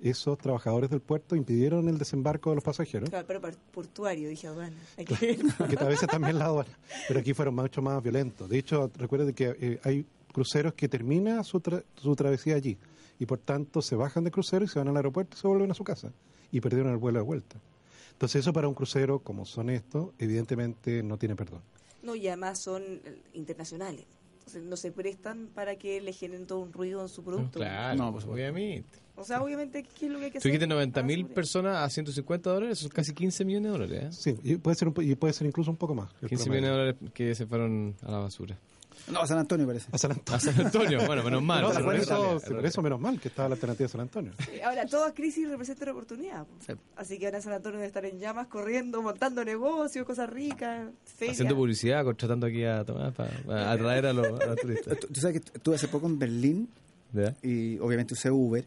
esos 0.03 0.39
trabajadores 0.39 0.91
del 0.91 1.01
puerto 1.01 1.35
impidieron 1.37 1.89
el 1.89 1.99
desembarco 1.99 2.51
de 2.51 2.57
los 2.57 2.65
pasajeros, 2.65 3.11
Claro, 3.11 3.27
pero 3.27 3.41
por- 3.41 3.57
portuario, 3.57 4.29
dije 4.29 4.47
aduana. 4.47 4.77
Hay 4.97 5.05
que 5.05 5.39
a 5.79 5.85
veces 5.89 6.09
también 6.09 6.39
la 6.39 6.47
aduana, 6.47 6.71
pero 7.09 7.21
aquí 7.21 7.35
fueron 7.35 7.55
mucho 7.55 7.83
más 7.83 8.03
violentos. 8.03 8.49
De 8.49 8.59
hecho, 8.59 8.91
recuerden 8.97 9.35
que 9.35 9.57
eh, 9.61 9.81
hay 9.85 10.07
cruceros 10.33 10.75
que 10.75 10.89
terminan 10.89 11.43
su, 11.45 11.61
tra- 11.61 11.83
su 11.97 12.15
travesía 12.15 12.55
allí 12.55 12.77
y 13.19 13.27
por 13.27 13.39
tanto 13.39 13.83
se 13.83 13.97
bajan 13.97 14.23
de 14.25 14.31
crucero 14.31 14.65
y 14.65 14.69
se 14.69 14.79
van 14.79 14.89
al 14.89 14.97
aeropuerto 14.97 15.37
y 15.37 15.41
se 15.41 15.49
vuelven 15.49 15.71
a 15.71 15.75
su 15.75 15.83
casa 15.85 16.13
y 16.53 16.61
perdieron 16.61 16.93
el 16.93 16.99
vuelo 16.99 17.19
de 17.19 17.25
vuelta. 17.25 17.57
Entonces 18.13 18.41
eso 18.41 18.53
para 18.53 18.69
un 18.69 18.75
crucero 18.75 19.19
como 19.21 19.45
son 19.47 19.71
estos, 19.71 20.11
evidentemente 20.19 21.03
no 21.03 21.17
tiene 21.19 21.35
perdón. 21.37 21.61
No, 22.03 22.15
y 22.15 22.29
además 22.29 22.61
son 22.63 22.83
eh, 22.83 23.23
internacionales. 23.35 24.05
No 24.57 24.77
se 24.77 24.93
prestan 24.93 25.49
para 25.55 25.77
que 25.77 26.01
le 26.01 26.13
generen 26.13 26.47
todo 26.47 26.61
un 26.61 26.73
ruido 26.73 27.03
en 27.03 27.09
su 27.09 27.23
producto. 27.23 27.59
Claro, 27.59 27.97
No, 27.99 28.07
supuesto. 28.09 28.31
obviamente. 28.33 28.89
O 29.17 29.25
sea, 29.25 29.43
obviamente, 29.43 29.83
¿qué 29.83 30.07
es 30.07 30.13
lo 30.13 30.19
que 30.21 30.27
hay 30.27 30.31
que 30.31 30.39
Tú 30.39 30.43
hacer? 30.43 30.53
dijiste 30.53 30.67
90 30.69 30.95
para 30.95 31.07
mil 31.07 31.17
asegurar? 31.17 31.35
personas 31.35 31.77
a 31.79 31.91
150 31.91 32.51
dólares, 32.51 32.79
son 32.79 32.91
casi 32.91 33.13
15 33.13 33.45
millones 33.45 33.73
de 33.73 33.79
dólares. 33.79 34.03
¿eh? 34.05 34.09
Sí, 34.13 34.41
y 34.45 34.57
puede 34.57 34.77
ser, 34.77 34.89
un 34.89 34.95
y 34.99 35.15
puede 35.17 35.33
ser 35.35 35.47
incluso 35.49 35.71
un 35.73 35.77
poco 35.77 35.95
más. 35.95 36.09
el 36.23 36.29
15 36.29 36.45
promedio. 36.45 36.63
millones 36.63 36.63
de 36.63 36.93
dólares 36.93 37.13
que 37.15 37.35
se 37.35 37.47
fueron 37.47 37.97
a 38.03 38.11
la 38.13 38.19
basura. 38.19 38.57
No, 39.11 39.27
San 39.27 39.39
Antonio 39.39 39.67
parece. 39.67 39.89
A 39.93 39.99
San 39.99 40.13
Antonio. 40.13 40.37
A 40.37 40.41
San 40.41 40.67
Antonio, 40.67 41.07
bueno, 41.07 41.23
menos 41.23 41.43
mal. 41.43 41.63
No, 41.69 41.71
pero 41.73 41.85
por 41.85 41.95
eso, 41.95 42.15
realidad- 42.17 42.49
por 42.57 42.67
eso 42.67 42.83
menos 42.83 43.01
mal 43.01 43.21
que 43.21 43.29
estaba 43.29 43.49
la 43.49 43.55
alternativa 43.55 43.87
de 43.87 43.93
San 43.93 44.01
Antonio. 44.01 44.33
Ahora, 44.65 44.87
toda 44.87 45.13
crisis 45.15 45.49
representa 45.49 45.85
una 45.85 45.93
oportunidad. 45.93 46.45
po. 46.47 46.53
Sí. 46.67 46.73
Así 46.97 47.19
que 47.19 47.27
ahora 47.27 47.41
San 47.41 47.53
Antonio 47.53 47.79
debe 47.79 47.87
estar 47.89 48.05
en 48.05 48.19
llamas, 48.19 48.47
corriendo, 48.49 49.01
montando 49.03 49.45
negocios, 49.45 50.05
cosas 50.07 50.29
ricas, 50.31 50.89
ferias. 51.05 51.37
Haciendo 51.37 51.57
publicidad, 51.57 52.05
contratando 52.05 52.47
aquí 52.47 52.65
a 52.65 52.85
Tomás 52.85 53.15
para, 53.15 53.31
para 53.47 53.73
atraer 53.73 54.07
a 54.07 54.13
los, 54.13 54.41
a 54.41 54.47
los 54.47 54.57
turistas. 54.57 54.99
Tú, 55.01 55.07
tú 55.09 55.21
sabes 55.21 55.41
que 55.41 55.51
estuve 55.57 55.75
hace 55.77 55.89
poco 55.89 56.07
en 56.07 56.19
Berlín 56.19 56.69
¿Ya? 57.13 57.35
y 57.43 57.79
obviamente 57.79 58.15
usé 58.15 58.31
Uber. 58.31 58.65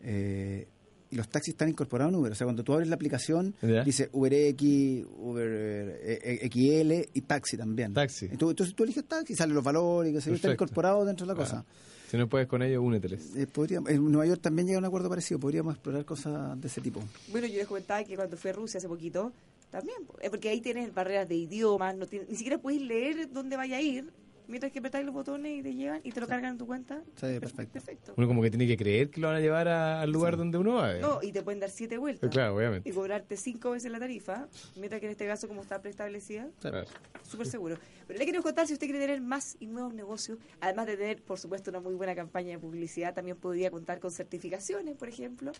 eh, 0.00 0.68
y 1.14 1.16
los 1.16 1.28
taxis 1.28 1.54
están 1.54 1.68
incorporados 1.68 2.12
en 2.12 2.18
Uber. 2.18 2.32
O 2.32 2.34
sea, 2.34 2.44
cuando 2.44 2.64
tú 2.64 2.72
abres 2.74 2.88
la 2.88 2.96
aplicación, 2.96 3.54
Ya. 3.62 3.84
dice 3.84 4.08
UberX, 4.12 5.06
Uber 5.16 6.00
eh, 6.02 6.48
XL 6.50 7.08
y 7.16 7.20
taxi 7.22 7.56
también. 7.56 7.94
Taxi. 7.94 8.28
Tú, 8.36 8.50
entonces 8.50 8.74
tú 8.74 8.82
eliges 8.84 9.04
taxi, 9.04 9.34
salen 9.34 9.54
los 9.54 9.62
valores, 9.64 10.10
y 10.10 10.14
qué 10.14 10.20
sé 10.20 10.30
yo, 10.30 10.34
está 10.36 10.48
Perfecto. 10.48 10.64
incorporado 10.64 11.04
dentro 11.04 11.24
de 11.26 11.32
la 11.32 11.40
Ah. 11.40 11.44
cosa. 11.44 11.64
Si 12.10 12.16
no 12.16 12.28
puedes 12.28 12.46
con 12.48 12.62
ellos, 12.62 12.82
úneteles. 12.82 13.34
Eh, 13.36 13.46
podríamos- 13.46 13.90
en 13.90 14.04
Nueva 14.10 14.26
York 14.26 14.40
también 14.42 14.66
llega 14.66 14.78
a 14.78 14.80
un 14.80 14.84
acuerdo 14.84 15.08
parecido. 15.08 15.40
Podríamos 15.40 15.74
explorar 15.74 16.04
cosas 16.04 16.60
de 16.60 16.66
ese 16.68 16.80
tipo. 16.80 17.00
Bueno, 17.30 17.46
yo 17.46 17.54
les 17.56 17.66
comentaba 17.66 18.02
que 18.04 18.14
cuando 18.16 18.36
fui 18.36 18.50
a 18.50 18.54
Rusia 18.54 18.78
hace 18.78 18.88
poquito, 18.88 19.32
también, 19.70 19.98
eh, 20.20 20.30
porque 20.30 20.48
ahí 20.48 20.60
tienes 20.60 20.92
barreras 20.94 21.28
de 21.28 21.34
idiomas, 21.36 21.96
no 21.96 22.06
tienes- 22.06 22.28
ni 22.28 22.36
siquiera 22.36 22.58
puedes 22.58 22.82
leer 22.82 23.30
dónde 23.32 23.56
vaya 23.56 23.76
a 23.78 23.80
ir, 23.80 24.12
mientras 24.48 24.72
que 24.72 24.78
apretáis 24.78 25.04
los 25.04 25.14
botones 25.14 25.58
y 25.58 25.62
te 25.62 25.74
llevan 25.74 26.00
y 26.04 26.12
te 26.12 26.20
lo 26.20 26.26
cargan 26.26 26.52
en 26.52 26.58
tu 26.58 26.66
cuenta. 26.66 27.02
Sí, 27.16 27.38
perfecto. 27.40 27.72
Perfecto. 27.72 28.14
Uno 28.16 28.26
como 28.26 28.42
que 28.42 28.50
tiene 28.50 28.66
que 28.66 28.76
creer 28.76 29.10
que 29.10 29.20
lo 29.20 29.28
van 29.28 29.36
a 29.36 29.40
llevar 29.40 29.68
a- 29.68 30.00
al 30.02 30.10
lugar 30.10 30.36
donde 30.36 30.58
uno 30.58 30.74
va. 30.74 30.96
¿eh? 30.96 31.00
No, 31.00 31.22
y 31.22 31.32
te 31.32 31.42
pueden 31.42 31.60
dar 31.60 31.70
siete 31.70 31.96
vueltas. 31.98 32.30
Claro, 32.30 32.56
obviamente. 32.56 32.88
Y 32.88 32.92
cobrarte 32.92 33.36
cinco 33.36 33.70
veces 33.72 33.90
la 33.90 33.98
tarifa, 33.98 34.48
mientras 34.76 35.00
que 35.00 35.06
en 35.06 35.12
este 35.12 35.26
caso, 35.26 35.48
como 35.48 35.62
está 35.62 35.80
preestablecida, 35.80 36.48
Claro. 36.60 36.84
súper 37.22 37.46
seguro. 37.46 37.76
Pero 38.06 38.18
le 38.18 38.26
queremos 38.26 38.44
contar, 38.44 38.66
si 38.66 38.74
usted 38.74 38.86
quiere 38.86 39.00
tener 39.00 39.20
más 39.20 39.56
y 39.60 39.66
nuevos 39.66 39.94
negocios, 39.94 40.38
además 40.60 40.86
de 40.86 40.96
tener, 40.96 41.22
por 41.22 41.38
supuesto, 41.38 41.70
una 41.70 41.80
muy 41.80 41.94
buena 41.94 42.14
campaña 42.14 42.50
de 42.50 42.58
publicidad, 42.58 43.14
también 43.14 43.36
podría 43.36 43.70
contar 43.70 43.98
con 43.98 44.10
certificaciones, 44.10 44.96
por 44.96 45.08
ejemplo, 45.08 45.52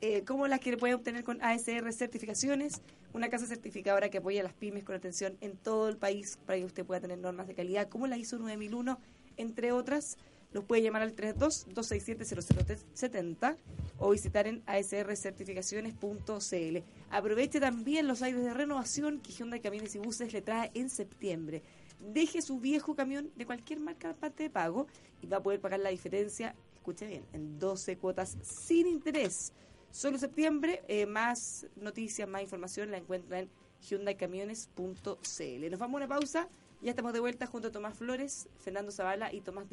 eh, 0.00 0.22
como 0.24 0.46
las 0.46 0.60
que 0.60 0.76
puede 0.76 0.94
obtener 0.94 1.24
con 1.24 1.42
ASR 1.42 1.92
Certificaciones, 1.92 2.82
una 3.14 3.30
casa 3.30 3.46
certificadora 3.46 4.10
que 4.10 4.18
apoya 4.18 4.40
a 4.40 4.44
las 4.44 4.52
pymes 4.52 4.84
con 4.84 4.94
atención 4.94 5.36
en 5.40 5.56
todo 5.56 5.88
el 5.88 5.96
país 5.96 6.38
para 6.46 6.58
que 6.58 6.64
usted 6.66 6.84
pueda 6.84 7.00
tener 7.00 7.18
normas 7.18 7.48
de 7.48 7.54
calidad, 7.54 7.88
como 7.88 8.06
la 8.06 8.16
ISO 8.28 8.38
9001, 8.38 8.98
entre 9.38 9.72
otras. 9.72 10.18
Los 10.52 10.64
puede 10.64 10.82
llamar 10.82 11.02
al 11.02 11.14
32-267-0070 11.14 13.56
o 13.98 14.10
visitar 14.10 14.46
en 14.46 14.62
asrcertificaciones.cl. 14.66 16.78
Aproveche 17.10 17.60
también 17.60 18.06
los 18.06 18.22
aires 18.22 18.42
de 18.42 18.54
renovación 18.54 19.20
que 19.20 19.32
Hyundai 19.32 19.60
Camiones 19.60 19.94
y 19.94 19.98
Buses 19.98 20.32
le 20.32 20.40
trae 20.40 20.70
en 20.72 20.88
septiembre. 20.88 21.62
Deje 22.00 22.40
su 22.40 22.60
viejo 22.60 22.94
camión 22.94 23.30
de 23.36 23.44
cualquier 23.44 23.80
marca 23.80 24.14
parte 24.14 24.44
de 24.44 24.50
pago 24.50 24.86
y 25.20 25.26
va 25.26 25.36
a 25.38 25.42
poder 25.42 25.60
pagar 25.60 25.80
la 25.80 25.90
diferencia, 25.90 26.54
escuche 26.74 27.06
bien, 27.06 27.26
en 27.34 27.58
12 27.58 27.98
cuotas 27.98 28.38
sin 28.40 28.86
interés. 28.86 29.52
Solo 29.90 30.16
septiembre, 30.16 30.82
eh, 30.88 31.04
más 31.04 31.66
noticias, 31.76 32.26
más 32.28 32.40
información 32.40 32.90
la 32.90 32.96
encuentra 32.98 33.40
en 33.40 33.50
hyundaicamiones.cl. 33.80 35.70
Nos 35.70 35.78
vamos 35.78 35.94
a 35.94 36.04
una 36.04 36.08
pausa, 36.08 36.48
ya 36.80 36.90
estamos 36.90 37.12
de 37.12 37.20
vuelta 37.20 37.46
junto 37.46 37.68
a 37.68 37.72
Tomás 37.72 37.96
Flores, 37.96 38.48
Fernando 38.58 38.92
Zavala 38.92 39.32
y 39.32 39.40
Tomás 39.40 39.66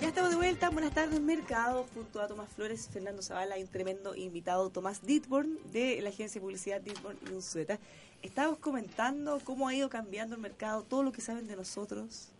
estamos 0.00 0.36
vuelta, 0.36 0.70
buenas 0.70 0.92
tardes 0.92 1.20
Mercado, 1.20 1.86
junto 1.94 2.20
a 2.20 2.26
Tomás 2.26 2.48
Flores, 2.50 2.88
Fernando 2.92 3.22
Zavala 3.22 3.58
y 3.58 3.62
un 3.62 3.68
tremendo 3.68 4.14
invitado, 4.14 4.70
Tomás 4.70 5.04
Ditborn, 5.06 5.58
de 5.72 6.00
la 6.02 6.10
agencia 6.10 6.40
de 6.40 6.44
publicidad 6.44 6.80
Ditborn 6.80 7.18
y 7.28 7.34
Unzueta. 7.34 7.78
Estábamos 8.22 8.58
comentando 8.58 9.40
cómo 9.44 9.68
ha 9.68 9.74
ido 9.74 9.88
cambiando 9.88 10.34
el 10.34 10.40
mercado, 10.40 10.82
todo 10.82 11.02
lo 11.02 11.12
que 11.12 11.20
saben 11.20 11.46
de 11.46 11.56
nosotros, 11.56 12.30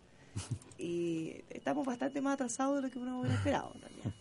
y 0.77 1.35
estamos 1.49 1.85
bastante 1.85 2.21
más 2.21 2.33
atrasados 2.35 2.75
de 2.77 2.81
lo 2.83 2.89
que 2.91 2.99
uno 2.99 3.19
hubiera 3.19 3.35
esperado 3.35 3.69
también. 3.81 4.13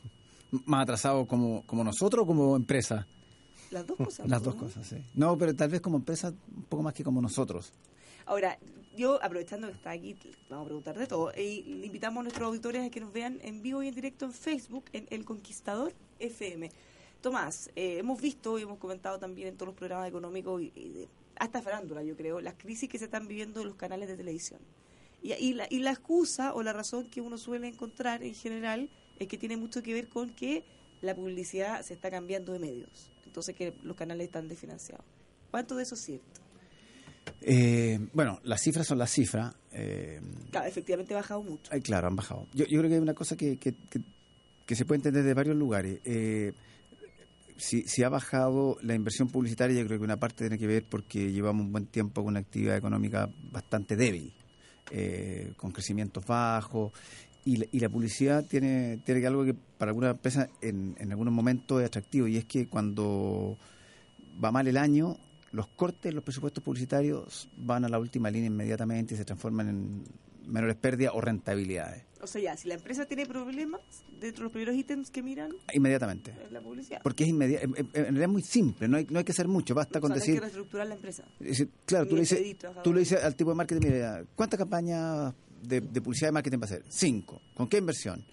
Más 0.67 0.83
atrasado 0.85 1.27
como, 1.27 1.67
como 1.67 1.83
nosotros 1.83 2.23
o 2.23 2.27
como 2.27 2.55
empresa. 2.55 3.07
Las 3.73 3.85
dos 3.87 3.97
cosas. 3.97 4.29
Las 4.29 4.41
¿no? 4.41 4.53
dos 4.53 4.55
cosas, 4.55 4.87
sí. 4.87 4.97
No, 5.15 5.37
pero 5.37 5.55
tal 5.57 5.69
vez 5.71 5.81
como 5.81 5.97
empresa 5.97 6.33
un 6.55 6.63
poco 6.65 6.83
más 6.85 6.95
que 6.95 7.03
como 7.03 7.21
nosotros. 7.21 7.73
Ahora, 8.27 8.57
yo 8.97 9.19
aprovechando 9.23 9.67
que 9.67 9.73
está 9.75 9.91
aquí, 9.91 10.17
vamos 10.49 10.65
a 10.65 10.67
preguntar 10.67 10.97
de 10.97 11.07
todo, 11.09 11.33
y 11.37 11.63
le 11.65 11.87
invitamos 11.87 12.21
a 12.21 12.23
nuestros 12.23 12.47
auditores 12.47 12.87
a 12.87 12.91
que 12.91 13.01
nos 13.01 13.13
vean 13.13 13.41
en 13.43 13.63
vivo 13.63 13.83
y 13.83 13.89
en 13.89 13.95
directo 13.97 14.25
en 14.27 14.33
Facebook, 14.33 14.85
en 14.93 15.07
El 15.11 15.25
Conquistador 15.25 15.93
FM. 16.21 16.71
Tomás, 17.21 17.71
eh, 17.75 17.99
hemos 17.99 18.21
visto 18.21 18.57
y 18.59 18.63
hemos 18.63 18.79
comentado 18.79 19.19
también 19.19 19.49
en 19.49 19.57
todos 19.57 19.69
los 19.71 19.77
programas 19.77 20.09
económicos 20.09 20.63
y, 20.63 20.73
y 20.77 20.89
de- 20.91 21.09
hasta 21.37 21.61
farándula, 21.63 22.05
yo 22.05 22.17
creo, 22.17 22.41
las 22.41 22.55
crisis 22.55 22.89
que 22.89 22.99
se 22.99 23.07
están 23.07 23.27
viviendo 23.27 23.61
en 23.63 23.67
los 23.69 23.77
canales 23.77 24.07
de 24.09 24.17
televisión. 24.17 24.61
Y, 25.25 25.33
y 25.33 25.55
la, 25.55 25.67
y 25.71 25.79
la 25.81 25.91
excusa 25.91 26.53
o 26.55 26.63
la 26.63 26.73
razón 26.73 27.07
que 27.09 27.21
uno 27.21 27.37
suele 27.39 27.67
encontrar 27.67 28.23
en 28.23 28.35
general 28.35 28.89
es 29.19 29.27
que 29.27 29.39
tiene 29.39 29.57
mucho 29.57 29.83
que 29.83 29.93
ver 29.95 30.09
con 30.09 30.31
que 30.31 30.63
la 31.01 31.15
publicidad 31.17 31.83
se 31.83 31.95
está 31.95 32.11
cambiando 32.11 32.53
de 32.53 32.59
medios. 32.61 33.11
Entonces 33.27 33.55
que 33.57 33.75
los 33.83 33.97
canales 33.97 34.27
están 34.27 34.47
desfinanciados. 34.49 35.05
¿Cuánto 35.51 35.75
de 35.77 35.83
eso 35.85 35.95
es 35.97 36.03
cierto? 36.03 36.41
Eh, 37.41 37.99
bueno, 38.13 38.39
las 38.45 38.61
cifras 38.63 38.87
son 38.87 38.99
las 38.99 39.11
cifras. 39.11 39.55
eh, 39.73 40.21
Claro, 40.51 40.67
efectivamente 40.67 41.15
ha 41.15 41.19
bajado 41.19 41.43
mucho. 41.43 41.71
Ay, 41.73 41.81
claro, 41.81 42.07
han 42.09 42.17
bajado. 42.17 42.47
Yo, 42.53 42.65
yo 42.67 42.79
creo 42.79 42.89
que 42.89 42.95
hay 42.97 43.01
una 43.03 43.15
cosa 43.15 43.37
que, 43.37 43.57
que, 43.59 43.73
que- 43.91 44.01
que 44.67 44.77
se 44.77 44.85
puede 44.87 44.99
entender 44.99 45.25
de 45.25 45.35
varios 45.35 45.57
lugares. 45.57 46.01
Eh, 46.05 46.53
si, 47.57 47.83
si 47.83 48.03
ha 48.03 48.09
bajado 48.09 48.77
la 48.83 48.95
inversión 48.95 49.29
publicitaria, 49.29 49.79
yo 49.81 49.87
creo 49.87 49.99
que 49.99 50.05
una 50.05 50.19
parte 50.19 50.45
tiene 50.45 50.59
que 50.59 50.67
ver 50.67 50.85
porque 50.85 51.31
llevamos 51.33 51.67
un 51.67 51.73
buen 51.73 51.87
tiempo 51.87 52.23
con 52.23 52.31
una 52.33 52.41
actividad 52.41 52.77
económica 52.77 53.31
bastante 53.53 53.95
débil, 53.95 54.33
eh, 54.91 55.53
con 55.57 55.71
crecimientos 55.73 56.25
bajos. 56.27 56.93
Y 57.45 57.57
la, 57.57 57.67
y 57.73 57.81
la 57.81 57.89
publicidad 57.89 58.45
tiene, 58.47 58.99
tiene 59.05 59.27
algo 59.27 59.45
que 59.45 59.55
para 59.55 59.91
algunas 59.91 60.13
empresas 60.13 60.49
en, 60.63 60.95
en 60.99 61.11
algunos 61.11 61.35
momentos 61.35 61.81
es 61.83 61.87
atractivo, 61.87 62.27
y 62.27 62.39
es 62.39 62.47
que 62.47 62.69
cuando 62.69 63.59
va 64.43 64.51
mal 64.51 64.67
el 64.67 64.79
año, 64.79 65.19
los 65.53 65.69
cortes 65.69 66.13
los 66.13 66.25
presupuestos 66.25 66.65
publicitarios 66.65 67.49
van 67.57 67.85
a 67.85 67.89
la 67.89 67.99
última 67.99 68.31
línea 68.31 68.49
inmediatamente 68.49 69.15
y 69.15 69.17
se 69.17 69.25
transforman 69.25 69.69
en 69.69 70.05
menores 70.47 70.77
pérdidas 70.77 71.13
o 71.15 71.21
rentabilidades. 71.21 72.03
O 72.25 72.27
sea, 72.27 72.41
ya, 72.41 72.57
si 72.57 72.69
la 72.69 72.75
empresa 72.75 73.07
tiene 73.07 73.27
problemas, 73.27 73.81
dentro 74.21 74.41
de 74.41 74.43
los 74.45 74.53
primeros 74.53 74.75
ítems 74.75 75.11
que 75.11 75.23
miran 75.23 75.51
Inmediatamente. 75.73 76.35
es 76.45 76.51
la 76.53 76.61
publicidad. 76.61 77.01
Porque 77.03 77.25
es 77.25 77.31
inmediato. 77.31 77.65
En 77.67 77.93
realidad 77.93 78.23
es 78.23 78.29
muy 78.29 78.43
simple, 78.43 78.89
no 78.89 78.97
hay, 78.97 79.07
no 79.11 79.19
hay 79.19 79.25
que 79.25 79.33
hacer 79.33 79.47
mucho, 79.49 79.75
basta 79.75 79.99
o 79.99 80.03
con 80.03 80.11
sea, 80.11 80.17
no 80.17 80.23
hay 80.23 80.27
decir. 80.27 80.35
que 80.35 80.41
reestructurar 80.41 80.87
la 80.87 80.95
empresa. 80.95 81.25
decir, 81.39 81.69
claro, 81.87 82.07
tú 82.09 82.15
le, 82.17 82.23
dices, 82.23 82.57
tú 82.83 82.93
le 82.93 83.01
dices 83.01 83.23
al 83.23 83.37
tipo 83.37 83.51
de 83.51 83.57
marketing, 83.57 83.87
mira, 83.89 84.25
¿cuántas 84.35 84.59
campañas 84.59 85.35
de, 85.63 85.81
de 85.81 86.01
publicidad 86.01 86.29
de 86.29 86.33
marketing 86.33 86.59
va 86.59 86.63
a 86.63 86.65
hacer? 86.67 86.85
Cinco. 86.89 87.41
¿Con 87.55 87.69
qué 87.69 87.79
inversión? 87.79 88.25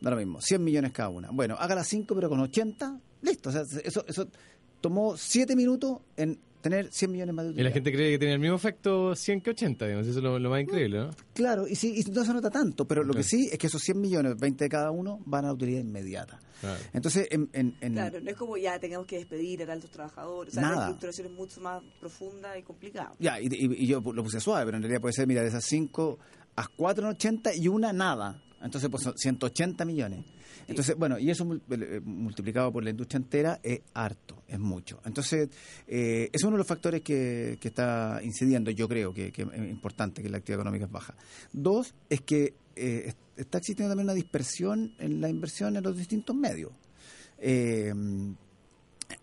Da 0.00 0.10
lo 0.10 0.16
mismo, 0.16 0.40
100 0.40 0.64
millones 0.64 0.92
cada 0.92 1.08
una. 1.10 1.30
Bueno, 1.30 1.54
haga 1.58 1.74
las 1.76 1.86
cinco, 1.88 2.14
pero 2.14 2.28
con 2.28 2.40
80, 2.40 3.00
listo. 3.22 3.50
O 3.50 3.52
sea, 3.52 3.62
eso, 3.84 4.04
eso 4.06 4.28
tomó 4.80 5.16
siete 5.16 5.54
minutos 5.54 6.00
en 6.16 6.38
tener 6.62 6.90
100 6.90 7.12
millones 7.12 7.34
más 7.34 7.44
de 7.44 7.50
Y 7.50 7.52
utilidad. 7.52 7.68
la 7.70 7.74
gente 7.74 7.92
cree 7.92 8.10
que 8.12 8.18
tiene 8.18 8.34
el 8.34 8.40
mismo 8.40 8.56
efecto 8.56 9.14
100 9.14 9.40
que 9.42 9.50
80, 9.50 9.84
digamos. 9.84 10.06
Eso 10.06 10.18
es 10.18 10.24
lo, 10.24 10.38
lo 10.38 10.48
más 10.50 10.62
increíble, 10.62 10.98
¿no? 11.00 11.10
Claro, 11.34 11.66
y, 11.68 11.74
sí, 11.74 11.92
y 11.96 12.10
no 12.10 12.24
se 12.24 12.32
nota 12.32 12.50
tanto, 12.50 12.86
pero 12.86 13.02
lo 13.04 13.12
que 13.12 13.22
sí 13.22 13.48
es 13.52 13.58
que 13.58 13.66
esos 13.66 13.82
100 13.82 14.00
millones, 14.00 14.36
20 14.38 14.64
de 14.64 14.68
cada 14.70 14.90
uno, 14.90 15.20
van 15.26 15.44
a 15.44 15.48
la 15.48 15.54
utilidad 15.54 15.80
inmediata. 15.80 16.38
Claro. 16.60 16.78
Entonces, 16.92 17.26
en, 17.30 17.50
en- 17.52 17.74
en- 17.80 17.92
Claro, 17.94 18.20
no 18.20 18.30
es 18.30 18.36
como 18.36 18.56
ya 18.56 18.78
tengamos 18.78 19.06
que 19.06 19.16
despedir 19.18 19.62
a 19.64 19.66
tantos 19.66 19.90
trabajadores. 19.90 20.52
O 20.52 20.54
sea, 20.54 20.62
Nada. 20.62 20.74
la 20.76 20.82
estructuración 20.84 21.26
es 21.26 21.32
mucho 21.32 21.60
más 21.60 21.82
profunda 22.00 22.56
y 22.56 22.62
complicada. 22.62 23.12
Ya, 23.18 23.40
y, 23.40 23.46
y- 23.50 23.82
y 23.82 23.86
yo 23.86 24.00
lo 24.00 24.22
puse 24.22 24.40
suave, 24.40 24.64
pero 24.66 24.76
en 24.76 24.82
realidad 24.84 25.00
puede 25.00 25.12
ser, 25.12 25.26
mira, 25.26 25.42
de 25.42 25.48
esas 25.48 25.64
5 25.64 26.18
a 26.56 26.66
4 26.68 27.04
en 27.04 27.10
80 27.10 27.54
y 27.56 27.66
una 27.68 27.92
nada. 27.92 28.40
Entonces, 28.62 28.88
pues 28.88 29.02
son 29.02 29.14
180 29.18 29.84
millones. 29.84 30.24
Entonces, 30.68 30.96
bueno, 30.96 31.18
y 31.18 31.30
eso 31.30 31.46
eh, 31.70 32.00
multiplicado 32.04 32.72
por 32.72 32.84
la 32.84 32.90
industria 32.90 33.18
entera 33.18 33.60
es 33.62 33.80
harto, 33.94 34.42
es 34.48 34.58
mucho. 34.58 35.00
Entonces, 35.04 35.48
eh, 35.86 36.28
es 36.32 36.42
uno 36.42 36.52
de 36.52 36.58
los 36.58 36.66
factores 36.66 37.02
que, 37.02 37.58
que 37.60 37.68
está 37.68 38.20
incidiendo, 38.22 38.70
yo 38.70 38.88
creo 38.88 39.12
que, 39.12 39.28
es 39.28 39.38
importante, 39.70 40.22
que 40.22 40.28
la 40.28 40.38
actividad 40.38 40.60
económica 40.60 40.86
es 40.86 40.90
baja. 40.92 41.14
Dos, 41.52 41.94
es 42.08 42.20
que 42.22 42.54
eh, 42.76 43.04
est- 43.08 43.18
está 43.36 43.58
existiendo 43.58 43.90
también 43.90 44.06
una 44.06 44.14
dispersión 44.14 44.94
en 44.98 45.20
la 45.20 45.28
inversión 45.28 45.76
en 45.76 45.82
los 45.84 45.96
distintos 45.96 46.34
medios. 46.36 46.72
Eh, 47.38 47.92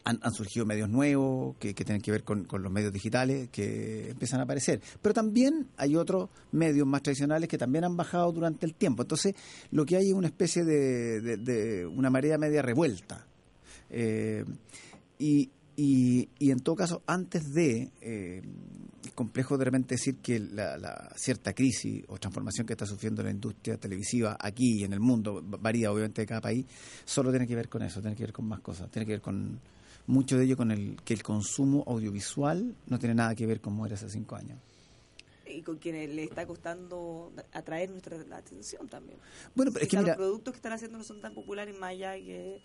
han, 0.03 0.19
han 0.21 0.33
surgido 0.33 0.65
medios 0.65 0.89
nuevos 0.89 1.55
que, 1.57 1.73
tienen 1.73 2.01
que 2.01 2.11
ver 2.11 2.23
con, 2.23 2.47
los 2.51 2.71
medios 2.71 2.91
digitales 2.93 3.49
que 3.49 4.09
empiezan 4.11 4.39
a 4.39 4.43
aparecer. 4.43 4.81
Pero 5.01 5.13
también 5.13 5.67
hay 5.77 5.95
otros 5.95 6.29
medios 6.51 6.87
más 6.87 7.01
tradicionales 7.03 7.49
que 7.49 7.57
también 7.57 7.83
han 7.83 7.95
bajado 7.97 8.31
durante 8.31 8.65
el 8.65 8.73
tiempo. 8.73 9.03
Entonces, 9.03 9.35
lo 9.71 9.85
que 9.85 9.95
hay 9.97 10.09
es 10.09 10.13
una 10.13 10.27
especie 10.27 10.63
de, 10.63 11.85
una 11.93 12.09
marea 12.09 12.37
media 12.37 12.61
revuelta. 12.61 13.25
Eh, 13.89 14.43
y, 15.17 15.49
y, 15.75 16.29
y 16.39 16.51
en 16.51 16.59
todo 16.59 16.75
caso, 16.75 17.01
antes 17.07 17.53
de, 17.53 17.89
eh, 18.01 18.41
es 19.05 19.11
complejo 19.13 19.57
de 19.57 19.65
repente 19.65 19.95
decir 19.95 20.17
que 20.17 20.39
la, 20.39 20.77
la 20.77 21.09
cierta 21.15 21.53
crisis 21.53 22.03
o 22.07 22.17
transformación 22.17 22.67
que 22.67 22.73
está 22.73 22.85
sufriendo 22.85 23.23
la 23.23 23.31
industria 23.31 23.77
televisiva 23.77 24.37
aquí 24.39 24.79
y 24.79 24.83
en 24.83 24.93
el 24.93 24.99
mundo, 24.99 25.41
va- 25.41 25.57
varía 25.57 25.91
obviamente 25.91 26.21
de 26.21 26.27
cada 26.27 26.41
país, 26.41 26.65
solo 27.05 27.31
tiene 27.31 27.47
que 27.47 27.55
ver 27.55 27.69
con 27.69 27.81
eso, 27.81 28.01
tiene 28.01 28.15
que 28.15 28.23
ver 28.23 28.33
con 28.33 28.45
más 28.45 28.59
cosas, 28.59 28.91
tiene 28.91 29.05
que 29.05 29.13
ver 29.13 29.21
con 29.21 29.59
mucho 30.07 30.37
de 30.37 30.45
ello 30.45 30.57
con 30.57 30.71
el 30.71 30.97
que 31.03 31.13
el 31.13 31.23
consumo 31.23 31.83
audiovisual 31.87 32.75
no 32.87 32.99
tiene 32.99 33.15
nada 33.15 33.35
que 33.35 33.45
ver 33.45 33.61
con 33.61 33.69
como 33.73 33.85
era 33.85 33.95
hace 33.95 34.09
cinco 34.09 34.35
años. 34.35 34.57
Y 35.45 35.61
con 35.61 35.77
quienes 35.77 36.09
le 36.09 36.23
está 36.23 36.45
costando 36.45 37.31
atraer 37.53 37.89
nuestra 37.89 38.17
atención 38.35 38.87
también. 38.87 39.19
Bueno, 39.55 39.71
pero 39.71 39.83
es 39.83 39.89
que 39.89 39.97
mira, 39.97 40.09
los 40.09 40.17
productos 40.17 40.53
que 40.53 40.57
están 40.57 40.73
haciendo 40.73 40.97
no 40.97 41.03
son 41.03 41.21
tan 41.21 41.33
populares 41.33 41.77
más 41.77 41.91
allá 41.91 42.15
que 42.15 42.61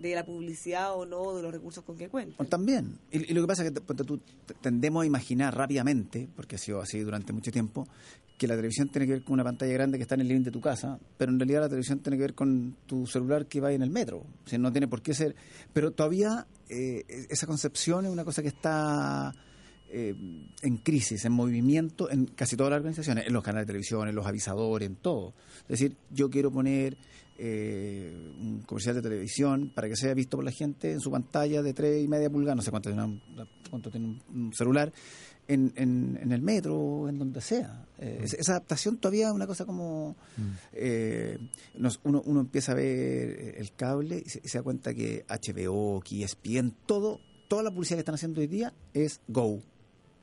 de 0.00 0.14
la 0.14 0.24
publicidad 0.24 0.94
o 0.96 1.04
no, 1.04 1.34
de 1.36 1.42
los 1.42 1.52
recursos 1.52 1.84
con 1.84 1.96
que 1.96 2.08
cuentan. 2.08 2.46
También. 2.46 2.98
Y, 3.10 3.30
y 3.30 3.34
lo 3.34 3.42
que 3.42 3.46
pasa 3.46 3.64
es 3.64 3.72
que 3.72 3.80
tú, 3.80 4.20
tendemos 4.60 5.02
a 5.02 5.06
imaginar 5.06 5.56
rápidamente, 5.56 6.28
porque 6.34 6.56
ha 6.56 6.58
sido 6.58 6.80
así 6.80 7.00
durante 7.00 7.32
mucho 7.32 7.52
tiempo, 7.52 7.86
que 8.38 8.46
la 8.46 8.56
televisión 8.56 8.88
tiene 8.88 9.06
que 9.06 9.12
ver 9.12 9.22
con 9.22 9.34
una 9.34 9.44
pantalla 9.44 9.72
grande 9.74 9.98
que 9.98 10.02
está 10.02 10.14
en 10.14 10.22
el 10.22 10.28
living 10.28 10.44
de 10.44 10.50
tu 10.50 10.62
casa, 10.62 10.98
pero 11.18 11.30
en 11.30 11.38
realidad 11.38 11.60
la 11.60 11.68
televisión 11.68 11.98
tiene 11.98 12.16
que 12.16 12.22
ver 12.22 12.34
con 12.34 12.74
tu 12.86 13.06
celular 13.06 13.46
que 13.46 13.60
va 13.60 13.70
en 13.70 13.82
el 13.82 13.90
metro. 13.90 14.18
O 14.44 14.48
sea, 14.48 14.58
no 14.58 14.72
tiene 14.72 14.88
por 14.88 15.02
qué 15.02 15.12
ser. 15.12 15.36
Pero 15.74 15.90
todavía 15.90 16.46
eh, 16.70 17.04
esa 17.28 17.46
concepción 17.46 18.06
es 18.06 18.10
una 18.10 18.24
cosa 18.24 18.40
que 18.40 18.48
está 18.48 19.34
eh, 19.90 20.14
en 20.62 20.76
crisis, 20.78 21.24
en 21.24 21.32
movimiento 21.32 22.10
en 22.10 22.26
casi 22.26 22.56
todas 22.56 22.70
las 22.70 22.78
organizaciones, 22.78 23.26
en 23.26 23.32
los 23.32 23.42
canales 23.42 23.66
de 23.66 23.72
televisión, 23.72 24.08
en 24.08 24.14
los 24.14 24.24
avisadores, 24.24 24.88
en 24.88 24.96
todo. 24.96 25.34
Es 25.62 25.80
decir, 25.80 25.96
yo 26.10 26.30
quiero 26.30 26.50
poner 26.50 26.96
eh, 27.42 28.12
un 28.38 28.60
comercial 28.66 28.94
de 28.96 29.02
televisión 29.02 29.70
para 29.74 29.88
que 29.88 29.96
sea 29.96 30.12
visto 30.12 30.36
por 30.36 30.44
la 30.44 30.52
gente 30.52 30.92
en 30.92 31.00
su 31.00 31.10
pantalla 31.10 31.62
de 31.62 31.72
tres 31.72 32.04
y 32.04 32.06
media 32.08 32.28
pulgadas, 32.28 32.56
no 32.56 32.62
sé 32.62 32.70
cuánto 32.70 32.90
tiene, 32.90 33.02
un- 33.04 33.22
cuánto 33.70 33.90
tiene 33.90 34.20
un- 34.34 34.52
celular, 34.52 34.92
en, 35.48 35.72
en, 35.76 36.18
en 36.22 36.32
el 36.32 36.42
metro 36.42 37.08
en 37.08 37.18
donde 37.18 37.40
sea. 37.40 37.86
Eh, 37.98 38.20
es- 38.24 38.34
Esa 38.34 38.52
adaptación 38.52 38.98
todavía 38.98 39.28
es 39.28 39.32
una 39.34 39.46
cosa 39.46 39.64
como... 39.64 40.14
eh, 40.72 41.38
nos- 41.74 42.00
uno, 42.04 42.22
uno 42.26 42.40
empieza 42.40 42.72
a 42.72 42.74
ver 42.76 42.84
eh, 42.86 43.54
el 43.58 43.72
cable 43.74 44.22
y 44.24 44.28
se, 44.28 44.40
y 44.44 44.48
se 44.48 44.58
da 44.58 44.62
cuenta 44.62 44.94
que 44.94 45.24
HBO, 45.28 46.00
que 46.02 46.22
ESPN, 46.24 46.74
todo, 46.86 47.20
toda 47.48 47.62
la 47.62 47.70
publicidad 47.70 47.96
que 47.96 48.00
están 48.00 48.14
haciendo 48.16 48.40
hoy 48.40 48.46
día 48.46 48.72
es 48.94 49.20
Go. 49.28 49.60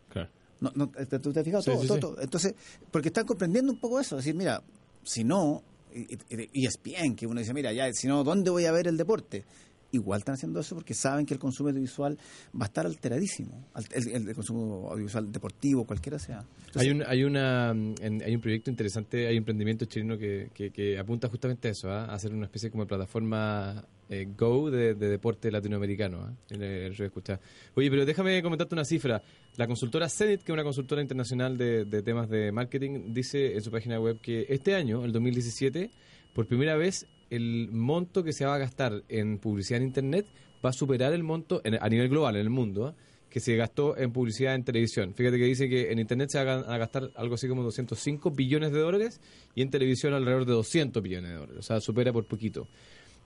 Claro. 0.10 0.30
No, 0.62 0.72
no, 0.76 0.90
¿te- 0.90 1.20
¿Tú 1.20 1.34
te 1.34 1.40
has 1.40 1.46
fijado? 1.46 1.62
Sí, 1.64 1.72
todo, 1.72 1.82
sí, 1.82 1.88
todo, 1.88 1.96
sí. 1.98 2.02
todo. 2.02 2.22
Entonces, 2.22 2.56
porque 2.92 3.10
están 3.10 3.26
comprendiendo 3.26 3.72
un 3.74 3.80
poco 3.80 4.00
eso. 4.00 4.18
Es 4.18 4.24
decir, 4.26 4.36
mira, 4.38 4.64
si 5.04 5.24
no, 5.24 5.62
y, 5.98 6.66
ESPN, 6.66 7.16
que 7.16 7.28
uno 7.28 7.40
dice, 7.40 7.54
mira, 7.54 7.72
ya, 7.74 7.92
si 7.94 8.08
no, 8.08 8.24
¿dónde 8.24 8.50
voy 8.50 8.66
a 8.66 8.72
ver 8.72 8.88
el 8.88 8.98
deporte? 8.98 9.46
Igual 9.92 10.20
están 10.20 10.36
haciendo 10.36 10.60
eso 10.60 10.76
porque 10.76 10.94
saben 10.94 11.26
que 11.26 11.34
el 11.34 11.40
consumo 11.40 11.70
audiovisual 11.70 12.18
va 12.60 12.66
a 12.66 12.68
estar 12.68 12.86
alteradísimo. 12.86 13.70
Al- 13.74 13.86
El, 13.94 14.36
consumo 14.36 14.90
audiovisual 14.92 15.32
deportivo, 15.32 15.86
cualquiera 15.86 16.20
sea. 16.20 16.44
Hay 16.76 16.90
un, 16.90 17.04
hay, 17.08 17.24
una, 17.24 17.70
en- 17.72 18.22
hay 18.22 18.36
un 18.36 18.42
proyecto 18.42 18.70
interesante, 18.70 19.28
hay 19.28 19.34
un 19.36 19.40
emprendimiento 19.40 19.86
chileno 19.86 20.18
que, 20.18 20.50
que, 20.54 21.00
apunta 21.00 21.30
justamente 21.30 21.70
a 21.70 21.72
eso, 21.72 21.90
¿ah? 21.90 22.06
a 22.06 22.16
hacer 22.16 22.34
una 22.34 22.46
especie 22.46 22.70
como 22.70 22.86
plataforma 22.86 23.86
eh, 24.10 24.28
Go 24.38 24.70
de, 24.72 24.94
de 24.96 25.08
deporte 25.10 25.52
latinoamericano. 25.52 26.22
¿ah? 26.22 26.34
El- 26.50 26.62
el 26.64 27.02
escuchaba. 27.02 27.40
Oye, 27.76 27.90
pero 27.90 28.06
déjame 28.06 28.42
comentarte 28.42 28.76
una 28.76 28.86
cifra. 28.86 29.22
La 29.58 29.68
consultora 29.68 30.08
Zenit, 30.10 30.42
que 30.44 30.52
es 30.52 30.54
una 30.54 30.64
consultora 30.64 31.02
internacional 31.02 31.58
de, 31.58 31.86
de 31.86 32.02
temas 32.04 32.30
de 32.30 32.52
marketing, 32.52 33.14
dice 33.14 33.54
en 33.56 33.62
su 33.62 33.72
página 33.72 34.00
web 34.00 34.20
que 34.22 34.46
este 34.50 34.76
año, 34.76 35.04
el 35.06 35.12
2017, 35.12 35.90
por 36.34 36.48
primera 36.48 36.76
vez 36.76 37.08
el 37.30 37.70
monto 37.72 38.24
que 38.24 38.32
se 38.34 38.46
va 38.46 38.56
a 38.56 38.58
gastar 38.58 39.04
en 39.10 39.38
publicidad 39.40 39.82
en 39.82 39.88
Internet 39.88 40.26
va 40.66 40.70
a 40.70 40.74
superar 40.74 41.12
el 41.14 41.24
monto 41.24 41.62
en- 41.64 41.76
a 41.82 41.90
nivel 41.90 42.10
global 42.10 42.36
en 42.36 42.42
el 42.42 42.50
mundo. 42.50 42.88
¿ah? 42.88 42.96
que 43.30 43.42
se 43.42 43.58
gastó 43.58 43.98
en 43.98 44.14
publicidad 44.14 44.56
en 44.56 44.64
televisión. 44.64 45.14
Fíjate 45.14 45.38
que 45.38 45.44
dice 45.44 45.68
que 45.68 45.92
en 45.92 46.00
Internet 46.00 46.30
se 46.30 46.42
van 46.44 46.64
a 46.66 46.78
gastar 46.78 47.12
algo 47.16 47.36
así 47.36 47.50
como 47.50 47.62
205 47.62 48.32
billones 48.32 48.72
de 48.72 48.80
dólares 48.80 49.20
y 49.54 49.62
en 49.62 49.70
televisión 49.70 50.14
alrededor 50.14 50.46
de 50.46 50.54
200 50.54 51.04
billones 51.04 51.32
de 51.32 51.36
dólares. 51.36 51.58
O 51.60 51.62
sea, 51.62 51.82
supera 51.82 52.14
por 52.14 52.26
poquito. 52.26 52.70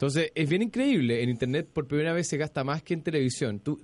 Entonces, 0.02 0.32
es 0.34 0.50
bien 0.50 0.64
increíble. 0.64 1.22
En 1.22 1.30
Internet 1.30 1.70
por 1.72 1.86
primera 1.88 2.12
vez 2.12 2.28
se 2.28 2.36
gasta 2.36 2.64
más 2.64 2.82
que 2.82 2.96
en 2.96 3.04
televisión. 3.04 3.60
¿Tú, 3.60 3.80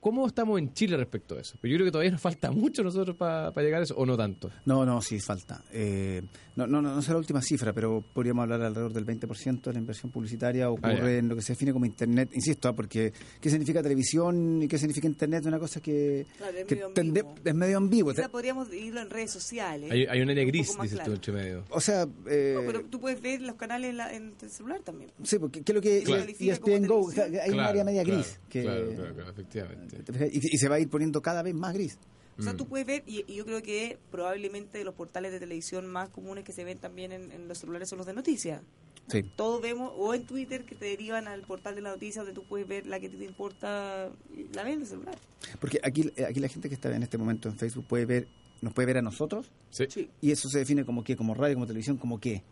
¿Cómo 0.00 0.26
estamos 0.26 0.58
en 0.58 0.72
Chile 0.72 0.96
respecto 0.96 1.36
a 1.36 1.40
eso? 1.40 1.58
Pero 1.60 1.72
yo 1.72 1.76
creo 1.76 1.86
que 1.88 1.92
todavía 1.92 2.10
nos 2.12 2.22
falta 2.22 2.50
mucho 2.50 2.82
nosotros 2.82 3.14
para 3.16 3.52
llegar 3.56 3.80
a 3.80 3.84
eso, 3.84 3.94
o 3.94 4.06
no 4.06 4.16
tanto. 4.16 4.50
No, 4.64 4.86
no, 4.86 5.02
sí, 5.02 5.20
falta. 5.20 5.62
Eh, 5.70 6.22
no, 6.56 6.66
no, 6.66 6.80
no, 6.80 6.94
no 6.94 7.02
sé 7.02 7.12
la 7.12 7.18
última 7.18 7.42
cifra, 7.42 7.74
pero 7.74 8.02
podríamos 8.14 8.44
hablar 8.44 8.62
alrededor 8.62 8.94
del 8.94 9.04
20% 9.04 9.60
de 9.62 9.72
la 9.74 9.78
inversión 9.78 10.10
publicitaria 10.10 10.70
ocurre 10.70 10.92
Ah, 10.94 10.98
ya. 11.02 11.18
en 11.18 11.28
lo 11.28 11.36
que 11.36 11.42
se 11.42 11.52
define 11.52 11.74
como 11.74 11.84
Internet. 11.84 12.30
Insisto, 12.32 12.74
porque 12.74 13.12
¿qué 13.38 13.50
significa 13.50 13.82
televisión 13.82 14.62
y 14.62 14.68
qué 14.68 14.78
significa 14.78 15.06
Internet? 15.06 15.42
Es 15.42 15.46
una 15.48 15.58
cosa 15.58 15.80
que, 15.80 16.26
Claro, 16.38 16.56
es 16.56 16.64
que 16.64 16.74
medio 16.76 16.94
tende- 16.94 17.20
ambiguo. 17.20 17.34
es 17.44 17.54
medio 17.54 17.76
ambiguo. 17.76 18.12
Quizá 18.14 18.30
podríamos 18.30 18.72
irlo 18.72 19.02
en 19.02 19.10
redes 19.10 19.32
sociales. 19.32 19.90
Hay, 19.92 20.06
hay 20.06 20.20
un 20.22 20.30
área 20.30 20.44
gris, 20.46 20.74
más 20.78 20.84
dices 20.84 20.98
tú, 20.98 21.04
claro. 21.04 21.12
entre 21.14 21.32
medio. 21.34 21.64
O 21.68 21.80
sea, 21.80 22.08
eh, 22.26 22.54
No, 22.56 22.62
pero 22.66 22.84
tú 22.86 22.98
puedes 23.00 23.20
ver 23.20 23.42
los 23.42 23.56
canales 23.56 23.90
en, 23.90 23.96
la- 23.98 24.14
en 24.14 24.32
el 24.40 24.50
celular 24.50 24.80
también. 24.82 25.10
sí, 25.22 25.38
porque 25.38 25.57
¿qué 25.64 25.72
es 25.72 25.74
lo 25.74 25.80
que 25.80 26.02
Claro. 26.02 26.24
y 26.38 26.50
ESPN 26.50 26.86
Go? 26.86 27.10
Hay 27.42 27.50
un 27.50 27.60
área 27.60 27.84
media 27.84 28.02
claro, 28.04 28.18
gris. 28.20 28.40
que, 28.48 28.62
Claro, 28.62 28.88
claro, 28.94 29.14
claro, 29.14 29.30
efectivamente. 29.30 29.96
y, 30.32 30.54
y 30.54 30.58
se 30.58 30.68
va 30.68 30.76
a 30.76 30.80
ir 30.80 30.88
poniendo 30.88 31.20
cada 31.22 31.42
vez 31.42 31.54
más 31.54 31.74
gris. 31.74 31.98
O 32.38 32.42
sea, 32.42 32.52
Mm. 32.52 32.56
tú 32.56 32.66
puedes 32.68 32.86
ver, 32.86 33.02
y, 33.06 33.24
y 33.26 33.34
yo 33.36 33.44
creo 33.44 33.62
que 33.62 33.98
probablemente 34.12 34.84
los 34.84 34.94
portales 34.94 35.32
de 35.32 35.40
televisión 35.40 35.86
más 35.88 36.08
comunes 36.10 36.44
que 36.44 36.52
se 36.52 36.62
ven 36.64 36.78
también 36.78 37.10
en, 37.12 37.32
en 37.32 37.48
los 37.48 37.58
celulares 37.58 37.88
son 37.88 37.98
los 37.98 38.06
de 38.06 38.12
noticias. 38.14 38.62
Sí. 39.10 39.22
Todos 39.36 39.60
vemos, 39.62 39.90
o 39.96 40.14
en 40.14 40.24
Twitter, 40.26 40.64
que 40.64 40.74
te 40.74 40.84
derivan 40.84 41.26
al 41.28 41.40
portal 41.42 41.74
de 41.74 41.80
la 41.80 41.90
noticia 41.90 42.22
donde 42.22 42.34
tú 42.38 42.46
puedes 42.46 42.68
ver 42.68 42.86
la 42.86 43.00
que 43.00 43.08
te 43.08 43.24
importa, 43.24 44.10
y 44.36 44.54
la 44.54 44.62
ves 44.64 44.74
en 44.74 44.80
el 44.82 44.86
celular. 44.86 45.18
Porque 45.60 45.80
aquí, 45.82 46.12
eh, 46.16 46.26
aquí 46.26 46.40
la 46.40 46.48
gente 46.48 46.68
que 46.68 46.74
está 46.74 46.94
en 46.94 47.02
este 47.02 47.16
momento 47.18 47.48
en 47.48 47.56
Facebook 47.56 47.86
puede 47.88 48.04
ver, 48.06 48.28
nos 48.60 48.72
puede 48.74 48.86
ver 48.86 48.98
a 48.98 49.02
nosotros 49.02 49.50
Sí. 49.70 50.08
y 50.20 50.30
eso 50.30 50.48
se 50.48 50.58
define 50.58 50.84
como 50.84 51.02
qué, 51.02 51.16
como 51.16 51.34
radio, 51.34 51.54
como 51.54 51.66
televisión, 51.66 51.96
como 51.96 52.20
qué. 52.20 52.42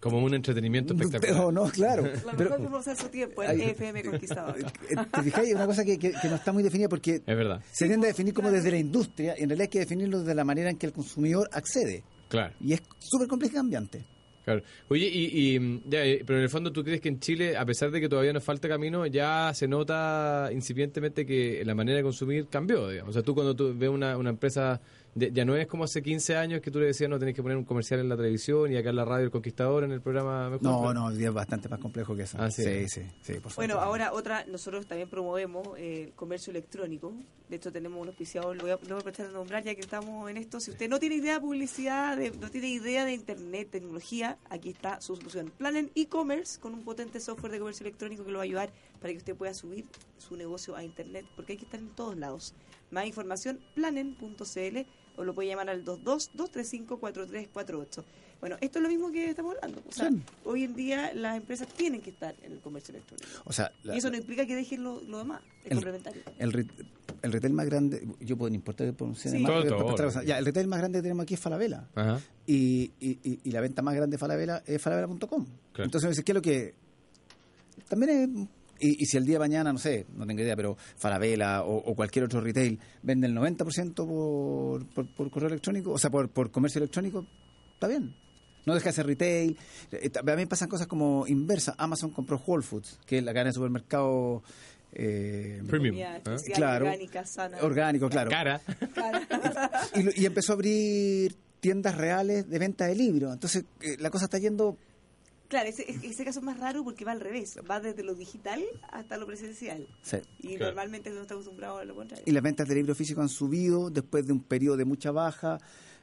Como 0.00 0.18
un 0.22 0.34
entretenimiento 0.34 0.94
espectacular. 0.94 1.34
Pero 1.36 1.52
no, 1.52 1.64
claro. 1.70 2.02
La 2.26 2.32
Pero, 2.36 2.50
mejor 2.58 2.70
de 2.70 2.76
usar 2.78 2.96
su 2.96 3.08
tiempo 3.08 3.42
es 3.42 3.48
Ay. 3.50 3.62
FM 3.62 4.02
Conquistador. 4.04 4.56
eh, 4.58 4.96
¿Te 5.12 5.22
fijáis? 5.22 5.54
Una 5.54 5.66
cosa 5.66 5.84
que, 5.84 5.98
que- 5.98 6.12
que 6.12 6.28
no 6.28 6.36
está 6.36 6.52
muy 6.52 6.62
definida 6.62 6.88
porque 6.88 7.16
Es 7.16 7.36
verdad, 7.36 7.60
se 7.72 7.86
tiende 7.86 8.06
a 8.06 8.08
definir 8.08 8.32
como 8.34 8.50
desde 8.50 8.70
la 8.70 8.78
industria 8.78 9.34
y 9.38 9.42
en 9.42 9.48
realidad 9.48 9.62
hay 9.62 9.68
que 9.68 9.78
definirlo 9.80 10.20
desde 10.20 10.34
la 10.34 10.44
manera 10.44 10.70
en 10.70 10.76
que 10.78 10.86
el 10.86 10.92
consumidor 10.92 11.48
accede. 11.52 12.04
claro. 12.28 12.54
Y 12.60 12.72
es 12.74 12.82
súper 12.98 13.26
complejo 13.28 13.54
y 13.54 13.56
cambiante. 13.56 14.04
Claro. 14.44 14.62
Oye, 14.88 15.06
y, 15.12 15.56
y, 15.56 15.82
ya, 15.90 16.02
eh, 16.06 16.22
pero 16.26 16.38
en 16.38 16.44
el 16.44 16.48
fondo 16.48 16.72
tú 16.72 16.82
crees 16.82 17.02
que 17.02 17.10
en 17.10 17.20
Chile, 17.20 17.54
a 17.54 17.66
pesar 17.66 17.90
de 17.90 18.00
que 18.00 18.08
todavía 18.08 18.32
nos 18.32 18.42
falta 18.42 18.66
camino, 18.66 19.04
ya 19.04 19.52
se 19.52 19.68
nota 19.68 20.48
incipientemente 20.50 21.26
que 21.26 21.62
la 21.66 21.74
manera 21.74 21.98
de 21.98 22.02
consumir 22.02 22.46
cambió, 22.48 22.88
digamos. 22.88 23.10
O 23.10 23.12
sea, 23.12 23.22
tú 23.22 23.34
cuando 23.34 23.54
tú 23.54 23.74
ves 23.76 23.90
una, 23.90 24.16
una 24.16 24.30
empresa 24.30 24.80
Ya, 25.14 25.28
ya 25.28 25.44
no 25.44 25.56
es 25.56 25.66
como 25.66 25.84
hace 25.84 26.02
15 26.02 26.36
años 26.36 26.60
que 26.60 26.70
tú 26.70 26.78
le 26.78 26.86
decías 26.86 27.10
no 27.10 27.18
tenés 27.18 27.34
que 27.34 27.42
poner 27.42 27.56
un 27.58 27.64
comercial 27.64 28.00
en 28.00 28.08
la 28.08 28.16
televisión 28.16 28.70
y 28.72 28.76
acá 28.76 28.90
en 28.90 28.96
la 28.96 29.04
radio 29.04 29.24
El 29.24 29.30
Conquistador 29.30 29.84
en 29.84 29.92
el 29.92 30.00
programa 30.00 30.50
mejor. 30.50 30.62
No, 30.62 30.94
no, 30.94 31.10
es 31.10 31.32
bastante 31.32 31.68
más 31.68 31.78
complejo 31.80 32.14
que 32.14 32.22
eso. 32.22 32.36
Ah, 32.40 32.50
sí. 32.50 32.62
sí, 32.62 32.88
sí, 32.88 33.02
sí, 33.22 33.32
por 33.40 33.54
Bueno, 33.54 33.74
supuesto. 33.74 33.80
ahora 33.80 34.12
otra, 34.12 34.44
nosotros 34.46 34.86
también 34.86 35.08
promovemos 35.08 35.66
eh, 35.78 36.04
el 36.08 36.12
comercio 36.12 36.50
electrónico. 36.50 37.12
De 37.48 37.56
hecho, 37.56 37.72
tenemos 37.72 38.00
un 38.00 38.08
auspiciador, 38.08 38.54
lo 38.56 38.62
voy 38.62 38.70
a, 38.72 38.74
lo 38.74 38.80
voy 38.80 38.90
a 38.92 38.96
aprovechar 38.98 39.32
nombrar 39.32 39.64
ya 39.64 39.74
que 39.74 39.80
estamos 39.80 40.30
en 40.30 40.36
esto. 40.36 40.60
Si 40.60 40.70
usted 40.70 40.88
no 40.90 40.98
tiene 40.98 41.14
idea 41.16 41.34
de 41.34 41.40
publicidad, 41.40 42.16
de- 42.16 42.30
no 42.32 42.50
tiene 42.50 42.68
idea 42.68 43.06
de 43.06 43.14
internet, 43.14 43.68
tecnología, 43.70 44.36
aquí 44.50 44.68
está 44.68 45.00
su 45.00 45.16
solución. 45.16 45.50
Planen 45.56 45.90
e-commerce 45.94 46.60
con 46.60 46.74
un 46.74 46.84
potente 46.84 47.20
software 47.20 47.52
de 47.52 47.58
comercio 47.58 47.84
electrónico 47.86 48.24
que 48.24 48.30
lo 48.32 48.38
va 48.38 48.42
a 48.42 48.44
ayudar 48.44 48.70
para 49.00 49.12
que 49.12 49.18
usted 49.18 49.34
pueda 49.36 49.54
subir 49.54 49.86
su 50.18 50.36
negocio 50.36 50.74
a 50.76 50.82
internet, 50.84 51.24
porque 51.36 51.52
hay 51.52 51.58
que 51.58 51.64
estar 51.64 51.80
en 51.80 51.88
todos 51.90 52.16
lados. 52.16 52.54
Más 52.90 53.06
información, 53.06 53.60
planen.cl 53.74 54.78
o 55.16 55.24
lo 55.24 55.34
puede 55.34 55.48
llamar 55.48 55.68
al 55.70 55.84
22-235-4348. 55.84 58.04
Bueno, 58.40 58.56
esto 58.60 58.78
es 58.78 58.82
lo 58.84 58.88
mismo 58.88 59.10
que 59.10 59.30
estamos 59.30 59.56
hablando. 59.56 59.82
O 59.88 59.92
sea, 59.92 60.10
Sí. 60.10 60.22
hoy 60.44 60.62
en 60.62 60.76
día 60.76 61.12
las 61.12 61.36
empresas 61.36 61.66
tienen 61.74 62.00
que 62.00 62.10
estar 62.10 62.36
en 62.42 62.52
el 62.52 62.60
comercio 62.60 62.92
electrónico. 62.94 63.26
O 63.44 63.52
sea, 63.52 63.72
la- 63.82 63.96
y 63.96 63.98
eso 63.98 64.10
no 64.10 64.16
implica 64.16 64.46
que 64.46 64.54
dejen 64.54 64.84
lo, 64.84 65.00
lo 65.02 65.18
demás, 65.18 65.42
es 65.64 65.72
El- 65.72 65.78
complementario. 65.78 66.22
el, 66.38 66.52
re- 66.52 66.68
el 67.22 67.32
retail 67.32 67.52
más 67.52 67.66
grande, 67.66 68.06
yo 68.20 68.36
puedo, 68.36 68.48
no 68.50 68.54
importa 68.54 68.84
que 68.84 68.92
Sí. 69.16 69.42
Todo, 69.44 69.64
todo. 69.66 69.96
cosa. 69.96 70.22
Ya, 70.22 70.38
el 70.38 70.44
retail 70.46 70.68
más 70.68 70.78
grande 70.78 71.00
que 71.00 71.02
tenemos 71.02 71.24
aquí 71.24 71.34
es 71.34 71.40
Falabella. 71.40 71.88
Ajá. 71.96 72.20
Y, 72.46 72.92
y, 73.00 73.18
y- 73.24 73.40
y 73.42 73.50
la 73.50 73.60
venta 73.60 73.82
más 73.82 73.96
grande 73.96 74.14
de 74.14 74.18
Falabella 74.18 74.62
es 74.66 74.80
falabella.com. 74.80 75.44
Claro. 75.72 75.84
Entonces, 75.84 76.22
¿qué 76.24 76.30
es 76.30 76.34
lo 76.36 76.42
que...? 76.42 76.74
También 77.88 78.10
es... 78.12 78.28
Y, 78.80 79.02
y 79.02 79.06
si 79.06 79.16
el 79.16 79.24
día 79.26 79.34
de 79.36 79.40
mañana, 79.40 79.72
no 79.72 79.78
sé, 79.78 80.06
no 80.16 80.26
tengo 80.26 80.40
idea, 80.42 80.54
pero 80.56 80.76
Falabella 80.96 81.62
o, 81.64 81.76
o 81.76 81.94
cualquier 81.94 82.24
otro 82.24 82.40
retail 82.40 82.78
vende 83.02 83.26
el 83.26 83.34
90% 83.36 83.94
por, 83.94 84.86
por, 84.94 85.14
por 85.14 85.30
correo 85.30 85.48
electrónico, 85.48 85.92
o 85.92 85.98
sea, 85.98 86.10
por, 86.10 86.28
por 86.28 86.50
comercio 86.50 86.78
electrónico, 86.78 87.26
está 87.74 87.88
bien. 87.88 88.14
No 88.66 88.74
deja 88.74 88.90
de 88.90 88.92
ser 88.92 89.06
retail. 89.06 89.56
Eh, 89.92 90.10
A 90.14 90.36
mí 90.36 90.44
pasan 90.46 90.68
cosas 90.68 90.86
como 90.86 91.26
inversa. 91.26 91.74
Amazon 91.78 92.10
compró 92.10 92.40
Whole 92.46 92.62
Foods, 92.62 92.98
que 93.06 93.18
es 93.18 93.24
la 93.24 93.32
cadena 93.32 93.48
de 93.50 93.54
supermercado... 93.54 94.42
Eh, 94.92 95.62
Premium. 95.68 95.94
Comida 95.94 96.16
¿eh? 96.16 96.22
especial, 96.24 96.56
Claro. 96.56 96.84
orgánica, 96.86 97.26
sana. 97.26 97.58
orgánico, 97.62 98.08
claro. 98.08 98.30
Cara. 98.30 98.60
y, 99.94 100.02
lo- 100.02 100.10
y 100.14 100.24
empezó 100.26 100.52
a 100.52 100.54
abrir 100.54 101.34
tiendas 101.60 101.96
reales 101.96 102.48
de 102.48 102.58
venta 102.58 102.86
de 102.86 102.94
libros. 102.94 103.32
Entonces, 103.32 103.64
eh, 103.80 103.96
la 103.98 104.10
cosa 104.10 104.26
está 104.26 104.38
yendo 104.38 104.76
Claro, 105.48 105.68
ese, 105.68 105.84
ese 105.88 106.24
caso 106.24 106.40
es 106.40 106.44
más 106.44 106.58
raro 106.60 106.84
porque 106.84 107.04
va 107.06 107.12
al 107.12 107.20
revés, 107.20 107.58
va 107.70 107.80
desde 107.80 108.02
lo 108.02 108.14
digital 108.14 108.62
hasta 108.92 109.16
lo 109.16 109.26
presencial. 109.26 109.86
Sí. 110.02 110.18
Y 110.40 110.48
Claro. 110.56 110.66
normalmente 110.66 111.10
no 111.10 111.22
está 111.22 111.34
acostumbrado 111.34 111.78
a 111.78 111.84
lo 111.84 111.94
contrario. 111.94 112.24
Y 112.26 112.32
las 112.32 112.42
ventas 112.42 112.68
de 112.68 112.74
libros 112.74 112.96
físicos 112.98 113.22
han 113.22 113.28
subido 113.30 113.88
después 113.90 114.26
de 114.26 114.32
un 114.34 114.40
periodo 114.40 114.76
de 114.76 114.84
mucha 114.84 115.10
baja 115.10 115.58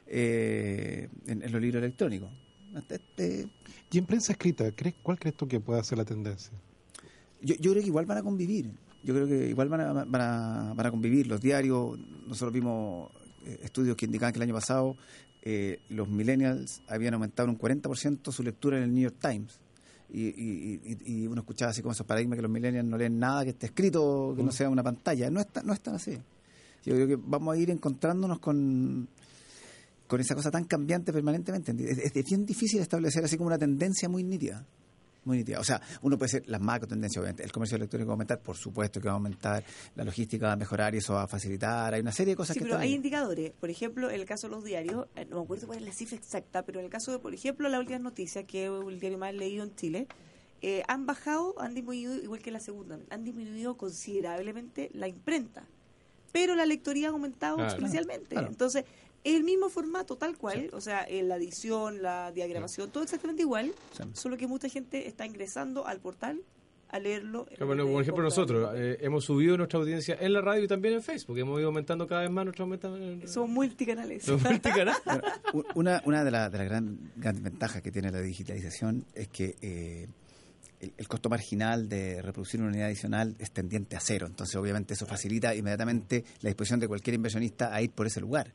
eh, 0.06 1.08
en, 1.26 1.42
en 1.42 1.52
los 1.52 1.60
libros 1.60 1.82
electrónicos. 1.82 2.30
Este, 2.90 3.48
Y 3.90 3.98
en 3.98 4.06
prensa 4.06 4.32
escrita, 4.32 4.70
¿crees, 4.72 4.96
¿cuál 5.02 5.18
crees 5.18 5.36
tú 5.36 5.46
que 5.48 5.60
pueda 5.60 5.82
ser 5.84 5.98
la 5.98 6.04
tendencia? 6.04 6.52
yo, 7.40 7.54
yo 7.56 7.70
creo 7.70 7.82
que 7.82 7.88
igual 7.88 8.06
van 8.06 8.18
a 8.18 8.22
convivir. 8.22 8.70
Yo 9.04 9.14
creo 9.14 9.26
que 9.28 9.48
igual 9.48 9.68
van 9.68 9.80
a, 9.82 9.92
van 9.92 10.20
a, 10.20 10.74
van 10.74 10.86
a 10.86 10.90
convivir. 10.90 11.26
Los 11.28 11.40
diarios, 11.40 11.96
nosotros 12.26 12.52
vimos 12.52 13.10
eh, 13.46 13.60
estudios 13.62 13.96
que 13.96 14.06
indicaban 14.06 14.32
que 14.32 14.38
el 14.38 14.42
año 14.42 14.54
pasado 14.54 14.96
eh, 15.48 15.78
los 15.90 16.08
millennials 16.08 16.82
habían 16.88 17.14
aumentado 17.14 17.48
un 17.48 17.56
40% 17.56 18.32
su 18.32 18.42
lectura 18.42 18.78
en 18.78 18.82
el 18.82 18.92
New 18.92 19.04
York 19.04 19.16
Times. 19.20 19.60
Y, 20.12 20.22
y, 20.22 20.80
y- 20.84 21.22
y 21.22 21.26
uno 21.28 21.40
escuchaba 21.42 21.70
así 21.70 21.82
como 21.82 21.92
esos 21.92 22.04
paradigmas 22.06 22.36
que 22.36 22.42
los 22.42 22.50
millennials 22.50 22.84
no 22.88 22.96
leen 22.98 23.18
nada 23.20 23.44
que 23.44 23.50
esté 23.50 23.66
escrito, 23.66 24.34
que 24.36 24.42
no 24.42 24.50
sea 24.50 24.68
una 24.68 24.82
pantalla. 24.82 25.30
No 25.30 25.38
es, 25.40 25.46
tan- 25.46 25.64
no 25.64 25.72
es 25.72 25.80
tan 25.80 25.94
así. 25.94 26.18
Yo 26.84 26.94
creo 26.94 27.06
que 27.06 27.16
vamos 27.16 27.54
a 27.54 27.58
ir 27.58 27.70
encontrándonos 27.70 28.40
con, 28.40 29.06
con 30.08 30.20
esa 30.20 30.34
cosa 30.34 30.50
tan 30.50 30.64
cambiante 30.64 31.12
permanentemente. 31.12 31.72
Es, 31.90 31.98
es 32.16 32.24
bien 32.24 32.44
difícil 32.44 32.80
establecer 32.80 33.24
así 33.24 33.36
como 33.36 33.46
una 33.48 33.58
tendencia 33.58 34.08
muy 34.08 34.24
nítida. 34.24 34.64
Muy 35.26 35.38
nítida. 35.38 35.60
O 35.60 35.64
sea, 35.64 35.80
uno 36.02 36.16
puede 36.16 36.30
ser 36.30 36.48
las 36.48 36.60
macro 36.60 36.86
tendencias, 36.88 37.20
obviamente. 37.20 37.42
El 37.42 37.52
comercio 37.52 37.76
electrónico 37.76 38.08
va 38.08 38.12
a 38.12 38.14
aumentar, 38.14 38.40
por 38.40 38.56
supuesto 38.56 39.00
que 39.00 39.08
va 39.08 39.12
a 39.12 39.16
aumentar. 39.16 39.62
La 39.96 40.04
logística 40.04 40.46
va 40.46 40.52
a 40.52 40.56
mejorar 40.56 40.94
y 40.94 40.98
eso 40.98 41.14
va 41.14 41.24
a 41.24 41.26
facilitar. 41.26 41.92
Hay 41.92 42.00
una 42.00 42.12
serie 42.12 42.32
de 42.32 42.36
cosas 42.36 42.54
Sí, 42.54 42.60
que 42.60 42.64
pero 42.64 42.76
están 42.76 42.82
hay 42.84 42.88
ahí. 42.90 42.94
indicadores. 42.94 43.52
Por 43.58 43.68
ejemplo, 43.68 44.08
en 44.08 44.20
el 44.20 44.24
caso 44.24 44.46
de 44.48 44.54
los 44.54 44.64
diarios, 44.64 45.08
eh, 45.16 45.26
no 45.28 45.36
me 45.38 45.42
acuerdo 45.42 45.66
cuál 45.66 45.80
es 45.80 45.84
la 45.84 45.92
cifra 45.92 46.16
exacta, 46.16 46.62
pero 46.64 46.78
en 46.78 46.84
el 46.86 46.90
caso 46.90 47.10
de, 47.12 47.18
por 47.18 47.34
ejemplo, 47.34 47.68
la 47.68 47.78
última 47.80 47.98
noticia, 47.98 48.44
que 48.44 48.66
es 48.66 48.70
el 48.88 49.00
diario 49.00 49.18
más 49.18 49.34
leído 49.34 49.64
en 49.64 49.74
Chile, 49.74 50.06
eh, 50.62 50.82
han 50.88 51.04
bajado, 51.06 51.54
han 51.60 51.74
disminuido, 51.74 52.14
igual 52.22 52.40
que 52.40 52.50
la 52.52 52.60
segunda, 52.60 52.98
han 53.10 53.24
disminuido 53.24 53.76
considerablemente 53.76 54.90
la 54.94 55.08
imprenta. 55.08 55.64
Pero 56.32 56.54
la 56.54 56.66
lectoría 56.66 57.08
ha 57.08 57.10
aumentado 57.10 57.56
Claro. 57.56 57.70
exponencialmente. 57.70 58.28
Claro. 58.30 58.48
Entonces, 58.48 58.84
el 59.24 59.42
mismo 59.44 59.68
formato, 59.68 60.16
tal 60.16 60.36
cual, 60.38 60.70
o 60.72 60.80
sea, 60.80 61.04
en 61.08 61.28
la 61.28 61.36
edición, 61.36 62.02
la 62.02 62.30
diagramación, 62.32 62.90
todo 62.90 63.02
exactamente 63.04 63.42
igual, 63.42 63.72
Sí. 63.96 64.02
solo 64.12 64.36
que 64.36 64.46
mucha 64.46 64.68
gente 64.68 65.08
está 65.08 65.26
ingresando 65.26 65.86
al 65.86 65.98
portal 66.00 66.40
a 66.88 67.00
leerlo. 67.00 67.46
en 67.50 67.66
Bueno, 67.66 67.84
por 67.88 68.00
ejemplo, 68.00 68.22
nosotros 68.22 68.70
eh, 68.76 68.98
hemos 69.00 69.24
subido 69.24 69.56
nuestra 69.56 69.80
audiencia 69.80 70.16
en 70.20 70.32
la 70.32 70.40
radio 70.40 70.62
y 70.62 70.68
también 70.68 70.94
en 70.94 71.02
Facebook. 71.02 71.36
Hemos 71.36 71.58
ido 71.58 71.66
aumentando 71.66 72.06
cada 72.06 72.20
vez 72.20 72.30
más 72.30 72.44
nuestra 72.44 72.62
aumenta. 72.62 72.88
Somos 73.26 73.50
multicanales. 73.50 74.22
Somos 74.22 74.42
multicanal. 74.44 74.94
Bueno, 75.52 75.68
una, 75.74 76.02
una 76.04 76.22
de, 76.22 76.30
la- 76.30 76.48
de 76.48 76.58
las 76.58 76.68
gran, 76.68 77.10
grandes 77.16 77.42
ventajas 77.42 77.82
que 77.82 77.90
tiene 77.90 78.12
la 78.12 78.20
digitalización 78.20 79.04
es 79.14 79.26
que 79.28 79.56
eh, 79.62 80.06
el, 80.78 80.92
el 80.96 81.08
costo 81.08 81.28
marginal 81.28 81.88
de 81.88 82.22
reproducir 82.22 82.60
una 82.60 82.68
unidad 82.68 82.86
adicional 82.86 83.34
es 83.40 83.50
tendiente 83.50 83.96
a 83.96 84.00
cero. 84.00 84.26
Entonces, 84.28 84.54
obviamente, 84.54 84.94
eso 84.94 85.06
facilita 85.06 85.56
inmediatamente 85.56 86.24
la 86.42 86.50
disposición 86.50 86.78
de 86.78 86.86
cualquier 86.86 87.14
inversionista 87.14 87.74
a 87.74 87.82
ir 87.82 87.90
por 87.90 88.06
ese 88.06 88.20
lugar, 88.20 88.52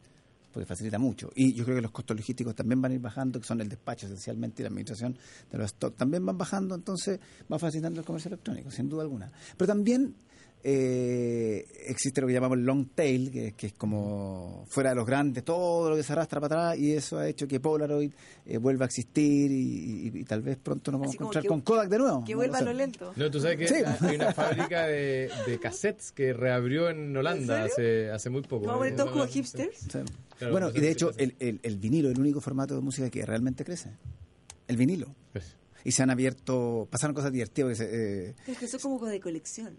porque 0.52 0.66
facilita 0.66 1.00
mucho. 1.00 1.32
Y 1.36 1.54
yo 1.54 1.64
creo 1.64 1.76
que 1.78 1.82
los 1.82 1.92
costos 1.92 2.18
logísticos 2.18 2.54
también 2.56 2.82
van 2.82 2.92
a 2.92 2.96
ir 2.96 3.02
bajando, 3.02 3.40
que 3.40 3.48
son 3.48 3.62
el 3.62 3.70
despacho 3.70 4.06
esencialmente 4.06 4.62
y 4.62 4.64
la 4.64 4.70
administración 4.70 5.18
de 5.52 5.58
los 5.58 5.70
stocks, 5.72 5.98
también 5.98 6.26
van 6.26 6.38
bajando, 6.38 6.76
entonces 6.76 7.20
va 7.52 7.58
facilitando 7.60 8.00
el 8.00 8.06
comercio 8.06 8.30
electrónico, 8.30 8.70
sin 8.72 8.90
duda 8.90 9.04
alguna. 9.04 9.32
Pero 9.58 9.68
también 9.68 10.16
eh, 10.64 11.66
existe 11.88 12.22
lo 12.22 12.28
que 12.28 12.34
llamamos 12.34 12.58
el 12.60 12.66
long 12.66 12.88
tail, 12.94 13.32
que, 13.32 13.54
que 13.54 13.68
es 13.68 13.74
como 13.74 14.64
fuera 14.70 14.92
de 14.92 14.96
los 14.96 15.06
grandes, 15.08 15.44
todo 15.44 15.90
lo 15.90 15.96
que 15.96 16.04
se 16.04 16.14
arrastra 16.14 16.40
para 16.40 16.56
atrás, 16.70 16.80
y 16.80 16.94
eso 16.94 17.18
ha 17.18 17.28
hecho 17.28 17.48
que 17.48 17.60
Polaroid 17.60 18.12
eh, 18.46 18.58
vuelva 18.58 18.86
a 18.86 18.88
existir 18.88 19.52
y, 19.52 20.08
y- 20.14 20.20
y 20.20 20.24
tal 20.24 20.42
vez 20.44 20.58
pronto 20.58 20.92
nos 20.92 21.02
vamos 21.02 21.16
a 21.16 21.18
encontrar 21.18 21.42
que- 21.42 21.48
con 21.48 21.62
Kodak 21.62 21.90
de 21.90 21.98
nuevo. 21.98 22.24
Que 22.24 22.36
vuelva 22.36 22.58
a 22.58 22.60
sé. 22.60 22.66
lo 22.66 22.74
lento. 22.74 23.12
No, 23.16 23.32
tú 23.32 23.40
sabes 23.40 23.58
que 23.58 23.68
Sí. 23.68 23.76
hay 24.02 24.16
una 24.16 24.34
fábrica 24.34 24.86
de, 24.86 25.30
de 25.48 25.60
cassettes 25.60 26.12
que 26.12 26.32
reabrió 26.34 26.90
en 26.90 27.16
Holanda 27.18 27.62
¿En 27.62 27.66
hace, 27.66 28.12
hace 28.12 28.30
muy 28.30 28.42
poco. 28.44 28.68
¿Vamos 28.68 28.86
a 28.86 28.90
Eh, 28.90 28.92
todos 28.92 29.12
como 29.12 29.26
hipsters? 29.26 29.78
Sí. 29.80 30.00
Claro, 30.42 30.52
bueno, 30.54 30.72
y 30.74 30.80
de 30.80 30.90
hecho, 30.92 31.12
el, 31.18 31.36
el, 31.40 31.60
el 31.62 31.78
vinilo 31.78 32.10
es 32.10 32.16
el 32.16 32.20
único 32.22 32.42
formato 32.42 32.74
de 32.76 32.82
música 32.82 33.10
que 33.12 33.24
realmente 33.26 33.64
crece. 33.64 33.92
El 34.68 34.76
vinilo. 34.78 35.16
Pues, 35.34 35.56
Y 35.84 35.92
se 35.92 36.02
han 36.02 36.10
abierto, 36.10 36.88
pasaron 36.90 37.14
cosas 37.14 37.32
divertidas. 37.32 37.66
porque 37.68 37.76
se, 37.76 38.30
eh, 38.30 38.36
Es 38.48 38.58
que 38.58 38.66
eso 38.66 38.78
es 38.78 38.84
como 38.84 39.06
de 39.06 39.20
colección. 39.20 39.78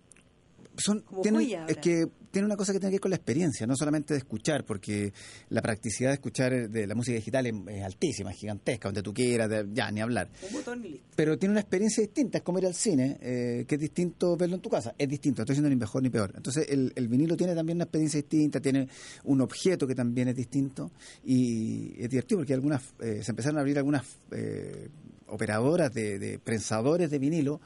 Son 0.76 1.04
tienen- 1.22 1.40
es 1.68 1.76
que 1.78 2.06
tiene 2.30 2.46
una 2.46 2.56
cosa 2.56 2.72
que 2.72 2.78
tiene 2.80 2.90
que 2.92 2.94
ver 2.96 3.00
con 3.02 3.10
la 3.10 3.16
experiencia, 3.16 3.66
no 3.66 3.76
solamente 3.76 4.14
de 4.14 4.18
escuchar, 4.18 4.64
porque 4.64 5.12
la 5.50 5.60
practicidad 5.60 6.08
de 6.10 6.14
escuchar 6.14 6.52
eh, 6.54 6.68
de 6.68 6.86
la 6.86 6.94
música 6.94 7.14
digital 7.16 7.44
es, 7.46 7.54
es 7.68 7.82
altísima, 7.84 8.30
es 8.30 8.38
gigantesca, 8.38 8.88
donde 8.88 9.02
tú 9.02 9.12
quieras, 9.12 9.50
de- 9.50 9.68
ya 9.74 9.90
ni 9.90 10.00
hablar. 10.00 10.30
Un 10.48 10.52
botón 10.54 10.84
y 10.84 10.88
listo. 10.92 11.06
Pero 11.14 11.38
tiene 11.38 11.50
una 11.52 11.60
experiencia 11.60 12.02
distinta, 12.02 12.38
es 12.38 12.44
como 12.44 12.58
ir 12.58 12.66
al 12.66 12.74
cine, 12.74 13.18
eh, 13.20 13.64
que 13.68 13.74
es 13.74 13.80
distinto 13.82 14.34
verlo 14.36 14.56
en 14.56 14.62
tu 14.62 14.70
casa, 14.70 14.94
es 14.96 15.08
distinto, 15.08 15.40
no 15.40 15.42
estoy 15.44 15.54
diciendo 15.54 15.68
ni 15.68 15.76
mejor 15.76 16.02
ni 16.02 16.08
peor. 16.08 16.32
Entonces 16.34 16.66
el, 16.70 16.90
el 16.96 17.08
vinilo 17.08 17.36
tiene 17.36 17.54
también 17.54 17.76
una 17.76 17.84
experiencia 17.84 18.18
distinta, 18.18 18.60
tiene 18.60 18.88
un 19.24 19.40
objeto 19.42 19.86
que 19.86 19.94
también 19.94 20.28
es 20.28 20.36
distinto 20.36 20.90
y 21.24 21.92
es 22.02 22.08
divertido 22.08 22.38
porque 22.40 22.54
algunas 22.54 22.82
eh, 23.00 23.20
se 23.22 23.30
empezaron 23.32 23.58
a 23.58 23.60
abrir 23.60 23.76
algunas 23.76 24.04
eh, 24.30 24.88
operadoras 25.26 25.92
de, 25.92 26.18
de 26.18 26.38
prensadores 26.38 27.10
de 27.10 27.18
vinilo, 27.18 27.60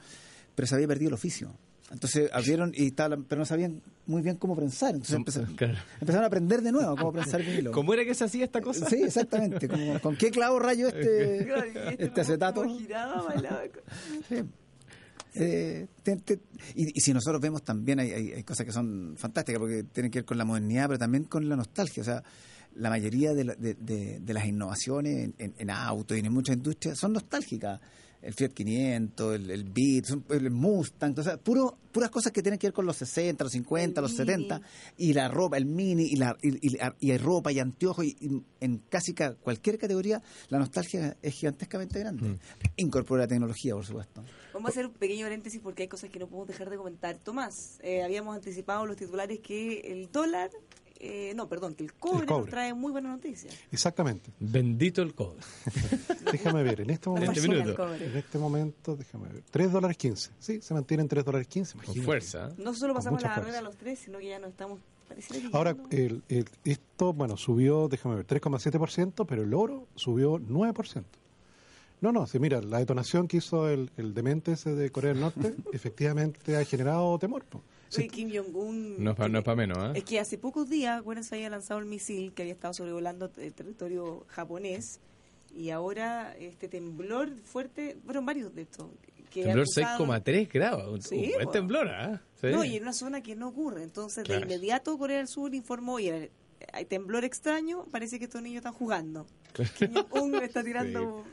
pero 0.55 0.67
se 0.67 0.75
había 0.75 0.89
perdido 0.89 1.09
el 1.11 1.15
oficio. 1.15 1.55
Entonces 1.93 2.29
abrieron 2.33 2.73
y 2.75 2.87
estaban, 2.89 3.25
pero 3.25 3.39
no 3.41 3.47
sabían 3.47 3.81
muy 4.07 4.21
bien 4.23 4.37
cómo 4.37 4.57
prensar. 4.57 4.91
Entonces 4.91 5.15
empezaron, 5.17 5.55
claro. 5.55 5.79
empezaron 6.01 6.25
a 6.25 6.27
aprender 6.27 6.61
de 6.63 6.73
nuevo 6.73 6.97
cómo 6.97 7.13
prensar 7.13 7.43
vinilo. 7.45 7.71
¿Cómo 7.71 7.95
era 7.95 8.05
que 8.05 8.15
se 8.15 8.25
hacía 8.25 8.45
esta 8.45 8.61
cosa? 8.61 8.89
Sí, 8.91 8.97
exactamente. 9.05 9.69
Como, 9.69 10.01
¿Con 10.01 10.17
qué 10.17 10.31
clavo 10.33 10.59
rayo 10.59 10.89
este, 10.89 11.45
Claro, 11.47 11.63
este 11.91 12.05
este 12.05 12.21
acetato? 12.21 12.63
como 12.63 12.77
giraba, 12.79 13.23
bailaba. 13.23 13.63
Sí. 14.29 14.37
Eh, 15.39 15.87
te- 16.03 16.17
te- 16.17 16.41
y, 16.75 16.97
y 16.97 17.01
si 17.01 17.13
nosotros 17.13 17.41
vemos 17.43 17.63
también 17.63 18.01
hay, 18.01 18.11
hay- 18.11 18.33
hay 18.33 18.43
cosas 18.43 18.65
que 18.67 18.73
son 18.73 19.15
fantásticas 19.19 19.61
porque 19.61 19.85
tienen 19.85 20.11
que 20.11 20.21
ver 20.21 20.25
con 20.25 20.39
la 20.39 20.45
modernidad, 20.47 20.87
pero 20.87 20.99
también 20.99 21.25
con 21.25 21.47
la 21.49 21.57
nostalgia. 21.57 22.01
O 22.01 22.05
sea, 22.05 22.23
la 22.75 22.89
mayoría 22.91 23.35
de, 23.35 23.45
la- 23.45 23.55
de- 23.55 23.75
de- 23.75 24.19
de 24.21 24.33
las 24.35 24.47
innovaciones 24.47 25.25
en, 25.25 25.35
en, 25.39 25.55
en 25.59 25.71
autos 25.71 26.17
y 26.17 26.21
en 26.21 26.33
muchas 26.33 26.57
industrias 26.57 26.99
son 26.99 27.13
nostálgicas. 27.13 27.81
El 28.23 28.35
Fiat 28.35 28.53
500, 28.53 29.35
el, 29.37 29.51
el 29.51 29.65
Beat, 29.65 30.07
son- 30.07 30.25
el 30.31 30.51
Mustang, 30.51 31.15
o 31.19 31.23
sea, 31.23 31.37
puro, 31.37 31.77
puras 31.93 32.11
cosas 32.11 32.33
que 32.33 32.43
tienen 32.43 32.59
que 32.59 32.67
ver 32.67 32.75
con 32.75 32.85
los 32.87 32.97
60, 32.97 33.45
los 33.45 33.53
50, 33.53 34.01
El 34.01 34.03
los 34.03 34.13
Mini. 34.13 34.25
70, 34.27 34.61
y 34.97 35.13
la 35.13 35.29
ropa, 35.29 35.57
el 35.57 35.67
mini, 35.67 36.05
y, 36.05 36.17
la, 36.17 36.37
y, 36.43 36.55
y- 36.75 36.79
y 37.01 37.11
hay 37.13 37.19
ropa 37.19 37.53
y 37.53 37.59
anteojos, 37.61 38.05
y, 38.05 38.17
y 38.21 38.43
en 38.61 38.79
casi 38.89 39.13
ca- 39.15 39.35
cualquier 39.35 39.79
categoría 39.79 40.21
la 40.49 40.59
nostalgia 40.59 41.17
es 41.23 41.35
gigantescamente 41.35 41.99
grande. 42.01 42.39
Incorpora 42.77 43.23
la 43.23 43.29
tecnología, 43.29 43.75
por 43.75 43.85
supuesto. 43.85 44.25
Vamos 44.53 44.69
a 44.69 44.73
hacer 44.73 44.87
un 44.87 44.93
pequeño 44.95 45.25
paréntesis 45.27 45.61
porque 45.63 45.83
hay 45.83 45.89
cosas 45.89 46.11
que 46.11 46.19
no 46.19 46.27
podemos 46.27 46.49
dejar 46.49 46.71
de 46.71 46.77
comentar. 46.79 47.19
Tomás, 47.19 47.79
eh, 47.83 48.03
habíamos 48.03 48.35
anticipado 48.35 48.87
los 48.87 48.97
titulares 48.97 49.39
que 49.41 49.81
el 49.81 50.11
dólar 50.11 50.51
eh, 51.01 51.33
no, 51.35 51.49
perdón, 51.49 51.75
que 51.75 51.85
el 51.85 51.93
cobre, 51.95 52.21
El 52.21 52.27
cobre. 52.27 52.41
nos 52.43 52.51
trae 52.51 52.75
muy 52.75 52.93
buenas 52.93 53.13
noticias. 53.13 53.55
Exactamente. 53.73 54.31
Bendito 54.41 55.03
el 55.03 55.15
cobre. 55.15 55.41
Déjame 56.33 56.63
ver, 56.63 56.81
en 56.83 56.91
este 56.91 57.09
momento... 57.11 57.33
Este. 57.41 58.05
En 58.07 58.17
este 58.17 58.39
momento, 58.39 58.97
déjame 58.97 59.29
ver. 59.29 59.43
3 59.51 59.73
dólares 59.73 59.97
15. 59.97 60.31
Sí, 60.39 60.61
se 60.61 60.75
mantiene 60.75 61.03
en 61.03 61.09
3 61.09 61.25
dólares 61.25 61.47
15. 61.49 61.73
Con 61.75 61.85
imagínate. 61.85 62.05
fuerza. 62.07 62.49
¿eh? 62.51 62.55
No 62.59 62.75
solo 62.75 62.93
Con 62.95 63.01
pasamos 63.01 63.23
la 63.23 63.29
barrera 63.29 63.59
a 63.59 63.63
los 63.63 63.77
tres, 63.77 63.99
sino 63.99 64.19
que 64.19 64.29
ya 64.29 64.39
nos 64.39 64.51
estamos... 64.51 64.81
Ahora, 65.53 65.77
el, 65.91 66.23
el- 66.29 66.49
esto, 66.65 67.13
bueno, 67.13 67.37
subió, 67.37 67.87
déjame 67.89 68.17
ver, 68.17 68.27
3,7%, 68.27 69.25
pero 69.27 69.43
el 69.45 69.55
oro 69.55 69.87
subió 69.95 70.39
9%. 70.39 71.05
No, 72.01 72.13
no, 72.13 72.27
sí, 72.27 72.39
mira, 72.41 72.61
la 72.61 72.79
detonación 72.79 73.27
que 73.29 73.37
hizo 73.39 73.69
el, 73.71 73.91
el 73.97 74.13
demente 74.15 74.53
ese 74.53 74.75
de 74.75 74.91
Corea 74.91 75.13
del 75.13 75.21
Norte 75.21 75.55
efectivamente 75.73 76.57
ha 76.57 76.65
generado 76.65 77.19
temor. 77.19 77.45
po. 77.45 77.63
Sí, 77.89 78.09
Kim 78.09 78.31
Jong-un... 78.35 79.03
No 79.03 79.11
es 79.13 79.17
para 79.17 79.29
no 79.29 79.39
es 79.39 79.45
pa 79.45 79.55
menos, 79.55 79.79
¿eh? 79.79 79.99
Es 79.99 80.05
que 80.05 80.19
hace 80.19 80.39
pocos 80.39 80.69
días, 80.69 80.99
acuérdense, 81.01 81.35
había 81.37 81.51
lanzado 81.51 81.79
el 81.81 81.87
misil 81.87 82.33
que 82.33 82.43
había 82.43 82.55
estado 82.55 82.75
sobrevolando 82.75 83.31
el 83.37 83.53
territorio 83.53 84.25
japonés 84.29 85.01
y 85.55 85.71
ahora 85.71 86.35
este 86.39 86.69
temblor 86.69 87.31
fuerte, 87.45 87.97
fueron 88.05 88.27
varios 88.27 88.55
de 88.55 88.63
estos. 88.63 88.89
que 89.31 89.43
Temblor 89.43 89.65
acusaron- 89.67 89.99
6,3 90.09 90.49
grados. 90.53 90.93
Un- 90.93 91.03
Sí, 91.03 91.15
un 91.17 91.21
buen 91.23 91.33
bueno. 91.35 91.51
temblor, 91.51 91.89
¿ah? 91.89 92.23
Sí. 92.41 92.47
No, 92.49 92.65
y 92.65 92.77
en 92.77 92.83
una 92.85 92.93
zona 92.95 93.23
que 93.23 93.35
no 93.37 93.49
ocurre. 93.49 93.83
Entonces, 93.83 94.25
Claro. 94.25 94.41
de 94.41 94.47
inmediato 94.55 94.97
Corea 94.97 95.19
del 95.19 95.29
Sur 95.29 95.55
informó, 95.55 95.95
oye, 95.95 96.31
hay 96.73 96.85
temblor 96.87 97.25
extraño, 97.25 97.85
parece 97.91 98.19
que 98.19 98.25
estos 98.25 98.41
niños 98.41 98.59
están 98.59 98.73
jugando. 98.73 99.27
Kim 99.79 99.93
Jong-un 100.11 100.37
está 100.43 100.63
tirando... 100.65 101.25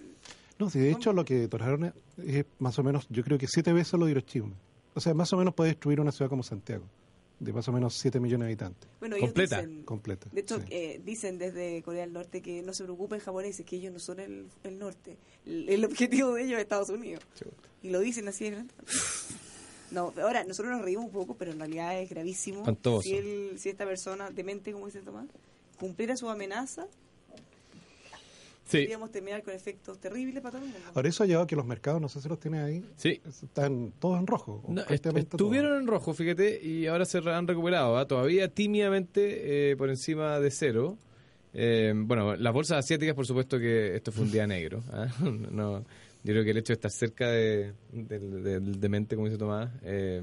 No, 0.60 0.70
sí, 0.70 0.80
de 0.80 0.92
hecho 0.92 1.14
lo 1.14 1.24
que 1.26 1.36
detonaron 1.36 1.86
es, 1.86 1.94
es 2.26 2.46
más 2.60 2.78
o 2.78 2.84
menos, 2.84 3.08
yo 3.10 3.24
creo 3.24 3.38
que 3.38 3.48
siete 3.48 3.72
veces 3.74 3.94
lo 4.00 4.06
de 4.06 4.12
Hiroshima. 4.12 4.54
O 4.96 5.00
sea, 5.00 5.14
más 5.14 5.32
o 5.34 5.38
menos 5.38 5.54
puede 5.54 5.72
destruir 5.72 6.00
una 6.00 6.12
ciudad 6.12 6.30
como 6.30 6.44
Santiago, 6.44 6.84
de 7.40 7.52
más 7.54 7.68
o 7.68 7.72
menos 7.72 7.96
7 7.96 8.20
millones 8.20 8.46
de 8.46 8.52
habitantes, 8.52 8.90
Bueno, 9.00 9.16
ellos 9.16 9.30
Completa. 9.30 9.62
dicen- 9.62 9.84
completa. 9.84 10.28
De 10.32 10.42
hecho, 10.42 10.60
sí. 10.60 10.66
eh, 10.70 11.02
dicen 11.04 11.38
desde 11.38 11.82
Corea 11.84 12.02
del 12.02 12.14
Norte 12.14 12.42
que 12.42 12.62
no 12.62 12.74
se 12.74 12.84
preocupen 12.84 13.20
japoneses, 13.20 13.66
que 13.66 13.76
ellos 13.78 13.92
no 13.92 14.00
son 14.00 14.20
el, 14.20 14.46
el 14.64 14.78
norte. 14.80 15.18
El, 15.46 15.68
el 15.70 15.86
objetivo 15.86 16.34
de 16.36 16.44
ellos 16.44 16.54
es 16.58 16.62
Estados 16.64 16.90
Unidos. 16.90 17.24
Chuta. 17.36 17.52
Y 17.82 17.90
lo 17.90 18.00
dicen 18.00 18.28
así 18.28 18.46
de 18.46 18.52
grande. 18.52 18.74
No, 19.92 20.14
ahora, 20.22 20.44
nosotros 20.44 20.72
nos 20.76 20.82
reímos 20.84 21.06
un 21.06 21.12
poco, 21.12 21.36
pero 21.36 21.52
en 21.52 21.60
realidad 21.60 22.00
es 22.00 22.10
gravísimo. 22.10 22.64
Si, 23.04 23.14
él, 23.16 23.54
si 23.58 23.70
esta 23.70 23.86
persona, 23.86 24.30
demente, 24.32 24.72
como 24.72 24.88
dice 24.88 25.02
Tomás, 25.02 25.28
cumpliera 25.80 26.16
su 26.18 26.30
amenaza, 26.30 26.88
Sí, 28.66 28.78
podríamos 28.80 29.12
terminar 29.12 29.44
con 29.44 29.54
efectos 29.54 30.00
terribles 30.00 30.42
para 30.42 30.54
todo 30.54 30.64
el 30.66 30.72
mundo. 30.72 30.88
Ahora 30.96 31.10
eso 31.10 31.24
ha 31.24 31.26
llevado 31.28 31.44
a 31.44 31.48
que 31.48 31.56
los 31.56 31.66
mercados, 31.66 32.02
no 32.02 32.08
sé 32.10 32.22
si 32.22 32.30
los 32.30 32.40
tiene 32.40 32.60
ahí, 32.62 32.84
sí. 32.96 33.22
están 33.28 33.92
todos 34.00 34.20
en 34.20 34.26
rojo. 34.28 34.64
No, 34.70 34.82
est- 34.90 35.06
estuvieron 35.06 35.82
en 35.82 35.88
rojo, 35.88 36.14
fíjate, 36.14 36.60
y 36.66 36.88
ahora 36.88 37.04
se 37.06 37.18
han 37.18 37.48
recuperado, 37.48 37.98
¿ah? 37.98 38.08
todavía 38.08 38.48
tímidamente 38.48 39.72
eh, 39.72 39.76
por 39.76 39.90
encima 39.90 40.40
de 40.40 40.50
cero. 40.52 40.98
Eh, 41.54 41.94
bueno, 41.96 42.36
las 42.36 42.54
bolsas 42.54 42.80
asiáticas, 42.80 43.14
por 43.16 43.28
supuesto 43.28 43.60
que 43.60 43.96
esto 43.96 44.12
fue 44.12 44.24
un 44.24 44.32
día 44.32 44.48
negro. 44.48 44.82
¿ah? 44.92 45.08
No, 45.52 45.80
yo 46.24 46.32
creo 46.34 46.44
que 46.46 46.52
el 46.52 46.58
hecho 46.58 46.72
de 46.72 46.76
estar 46.76 46.92
cerca 46.92 47.30
de- 47.30 47.74
del, 47.92 48.44
del 48.44 48.80
demente, 48.80 49.16
como 49.16 49.28
dice 49.28 49.38
Tomás, 49.38 49.70
eh, 49.84 50.22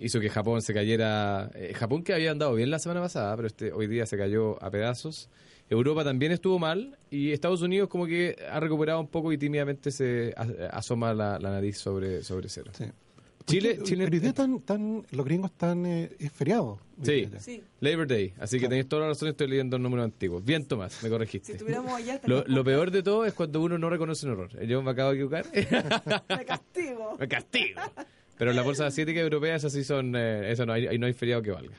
hizo 0.00 0.18
que 0.18 0.30
Japón 0.30 0.62
se 0.62 0.72
cayera. 0.72 1.50
eh, 1.54 1.72
Japón 1.74 2.02
que 2.02 2.14
había 2.14 2.30
andado 2.30 2.54
bien 2.54 2.70
la 2.70 2.78
semana 2.78 3.00
pasada, 3.02 3.36
pero 3.36 3.46
este 3.48 3.70
hoy 3.70 3.86
día 3.86 4.06
se 4.06 4.16
cayó 4.16 4.60
a 4.64 4.70
pedazos. 4.70 5.28
Europa 5.70 6.04
también 6.04 6.32
estuvo 6.32 6.58
mal 6.58 6.98
y 7.10 7.32
Estados 7.32 7.62
Unidos 7.62 7.88
como 7.88 8.06
que 8.06 8.36
ha 8.50 8.60
recuperado 8.60 9.00
un 9.00 9.08
poco 9.08 9.32
y 9.32 9.38
tímidamente 9.38 9.90
se 9.90 10.34
asoma 10.70 11.14
la, 11.14 11.38
la 11.38 11.50
nariz 11.50 11.78
sobre, 11.78 12.22
sobre 12.22 12.48
cero. 12.48 12.70
Sí. 12.76 12.84
Chile, 13.46 13.74
Porque, 13.74 13.90
Chile 13.90 14.04
Pero 14.04 14.14
hoy 14.14 14.20
día 14.20 14.32
tan, 14.32 14.60
tan, 14.60 15.04
los 15.10 15.24
gringos 15.26 15.50
están, 15.50 15.84
eh, 15.84 16.10
es 16.18 16.32
feriado. 16.32 16.78
Sí. 17.02 17.28
Labor 17.80 18.06
Day, 18.06 18.32
así 18.38 18.58
que 18.58 18.68
tenéis 18.68 18.88
toda 18.88 19.02
la 19.02 19.08
razón, 19.08 19.28
estoy 19.28 19.48
leyendo 19.48 19.78
números 19.78 20.04
antiguos. 20.04 20.42
Bien, 20.44 20.64
Tomás, 20.64 21.02
me 21.02 21.10
corregiste. 21.10 21.46
si 21.46 21.52
estuviéramos 21.52 21.92
allá, 21.92 22.20
Lo, 22.24 22.44
lo 22.46 22.64
peor 22.64 22.90
de 22.90 23.02
todo 23.02 23.26
es 23.26 23.34
cuando 23.34 23.60
uno 23.60 23.76
no 23.76 23.90
reconoce 23.90 24.26
un 24.26 24.32
error. 24.32 24.66
Yo 24.66 24.82
me 24.82 24.92
acabo 24.92 25.10
de 25.10 25.16
equivocar, 25.16 25.50
de 25.50 26.44
castigo. 26.46 27.16
me 27.20 27.28
castigo. 27.28 27.80
Pero 28.38 28.50
en 28.50 28.56
la 28.56 28.62
bolsa 28.62 28.86
asiática 28.86 29.20
europea, 29.20 29.54
esas 29.54 29.72
sí 29.72 29.84
son, 29.84 30.14
eh, 30.16 30.50
eso 30.50 30.64
no 30.64 30.72
hay, 30.72 30.86
ahí 30.86 30.98
no 30.98 31.06
hay 31.06 31.12
feriado 31.12 31.42
que 31.42 31.50
valga. 31.50 31.76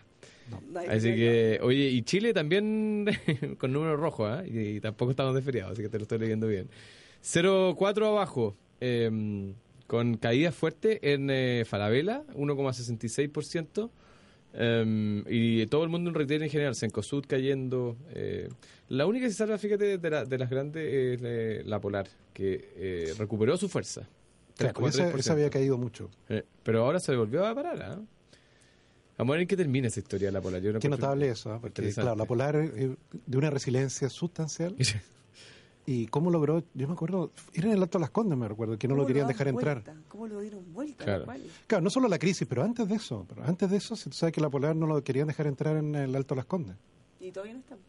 No 0.49 0.79
Así 0.87 1.15
que, 1.15 1.59
oye, 1.63 1.87
y 1.89 2.01
Chile 2.03 2.33
también 2.33 3.05
con 3.57 3.73
números 3.73 3.99
rojos, 3.99 4.29
¿ah? 4.31 4.43
y, 4.45 4.59
y 4.77 4.79
tampoco 4.79 5.11
estamos 5.11 5.33
de 5.35 5.41
feriado, 5.41 5.71
así 5.71 5.81
que 5.81 5.89
te 5.89 5.97
lo 5.97 6.03
estoy 6.03 6.19
leyendo 6.19 6.47
bien. 6.47 6.69
0,4 7.23 8.05
abajo, 8.07 8.55
eh, 8.79 9.53
con 9.87 10.17
caída 10.17 10.51
fuerte 10.51 11.13
en 11.13 11.29
eh, 11.31 11.63
Falabella, 11.65 12.23
1,66%. 12.35 13.89
eh, 14.53 15.23
y 15.27 15.65
todo 15.67 15.83
el 15.83 15.89
mundo 15.89 16.09
en 16.09 16.15
retail 16.15 16.43
en 16.43 16.49
general, 16.49 16.75
Sencosud 16.75 17.25
cayendo. 17.27 17.97
eh, 18.13 18.47
la 18.89 19.05
única 19.07 19.25
que 19.25 19.31
se 19.31 19.37
salva, 19.37 19.57
fíjate, 19.57 19.97
de, 19.97 20.09
la- 20.09 20.25
de 20.25 20.37
las 20.37 20.49
grandes 20.49 20.83
es 20.93 21.21
eh, 21.23 21.63
la 21.65 21.79
Polar, 21.81 22.07
que 22.33 22.69
eh, 22.77 23.13
recuperó 23.17 23.57
su 23.57 23.67
fuerza. 23.69 24.07
Claro, 24.57 24.87
esa, 24.87 25.09
3,3%. 25.11 25.19
esa 25.19 25.33
había 25.33 25.49
caído 25.49 25.77
mucho. 25.77 26.09
Eh, 26.29 26.43
pero 26.63 26.83
ahora 26.85 26.99
se 26.99 27.15
volvió 27.15 27.45
a 27.45 27.53
parar. 27.55 27.99
¿Ah? 29.15 29.19
Vamos 29.19 29.33
a 29.33 29.35
ver 29.35 29.41
en 29.41 29.47
qué 29.47 29.57
termina 29.57 29.87
esa 29.87 29.99
historia 29.99 30.27
de 30.27 30.31
la 30.31 30.41
Polar. 30.41 30.61
Yo 30.61 30.73
no 30.73 30.79
Qué 30.79 30.89
notable 30.89 31.29
eso, 31.29 31.51
¿ah? 31.53 31.59
porque 31.61 31.91
claro, 31.91 32.15
la 32.15 32.25
Polar 32.25 32.55
es 32.57 32.91
de 33.25 33.37
una 33.37 33.49
resiliencia 33.49 34.09
sustancial. 34.09 34.75
¿Y 35.87 36.07
cómo 36.07 36.31
logró? 36.31 36.63
Yo 36.73 36.87
me 36.87 36.93
acuerdo, 36.93 37.31
era 37.53 37.67
en 37.67 37.73
el 37.73 37.83
Alto 37.83 37.99
de 37.99 38.01
las 38.01 38.09
Condes, 38.09 38.37
me 38.37 38.47
recuerdo, 38.47 38.77
que 38.77 38.87
no 38.87 38.95
lo 38.95 39.01
¿Cómo 39.01 39.07
querían 39.07 39.27
dejar 39.27 39.47
entrar. 39.49 39.83
¿Cómo 40.07 40.27
lo 40.27 40.39
dieron 40.39 40.73
vuelta? 40.73 41.05
Claro. 41.05 41.81
No 41.81 41.89
solo 41.91 42.07
la 42.07 42.17
crisis, 42.17 42.47
pero 42.47 42.63
antes 42.63 42.87
de 42.89 42.95
eso, 42.95 43.25
pero 43.29 43.43
antes 43.43 43.69
de 43.69 43.77
eso, 43.77 43.95
si 43.95 44.09
tú 44.09 44.15
sabes 44.15 44.33
que 44.33 44.41
la 44.41 44.49
Polar 44.49 44.75
no 44.75 44.87
lo 44.87 45.03
querían 45.03 45.27
dejar 45.27 45.45
entrar 45.45 45.77
en 45.77 45.93
el 45.93 46.15
Alto 46.15 46.33
de 46.33 46.37
las 46.37 46.45
Condes. 46.45 46.75
Y 47.19 47.31
todavía 47.31 47.53
no 47.53 47.59
estamos. 47.59 47.85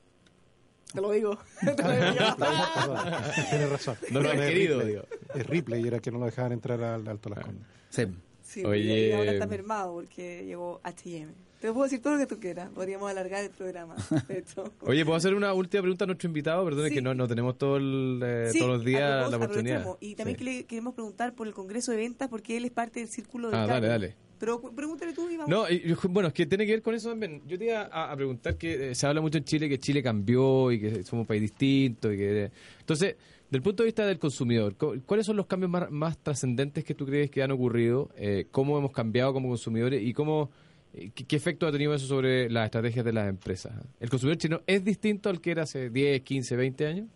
Te 0.92 1.00
lo 1.00 1.10
digo. 1.10 1.38
Te 1.60 1.82
lo 1.82 1.90
digo 1.90 2.06
yo. 2.18 2.36
Perdón, 2.36 3.22
Tienes 3.50 3.70
razón. 3.70 3.96
No 4.10 4.20
lo 4.20 4.30
han 4.30 4.38
querido, 4.38 4.80
digo. 4.84 5.02
Es 5.34 5.46
Ripley 5.46 5.82
y 5.82 5.88
era 5.88 5.98
que 5.98 6.10
no 6.10 6.18
lo 6.18 6.26
dejaban 6.26 6.52
entrar 6.52 6.82
al 6.82 7.08
Alto 7.08 7.30
de 7.30 7.36
las 7.36 7.44
Condes. 7.44 7.66
Sí. 7.88 8.06
Sí, 8.46 8.64
Oye. 8.64 9.08
y 9.08 9.12
ahora 9.12 9.32
está 9.32 9.46
mermado 9.46 9.94
porque 9.94 10.44
llegó 10.44 10.80
H&M. 10.84 11.32
Te 11.60 11.72
puedo 11.72 11.84
decir 11.84 12.00
todo 12.00 12.12
lo 12.14 12.18
que 12.20 12.26
tú 12.26 12.38
quieras. 12.38 12.68
Podríamos 12.74 13.10
alargar 13.10 13.42
el 13.42 13.50
programa. 13.50 13.96
De 14.28 14.38
hecho. 14.38 14.72
Oye, 14.82 15.04
¿puedo 15.04 15.16
hacer 15.16 15.34
una 15.34 15.52
última 15.52 15.80
pregunta 15.82 16.04
a 16.04 16.06
nuestro 16.06 16.28
invitado? 16.28 16.64
Perdón, 16.64 16.88
Sí. 16.88 16.94
que 16.94 17.02
no, 17.02 17.14
no 17.14 17.26
tenemos 17.26 17.56
todo 17.58 17.78
el, 17.78 18.20
eh, 18.22 18.48
Sí, 18.52 18.58
todos 18.58 18.72
los 18.76 18.84
días 18.84 19.30
la 19.30 19.36
oportunidad. 19.36 19.84
Y 20.00 20.14
también 20.14 20.38
Sí. 20.38 20.44
que 20.44 20.50
le 20.50 20.64
queremos 20.64 20.94
preguntar 20.94 21.34
por 21.34 21.46
el 21.48 21.54
Congreso 21.54 21.90
de 21.92 21.96
Ventas 21.98 22.28
porque 22.28 22.56
él 22.56 22.66
es 22.66 22.70
parte 22.70 23.00
del 23.00 23.08
círculo 23.08 23.50
de 23.50 23.56
Ah, 23.56 23.66
dale, 23.66 23.86
dale. 23.88 24.14
Pero 24.38 24.60
pregúntale 24.60 25.14
tú 25.14 25.30
y 25.30 25.38
vamos. 25.38 25.48
No, 25.48 25.68
y- 25.68 25.96
bueno, 26.10 26.28
es 26.28 26.34
que 26.34 26.44
tiene 26.44 26.66
que 26.66 26.72
ver 26.72 26.82
con 26.82 26.94
eso 26.94 27.08
también. 27.08 27.40
Yo 27.48 27.58
te 27.58 27.64
iba 27.64 27.80
a, 27.90 28.12
a 28.12 28.16
preguntar 28.16 28.56
que 28.56 28.90
eh, 28.90 28.94
se 28.94 29.06
habla 29.06 29.22
mucho 29.22 29.38
en 29.38 29.44
Chile 29.44 29.66
que 29.68 29.78
Chile 29.78 30.02
cambió 30.02 30.70
y 30.70 30.78
que 30.78 31.02
somos 31.04 31.22
un 31.22 31.26
país 31.26 31.40
distinto. 31.40 32.12
y 32.12 32.18
que 32.18 32.50
Entonces, 32.80 33.16
del 33.50 33.62
punto 33.62 33.82
de 33.82 33.86
vista 33.86 34.04
del 34.06 34.18
consumidor, 34.18 34.76
cu- 34.76 35.00
¿cuáles 35.06 35.26
son 35.26 35.36
los 35.36 35.46
cambios 35.46 35.70
más, 35.70 35.90
más 35.90 36.18
trascendentes 36.18 36.84
que 36.84 36.94
tú 36.94 37.06
crees 37.06 37.30
que 37.30 37.42
han 37.42 37.50
ocurrido? 37.52 38.10
Eh, 38.16 38.46
¿Cómo 38.50 38.76
hemos 38.78 38.92
cambiado 38.92 39.32
como 39.32 39.48
consumidores 39.48 40.02
y 40.02 40.12
cómo 40.12 40.50
eh, 40.94 41.10
qué, 41.14 41.24
qué 41.24 41.36
efecto 41.36 41.66
ha 41.66 41.72
tenido 41.72 41.94
eso 41.94 42.06
sobre 42.06 42.50
las 42.50 42.64
estrategias 42.66 43.04
de 43.04 43.12
las 43.12 43.28
empresas? 43.28 43.72
¿El 44.00 44.10
consumidor 44.10 44.38
chino 44.38 44.60
es 44.66 44.82
distinto 44.84 45.28
al 45.28 45.40
que 45.40 45.52
era 45.52 45.62
hace 45.62 45.90
10, 45.90 46.22
15, 46.22 46.56
20 46.56 46.86
años? 46.86 47.08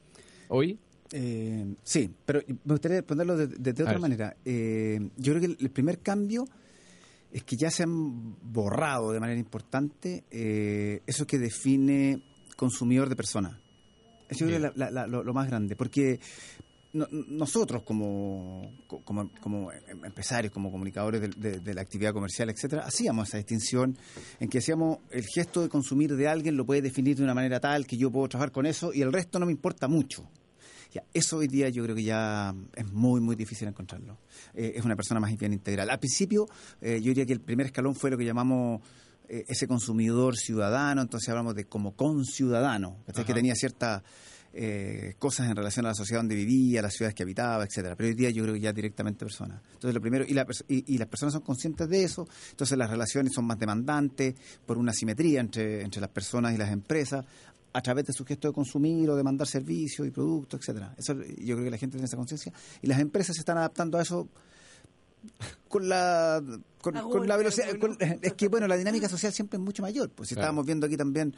¿Hoy? 0.48 0.78
Eh, 1.12 1.74
sí, 1.82 2.08
pero 2.24 2.40
me 2.48 2.74
gustaría 2.74 2.98
responderlo 2.98 3.36
de, 3.36 3.46
de- 3.48 3.72
de 3.72 3.82
otra 3.82 3.98
manera. 3.98 4.36
Eh, 4.44 5.00
yo 5.16 5.32
creo 5.34 5.40
que 5.56 5.56
el, 5.64 5.70
primer 5.70 5.98
cambio 5.98 6.44
es 7.32 7.42
que 7.44 7.56
ya 7.56 7.70
se 7.70 7.82
han 7.82 8.36
borrado 8.42 9.10
de 9.12 9.18
manera 9.20 9.38
importante 9.38 10.24
eso 11.06 11.26
que 11.26 11.38
define 11.38 12.22
consumidor 12.56 13.08
de 13.08 13.16
persona. 13.16 13.59
Eso 14.30 14.46
creo 14.46 14.48
que 14.60 14.66
es 14.68 14.76
la- 14.76 14.90
la- 14.90 15.06
la- 15.06 15.22
lo, 15.22 15.34
más 15.34 15.46
grande, 15.48 15.76
porque 15.76 16.20
no- 16.92 17.06
nosotros 17.10 17.82
como, 17.84 18.72
co- 18.86 19.00
como, 19.04 19.30
como 19.40 19.70
em- 19.72 20.04
empresarios, 20.04 20.52
como 20.52 20.70
comunicadores 20.72 21.20
de, 21.20 21.28
de- 21.28 21.60
de 21.60 21.74
la 21.74 21.82
actividad 21.82 22.12
comercial, 22.12 22.50
etcétera, 22.50 22.82
hacíamos 22.84 23.28
esa 23.28 23.36
distinción 23.38 23.96
en 24.40 24.48
que 24.48 24.58
hacíamos 24.58 24.98
el 25.10 25.24
gesto 25.24 25.62
de 25.62 25.68
consumir 25.68 26.14
de 26.16 26.28
alguien 26.28 26.56
lo 26.56 26.64
puede 26.66 26.82
definir 26.82 27.16
de 27.16 27.22
una 27.24 27.34
manera 27.34 27.60
tal 27.60 27.86
que 27.86 27.96
yo 27.96 28.10
puedo 28.10 28.28
trabajar 28.28 28.52
con 28.52 28.66
eso 28.66 28.92
y 28.92 29.02
el 29.02 29.12
resto 29.12 29.38
no 29.38 29.46
me 29.46 29.52
importa 29.52 29.86
mucho. 29.88 30.28
Ya, 30.92 31.04
eso 31.14 31.36
hoy 31.36 31.46
día 31.46 31.68
yo 31.68 31.84
creo 31.84 31.94
que 31.94 32.02
ya 32.02 32.52
es 32.74 32.90
muy, 32.92 33.20
muy 33.20 33.36
difícil 33.36 33.68
encontrarlo. 33.68 34.18
Eh, 34.54 34.72
es 34.74 34.84
una 34.84 34.96
persona 34.96 35.20
más 35.20 35.36
bien 35.38 35.52
integral. 35.52 35.88
Al 35.88 36.00
principio, 36.00 36.48
eh, 36.80 36.98
yo 37.00 37.10
diría 37.10 37.24
que 37.26 37.32
el 37.32 37.40
primer 37.40 37.66
escalón 37.66 37.94
fue 37.94 38.10
lo 38.10 38.18
que 38.18 38.24
llamamos 38.24 38.80
eh, 39.32 39.44
ese 39.46 39.68
consumidor 39.68 40.36
ciudadano, 40.36 41.02
entonces 41.02 41.28
hablamos 41.28 41.54
de 41.54 41.66
como 41.66 41.94
conciudadano, 41.94 42.96
que 43.14 43.32
tenía 43.32 43.54
ciertas 43.54 44.02
eh, 44.52 45.14
cosas 45.20 45.48
en 45.48 45.54
relación 45.54 45.86
a 45.86 45.90
la 45.90 45.94
sociedad 45.94 46.18
donde 46.18 46.34
vivía, 46.34 46.82
las 46.82 46.94
ciudades 46.94 47.14
que 47.14 47.22
habitaba, 47.22 47.62
etcétera. 47.62 47.94
Pero 47.94 48.08
hoy 48.08 48.16
día 48.16 48.30
yo 48.30 48.42
creo 48.42 48.54
que 48.54 48.60
ya 48.60 48.72
directamente 48.72 49.24
persona. 49.24 49.62
Entonces 49.74 49.94
lo 49.94 50.00
primero, 50.00 50.24
y, 50.26 50.34
la 50.34 50.44
y, 50.66 50.94
y 50.94 50.98
las 50.98 51.06
personas 51.06 51.34
son 51.34 51.42
conscientes 51.42 51.88
de 51.88 52.02
eso, 52.02 52.26
entonces 52.50 52.76
las 52.76 52.90
relaciones 52.90 53.32
son 53.32 53.44
más 53.44 53.56
demandantes 53.56 54.34
por 54.66 54.78
una 54.78 54.92
simetría 54.92 55.38
entre, 55.38 55.82
entre 55.82 56.00
las 56.00 56.10
personas 56.10 56.52
y 56.52 56.56
las 56.56 56.72
empresas 56.72 57.24
a 57.72 57.80
través 57.82 58.06
de 58.06 58.12
su 58.12 58.24
gesto 58.24 58.48
de 58.48 58.54
consumir 58.54 59.08
o 59.10 59.14
de 59.14 59.22
mandar 59.22 59.46
servicios 59.46 60.08
y 60.08 60.10
productos, 60.10 60.58
etcétera. 60.58 60.92
Eso 60.98 61.14
yo 61.14 61.54
creo 61.54 61.64
que 61.66 61.70
la 61.70 61.78
gente 61.78 61.92
tiene 61.92 62.06
esa 62.06 62.16
conciencia 62.16 62.52
y 62.82 62.88
las 62.88 62.98
empresas 62.98 63.36
se 63.36 63.42
están 63.42 63.58
adaptando 63.58 63.96
a 63.96 64.02
eso 64.02 64.28
con 65.68 65.88
la 65.88 66.42
con, 66.80 66.96
Ah, 66.96 67.02
con 67.02 67.28
la 67.28 67.36
velocidad 67.36 67.66
con- 67.78 67.96
es 68.00 68.32
que 68.32 68.48
bueno 68.48 68.66
la 68.66 68.76
dinámica 68.76 69.06
social 69.08 69.32
siempre 69.34 69.58
es 69.58 69.62
mucho 69.62 69.82
mayor 69.82 70.08
pues 70.10 70.30
si 70.30 70.34
Claro. 70.34 70.44
estábamos 70.46 70.64
viendo 70.66 70.86
aquí 70.86 70.96
también 70.96 71.34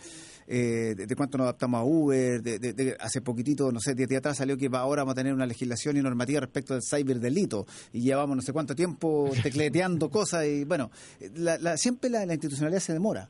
eh, 0.46 0.94
de, 0.96 1.06
de 1.06 1.16
cuánto 1.16 1.36
nos 1.36 1.46
adaptamos 1.46 1.80
a 1.80 1.84
Uber 1.84 2.40
de, 2.42 2.58
de- 2.60 2.72
de- 2.72 2.96
hace 3.00 3.20
poquitito 3.22 3.72
no 3.72 3.80
sé 3.80 3.94
días 3.94 4.08
atrás 4.18 4.36
salió 4.36 4.56
que 4.56 4.68
ahora 4.72 5.02
vamos 5.02 5.12
a 5.12 5.16
tener 5.16 5.34
una 5.34 5.46
legislación 5.46 5.96
y 5.96 6.00
normativa 6.02 6.40
respecto 6.40 6.74
del 6.74 6.82
ciberdelito 6.84 7.66
y 7.92 8.02
llevamos 8.02 8.36
no 8.36 8.42
sé 8.42 8.52
cuánto 8.52 8.74
tiempo 8.76 9.30
tecleteando 9.42 10.08
cosas 10.10 10.46
y 10.46 10.64
bueno 10.64 10.90
la- 11.34 11.58
la- 11.58 11.76
siempre 11.76 12.08
la, 12.08 12.24
la 12.24 12.34
institucionalidad 12.34 12.80
se 12.80 12.92
demora 12.92 13.26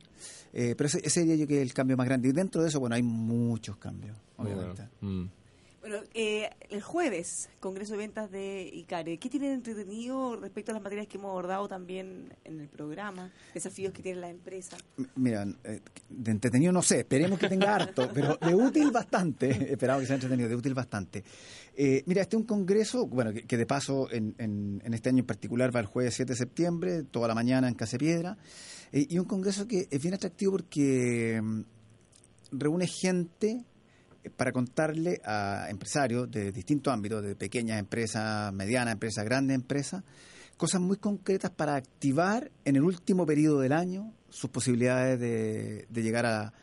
Eh, 0.55 0.75
pero 0.77 0.85
ese, 0.87 1.01
ese 1.03 1.21
diría 1.21 1.35
yo 1.35 1.47
que 1.47 1.55
es 1.57 1.63
el 1.63 1.73
cambio 1.73 1.97
más 1.97 2.05
grande 2.05 2.29
y 2.29 2.31
dentro 2.31 2.61
de 2.61 2.69
eso 2.69 2.79
bueno 2.79 2.95
hay 2.95 3.01
muchos 3.01 3.75
cambios 3.77 4.15
obviamente 4.37 4.87
Mm. 5.01 5.25
Bueno, 5.83 5.97
eh, 6.13 6.49
el 6.69 6.81
jueves, 6.81 7.49
Congreso 7.59 7.91
de 7.91 7.97
Ventas 7.97 8.31
de 8.31 8.69
ICARE. 8.73 9.17
¿Qué 9.17 9.29
tienen 9.29 9.49
de 9.49 9.55
entretenido 9.55 10.37
respecto 10.37 10.71
a 10.71 10.75
las 10.75 10.81
materias 10.81 11.07
que 11.07 11.17
hemos 11.17 11.31
abordado 11.31 11.67
también 11.67 12.33
en 12.45 12.61
el 12.61 12.69
programa? 12.69 13.33
Desafíos 13.53 13.91
que 13.91 14.01
tiene 14.01 14.21
la 14.21 14.29
empresa. 14.29 14.77
Mira, 15.17 15.45
eh, 15.65 15.81
de 16.09 16.31
entretenido 16.31 16.71
no 16.71 16.81
sé, 16.81 16.99
esperemos 17.01 17.37
que 17.37 17.49
tenga 17.49 17.75
harto, 17.75 18.09
pero 18.13 18.37
de 18.37 18.55
útil 18.55 18.91
bastante, 18.91 19.73
esperamos 19.73 20.03
que 20.03 20.07
sea 20.07 20.15
entretenido, 20.15 20.47
de 20.47 20.55
útil 20.55 20.73
bastante. 20.73 21.21
Eh, 21.75 22.01
mira, 22.05 22.21
este 22.21 22.37
es 22.37 22.39
un 22.39 22.47
congreso, 22.47 23.05
bueno, 23.05 23.33
que, 23.33 23.43
que 23.43 23.57
de 23.57 23.65
paso 23.65 24.09
en, 24.09 24.35
en- 24.37 24.81
en 24.85 24.93
este 24.93 25.09
año 25.09 25.19
en 25.19 25.25
particular 25.25 25.75
va 25.75 25.81
el 25.81 25.87
jueves 25.87 26.13
7 26.13 26.31
de 26.31 26.37
septiembre, 26.37 27.03
toda 27.03 27.27
la 27.27 27.35
mañana 27.35 27.67
en 27.67 27.73
Casa 27.75 27.97
Piedra, 27.97 28.37
eh, 28.93 29.05
y 29.09 29.19
un 29.19 29.25
congreso 29.25 29.67
que 29.67 29.89
es 29.91 30.01
bien 30.01 30.13
atractivo 30.13 30.53
porque 30.53 31.41
mm, 31.43 31.61
reúne 32.53 32.87
gente 32.87 33.65
para 34.35 34.51
contarle 34.51 35.21
a 35.25 35.67
empresarios 35.69 36.29
de 36.29 36.51
distintos 36.51 36.93
ámbitos, 36.93 37.23
de 37.23 37.35
pequeñas 37.35 37.79
empresas, 37.79 38.53
medianas 38.53 38.93
empresas, 38.93 39.25
grandes 39.25 39.55
empresas, 39.55 40.03
cosas 40.57 40.81
muy 40.81 40.97
concretas 40.97 41.51
para 41.51 41.75
activar 41.75 42.51
en 42.65 42.75
el 42.75 42.83
último 42.83 43.25
periodo 43.25 43.59
del 43.59 43.73
año 43.73 44.13
sus 44.29 44.49
posibilidades 44.49 45.19
de, 45.19 45.85
de 45.89 46.03
llegar 46.03 46.25
a, 46.25 46.53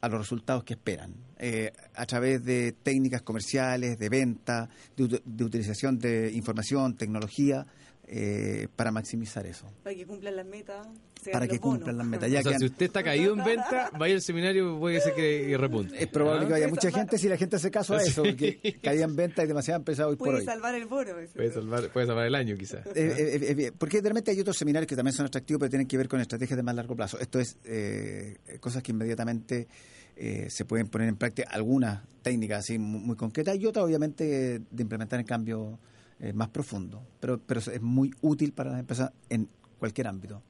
a 0.00 0.08
los 0.08 0.20
resultados 0.20 0.64
que 0.64 0.74
esperan, 0.74 1.14
eh, 1.38 1.72
a 1.94 2.06
través 2.06 2.44
de 2.44 2.72
técnicas 2.72 3.22
comerciales, 3.22 3.98
de 3.98 4.08
venta, 4.08 4.68
de, 4.96 5.20
de 5.24 5.44
utilización 5.44 5.98
de 5.98 6.32
información, 6.32 6.96
tecnología, 6.96 7.66
eh, 8.10 8.68
para 8.74 8.90
maximizar 8.90 9.46
eso, 9.46 9.70
Para 9.82 9.94
que 9.94 10.06
cumplan 10.06 10.34
las 10.34 10.46
metas. 10.46 10.86
para 11.30 11.46
que 11.46 11.58
bonos. 11.58 11.74
cumplan 11.78 11.98
las 11.98 12.06
metas. 12.06 12.30
Ya 12.32 12.40
o 12.40 12.42
sea, 12.42 12.52
que 12.52 12.58
si 12.58 12.64
usted 12.64 12.86
está 12.86 13.02
caído 13.02 13.34
en 13.34 13.44
venta, 13.44 13.90
vaya 13.98 14.14
al 14.14 14.22
seminario, 14.22 14.78
puede 14.78 15.00
ser 15.00 15.14
que 15.14 15.54
repunte. 15.58 16.02
es 16.02 16.06
probable 16.08 16.44
¿Ah? 16.44 16.46
que 16.46 16.52
vaya 16.52 16.64
Puede 16.64 16.70
mucha 16.70 16.82
salvar. 16.90 17.00
gente 17.00 17.18
si 17.18 17.28
la 17.28 17.36
gente 17.36 17.56
hace 17.56 17.70
caso 17.70 17.94
a 17.94 18.02
eso, 18.02 18.22
porque 18.22 18.78
caía 18.82 19.04
en 19.04 19.14
venta 19.14 19.44
y 19.44 19.46
demasiadas 19.46 19.80
empresas 19.80 20.06
hoy 20.06 20.16
por 20.16 20.28
Puede 20.28 20.38
hoy. 20.40 20.44
salvar 20.46 20.74
el 20.74 20.86
bono. 20.86 21.10
Puede 21.34 21.52
salvar, 21.52 21.92
puede 21.92 22.06
salvar 22.06 22.26
el 22.26 22.34
año, 22.34 22.56
quizás. 22.56 22.86
Eh, 22.86 22.90
eh, 22.94 23.54
eh, 23.66 23.72
porque 23.76 24.00
de 24.00 24.08
repente 24.08 24.30
hay 24.30 24.40
otros 24.40 24.56
seminarios 24.56 24.88
que 24.88 24.96
también 24.96 25.12
son 25.14 25.26
atractivos, 25.26 25.60
pero 25.60 25.68
tienen 25.70 25.86
que 25.86 25.98
ver 25.98 26.08
con 26.08 26.20
estrategias 26.20 26.56
de 26.56 26.62
más 26.62 26.74
largo 26.74 26.96
plazo. 26.96 27.18
Esto 27.20 27.38
es 27.40 27.58
eh, 27.64 28.38
cosas 28.60 28.82
que 28.82 28.92
inmediatamente 28.92 29.68
eh, 30.16 30.46
se 30.48 30.64
pueden 30.64 30.88
poner 30.88 31.08
en 31.08 31.16
práctica, 31.16 31.48
algunas 31.50 32.00
técnicas 32.22 32.60
así 32.60 32.78
muy, 32.78 33.00
muy 33.00 33.16
concretas 33.16 33.56
y 33.56 33.66
otras 33.66 33.84
obviamente 33.84 34.60
de 34.70 34.82
implementar 34.82 35.20
en 35.20 35.26
cambio 35.26 35.78
eh, 36.20 36.32
más 36.32 36.48
profundo. 36.48 37.02
Pero, 37.20 37.38
pero 37.38 37.60
es 37.60 37.80
muy 37.82 38.10
útil 38.20 38.52
para 38.52 38.70
las 38.70 38.80
empresas 38.80 39.12
en 39.28 39.48
cualquier 39.78 40.06
ámbito. 40.08 40.42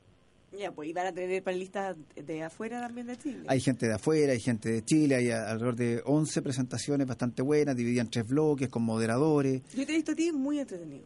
Ya, 0.58 0.72
pues, 0.72 0.88
y 0.88 0.92
van 0.94 1.06
a 1.06 1.12
tener 1.12 1.42
panelistas 1.42 1.96
de 2.16 2.42
afuera 2.42 2.80
también 2.80 3.06
de 3.06 3.16
Chile. 3.18 3.44
Hay 3.48 3.60
gente 3.60 3.86
de 3.86 3.92
afuera, 3.94 4.32
hay 4.32 4.40
gente 4.40 4.70
de 4.70 4.82
Chile, 4.82 5.14
hay 5.14 5.30
a- 5.30 5.50
alrededor 5.50 5.76
de 5.76 6.02
11 6.06 6.40
presentaciones 6.42 7.06
bastante 7.06 7.42
buenas, 7.42 7.76
divididas 7.76 8.06
en 8.06 8.10
tres 8.10 8.26
bloques, 8.26 8.68
con 8.70 8.82
moderadores. 8.82 9.62
Yo 9.74 9.84
te 9.86 9.92
he 9.92 9.96
visto 9.96 10.12
a 10.12 10.14
ti 10.14 10.32
muy 10.32 10.58
entretenido. 10.58 11.04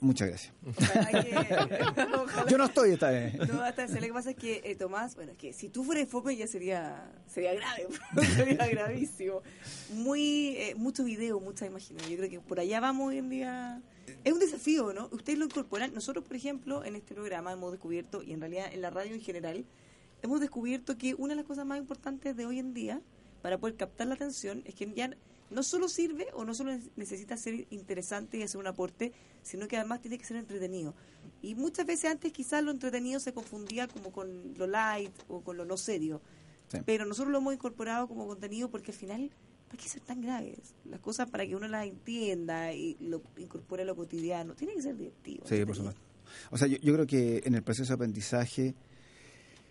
Muchas 0.00 0.28
gracias. 0.28 0.52
Que- 1.12 2.50
Yo 2.50 2.58
no 2.58 2.64
estoy 2.64 2.90
esta 2.90 3.10
vez. 3.10 3.36
No, 3.48 3.62
hasta 3.62 3.86
lo 3.86 4.00
que 4.00 4.12
pasa 4.12 4.30
es 4.30 4.36
que 4.36 4.60
eh, 4.64 4.74
Tomás, 4.74 5.14
bueno, 5.14 5.30
es 5.30 5.38
que 5.38 5.52
si 5.52 5.68
tú 5.68 5.84
fueras 5.84 6.08
fome 6.08 6.36
ya 6.36 6.48
sería 6.48 7.08
sería 7.28 7.54
grave, 7.54 7.86
sería 8.34 8.66
gravísimo. 8.66 9.42
Muy 9.94 10.56
eh, 10.56 10.74
mucho 10.74 11.04
video, 11.04 11.38
mucha 11.38 11.66
imagen. 11.66 11.96
Yo 12.10 12.16
creo 12.16 12.28
que 12.28 12.40
por 12.40 12.58
allá 12.58 12.80
vamos 12.80 13.08
hoy 13.10 13.18
en 13.18 13.30
día. 13.30 13.80
Es 14.24 14.32
un 14.32 14.38
desafío, 14.38 14.92
¿no? 14.92 15.08
Ustedes 15.10 15.38
lo 15.38 15.46
incorporan. 15.46 15.92
Nosotros, 15.94 16.24
por 16.24 16.36
ejemplo, 16.36 16.84
en 16.84 16.94
este 16.94 17.14
programa 17.14 17.52
hemos 17.52 17.72
descubierto 17.72 18.22
y 18.22 18.32
en 18.32 18.40
realidad 18.40 18.72
en 18.72 18.80
la 18.80 18.90
radio 18.90 19.14
en 19.14 19.20
general 19.20 19.64
hemos 20.22 20.40
descubierto 20.40 20.96
que 20.96 21.14
una 21.14 21.30
de 21.30 21.36
las 21.36 21.44
cosas 21.44 21.66
más 21.66 21.78
importantes 21.78 22.36
de 22.36 22.46
hoy 22.46 22.60
en 22.60 22.72
día 22.72 23.00
para 23.42 23.58
poder 23.58 23.76
captar 23.76 24.06
la 24.06 24.14
atención 24.14 24.62
es 24.64 24.76
que 24.76 24.92
ya 24.94 25.10
no 25.50 25.62
solo 25.64 25.88
sirve 25.88 26.28
o 26.34 26.44
no 26.44 26.54
solo 26.54 26.78
necesita 26.96 27.36
ser 27.36 27.66
interesante 27.70 28.38
y 28.38 28.42
hacer 28.42 28.58
un 28.58 28.68
aporte, 28.68 29.12
sino 29.42 29.66
que 29.68 29.76
además 29.76 30.00
tiene 30.00 30.18
que 30.18 30.24
ser 30.24 30.36
entretenido. 30.36 30.94
Y 31.42 31.56
muchas 31.56 31.84
veces 31.84 32.10
antes 32.10 32.32
quizás 32.32 32.62
lo 32.62 32.70
entretenido 32.70 33.18
se 33.18 33.34
confundía 33.34 33.88
como 33.88 34.12
con 34.12 34.54
lo 34.56 34.68
light 34.68 35.12
o 35.28 35.40
con 35.42 35.56
lo 35.56 35.64
no 35.64 35.76
serio. 35.76 36.22
Sí. 36.68 36.78
Pero 36.86 37.04
nosotros 37.04 37.32
lo 37.32 37.38
hemos 37.38 37.54
incorporado 37.54 38.06
como 38.06 38.26
contenido 38.26 38.70
porque 38.70 38.92
al 38.92 38.96
final, 38.96 39.30
¿para 39.72 39.82
qué 39.82 39.88
ser 39.88 40.02
tan 40.02 40.20
graves? 40.20 40.74
Las 40.84 41.00
cosas 41.00 41.30
para 41.30 41.46
que 41.46 41.56
uno 41.56 41.66
las 41.66 41.86
entienda 41.86 42.74
y 42.74 42.94
lo 43.00 43.22
incorpore 43.38 43.84
a 43.84 43.86
lo 43.86 43.96
cotidiano. 43.96 44.54
Tiene 44.54 44.74
que 44.74 44.82
ser 44.82 44.98
divertido. 44.98 45.46
Sí, 45.46 45.64
por 45.64 45.74
supuesto. 45.74 46.00
O 46.50 46.58
sea, 46.58 46.68
yo, 46.68 46.76
yo 46.76 46.92
creo 46.92 47.06
que 47.06 47.40
en 47.46 47.54
el 47.54 47.62
proceso 47.62 47.88
de 47.88 47.94
aprendizaje 47.94 48.74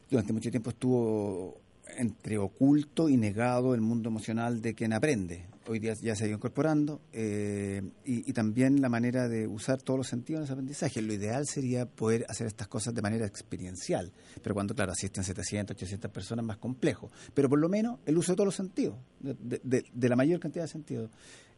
durante 0.10 0.34
mucho 0.34 0.49
tiempo 0.49 0.72
estuvo 0.72 1.62
entre 1.98 2.38
oculto 2.38 3.10
y 3.10 3.18
negado 3.18 3.74
el 3.74 3.82
mundo 3.82 4.10
emocional 4.10 4.62
de 4.62 4.74
quien 4.74 4.94
aprende. 4.94 5.46
Hoy 5.68 5.80
día 5.80 5.94
ya 5.94 6.16
se 6.16 6.24
ha 6.24 6.28
ido 6.28 6.38
incorporando 6.38 7.02
eh, 7.14 7.82
y, 8.04 8.34
también 8.34 8.82
la 8.82 8.89
manera 8.89 9.28
de 9.30 9.48
usar 9.48 9.80
todos 9.82 10.00
los 10.00 10.08
sentidos 10.08 10.39
en 10.39 10.44
ese 10.46 10.54
aprendizaje. 10.54 11.02
Lo 11.02 11.14
ideal 11.14 11.46
sería 11.46 11.86
poder 11.86 12.26
hacer 12.30 12.48
estas 12.48 12.68
cosas 12.68 12.96
de 12.96 13.02
manera 13.02 13.28
experiencial, 13.28 14.12
pero 14.42 14.56
cuando, 14.56 14.74
claro, 14.74 14.92
asisten 14.92 15.24
700, 15.24 15.76
800 15.76 16.10
personas, 16.12 16.44
más 16.44 16.58
complejo. 16.58 17.12
Pero 17.34 17.48
por 17.48 17.60
lo 17.60 17.70
menos 17.70 18.00
el 18.06 18.18
uso 18.18 18.32
de 18.32 18.38
todos 18.38 18.48
los 18.48 18.56
sentidos, 18.56 18.98
de 19.20 20.10
la 20.10 20.16
mayor 20.16 20.39
cantidad 20.39 20.64
de 20.64 20.70
sentidos. 20.70 21.12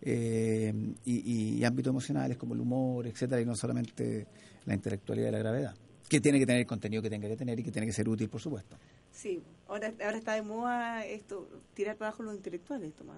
Eh, 0.06 0.74
y, 1.06 1.60
y 1.60 1.64
ámbitos 1.64 1.92
emocionales 1.92 2.38
como 2.38 2.56
el 2.56 2.60
humor, 2.60 3.08
etcétera, 3.08 3.40
y 3.40 3.46
no 3.46 3.56
solamente 3.56 4.28
la 4.66 4.74
intelectualidad 4.74 5.30
y 5.30 5.32
la 5.32 5.40
gravedad. 5.40 5.76
Que 6.10 6.20
tiene 6.20 6.40
que 6.40 6.46
tener 6.46 6.60
el 6.60 6.68
contenido 6.68 7.02
que 7.02 7.10
tenga 7.10 7.30
que 7.30 7.38
tener 7.38 7.58
y 7.58 7.64
que 7.64 7.72
tiene 7.72 7.88
que 7.88 7.94
ser 7.94 8.10
útil, 8.10 8.28
por 8.30 8.42
supuesto. 8.42 8.78
Sí, 9.14 9.42
ahora, 9.68 9.94
ahora 10.04 10.18
está 10.18 10.34
de 10.34 10.42
moda 10.42 11.06
esto, 11.06 11.48
tirar 11.76 11.96
para 11.96 12.10
abajo 12.10 12.24
los 12.24 12.36
intelectuales, 12.36 12.94
Tomás, 12.96 13.18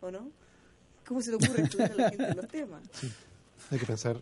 ¿o 0.00 0.10
no? 0.10 0.30
¿Cómo 1.06 1.20
se 1.22 1.30
te 1.30 1.36
ocurre 1.36 1.62
estudiar 1.64 1.92
a 1.92 1.94
la 1.94 2.10
gente 2.10 2.34
los 2.34 2.46
temas? 2.48 2.82
Hay 3.70 3.78
que 3.78 3.86
pensar 3.86 4.20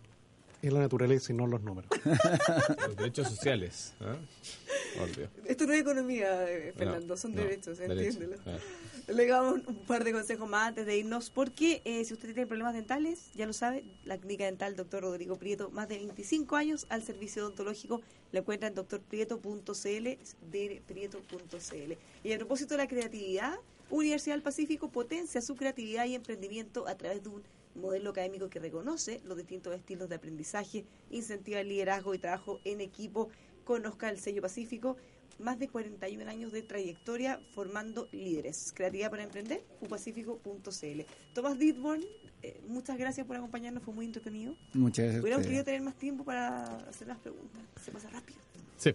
en 0.61 0.73
la 0.73 0.79
naturaleza 0.81 1.31
y 1.31 1.35
no 1.35 1.47
los 1.47 1.61
números. 1.61 1.89
Los 2.87 2.95
derechos 2.97 3.27
sociales. 3.29 3.93
Obvio. 3.99 5.29
Esto 5.45 5.65
no 5.65 5.73
es 5.73 5.81
economía, 5.81 6.49
eh, 6.49 6.73
Fernando, 6.75 7.07
No, 7.07 7.17
son 7.17 7.33
no, 7.35 7.41
derechos, 7.41 7.79
entiéndelo. 7.79 8.37
claro. 8.37 8.59
Le 9.07 9.25
damos 9.25 9.61
un 9.65 9.75
par 9.87 10.03
de 10.03 10.11
consejos 10.11 10.47
más 10.47 10.67
antes 10.67 10.85
de 10.85 10.97
irnos, 10.97 11.31
porque 11.31 11.81
eh, 11.83 12.03
si 12.05 12.13
usted 12.13 12.27
tiene 12.33 12.45
problemas 12.45 12.75
dentales, 12.75 13.31
ya 13.33 13.47
lo 13.47 13.53
sabe, 13.53 13.83
la 14.05 14.17
clínica 14.19 14.45
dental 14.45 14.75
Dr. 14.75 15.01
Rodrigo 15.01 15.37
Prieto, 15.37 15.71
más 15.71 15.87
de 15.87 15.97
25 15.97 16.55
años 16.55 16.85
al 16.89 17.01
servicio 17.01 17.43
odontológico, 17.43 18.01
lo 18.31 18.39
encuentra 18.39 18.67
en 18.67 18.75
drprieto.cl, 18.75 20.07
drprieto.cl. 20.51 21.93
Y 22.23 22.33
a 22.33 22.37
propósito 22.37 22.75
de 22.75 22.77
la 22.77 22.87
creatividad, 22.87 23.55
Universidad 23.89 24.35
del 24.35 24.43
Pacífico 24.43 24.89
potencia 24.89 25.41
su 25.41 25.55
creatividad 25.55 26.05
y 26.05 26.13
emprendimiento 26.13 26.87
a 26.87 26.95
través 26.95 27.23
de 27.23 27.29
un 27.29 27.41
modelo 27.75 28.11
académico 28.11 28.49
que 28.49 28.59
reconoce 28.59 29.21
los 29.25 29.37
distintos 29.37 29.73
estilos 29.75 30.09
de 30.09 30.15
aprendizaje, 30.15 30.85
incentiva 31.09 31.59
el 31.59 31.69
liderazgo 31.69 32.13
y 32.13 32.19
trabajo 32.19 32.59
en 32.65 32.81
equipo, 32.81 33.29
conozca 33.63 34.09
el 34.09 34.19
sello 34.19 34.41
Pacífico, 34.41 34.97
más 35.39 35.57
de 35.57 35.69
41 35.69 36.29
años 36.29 36.51
de 36.51 36.61
trayectoria 36.61 37.39
formando 37.53 38.07
líderes. 38.11 38.73
Creatividad 38.75 39.09
para 39.09 39.23
emprender, 39.23 39.63
upacífico.cl. 39.81 41.01
Tomás 41.33 41.57
Ditborn, 41.57 42.03
eh, 42.41 42.61
muchas 42.67 42.97
gracias 42.97 43.25
por 43.25 43.37
acompañarnos, 43.37 43.83
fue 43.83 43.93
muy 43.93 44.05
entretenido. 44.05 44.55
Muchas 44.73 45.05
gracias. 45.05 45.23
Hubiéramos 45.23 45.45
querido 45.45 45.63
tener 45.63 45.81
más 45.81 45.95
tiempo 45.95 46.23
para 46.23 46.65
hacer 46.89 47.07
las 47.07 47.17
preguntas. 47.19 47.61
Se 47.83 47.91
pasa 47.91 48.09
rápido. 48.09 48.39
Sí, 48.77 48.91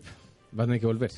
va 0.58 0.64
a 0.64 0.66
tener 0.66 0.80
que 0.80 0.86
volver. 0.86 1.12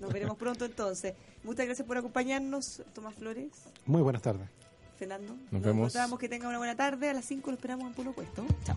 Nos 0.00 0.12
veremos 0.12 0.36
pronto 0.36 0.64
entonces. 0.64 1.14
Muchas 1.42 1.66
gracias 1.66 1.86
por 1.86 1.96
acompañarnos, 1.96 2.82
Tomás 2.92 3.14
Flores, 3.14 3.50
Muy 3.86 4.02
buenas 4.02 4.22
tardes. 4.22 4.48
Fernando. 4.98 5.36
Nos 5.50 5.62
vemos. 5.62 5.94
encontramos 5.94 6.18
que 6.18 6.28
tenga 6.28 6.48
una 6.48 6.58
buena 6.58 6.76
tarde. 6.76 7.08
A 7.08 7.14
las 7.14 7.24
5 7.24 7.50
lo 7.50 7.56
esperamos 7.56 7.86
en 7.86 7.94
Pueblo 7.94 8.12
Puesto. 8.12 8.44
Chao. 8.64 8.76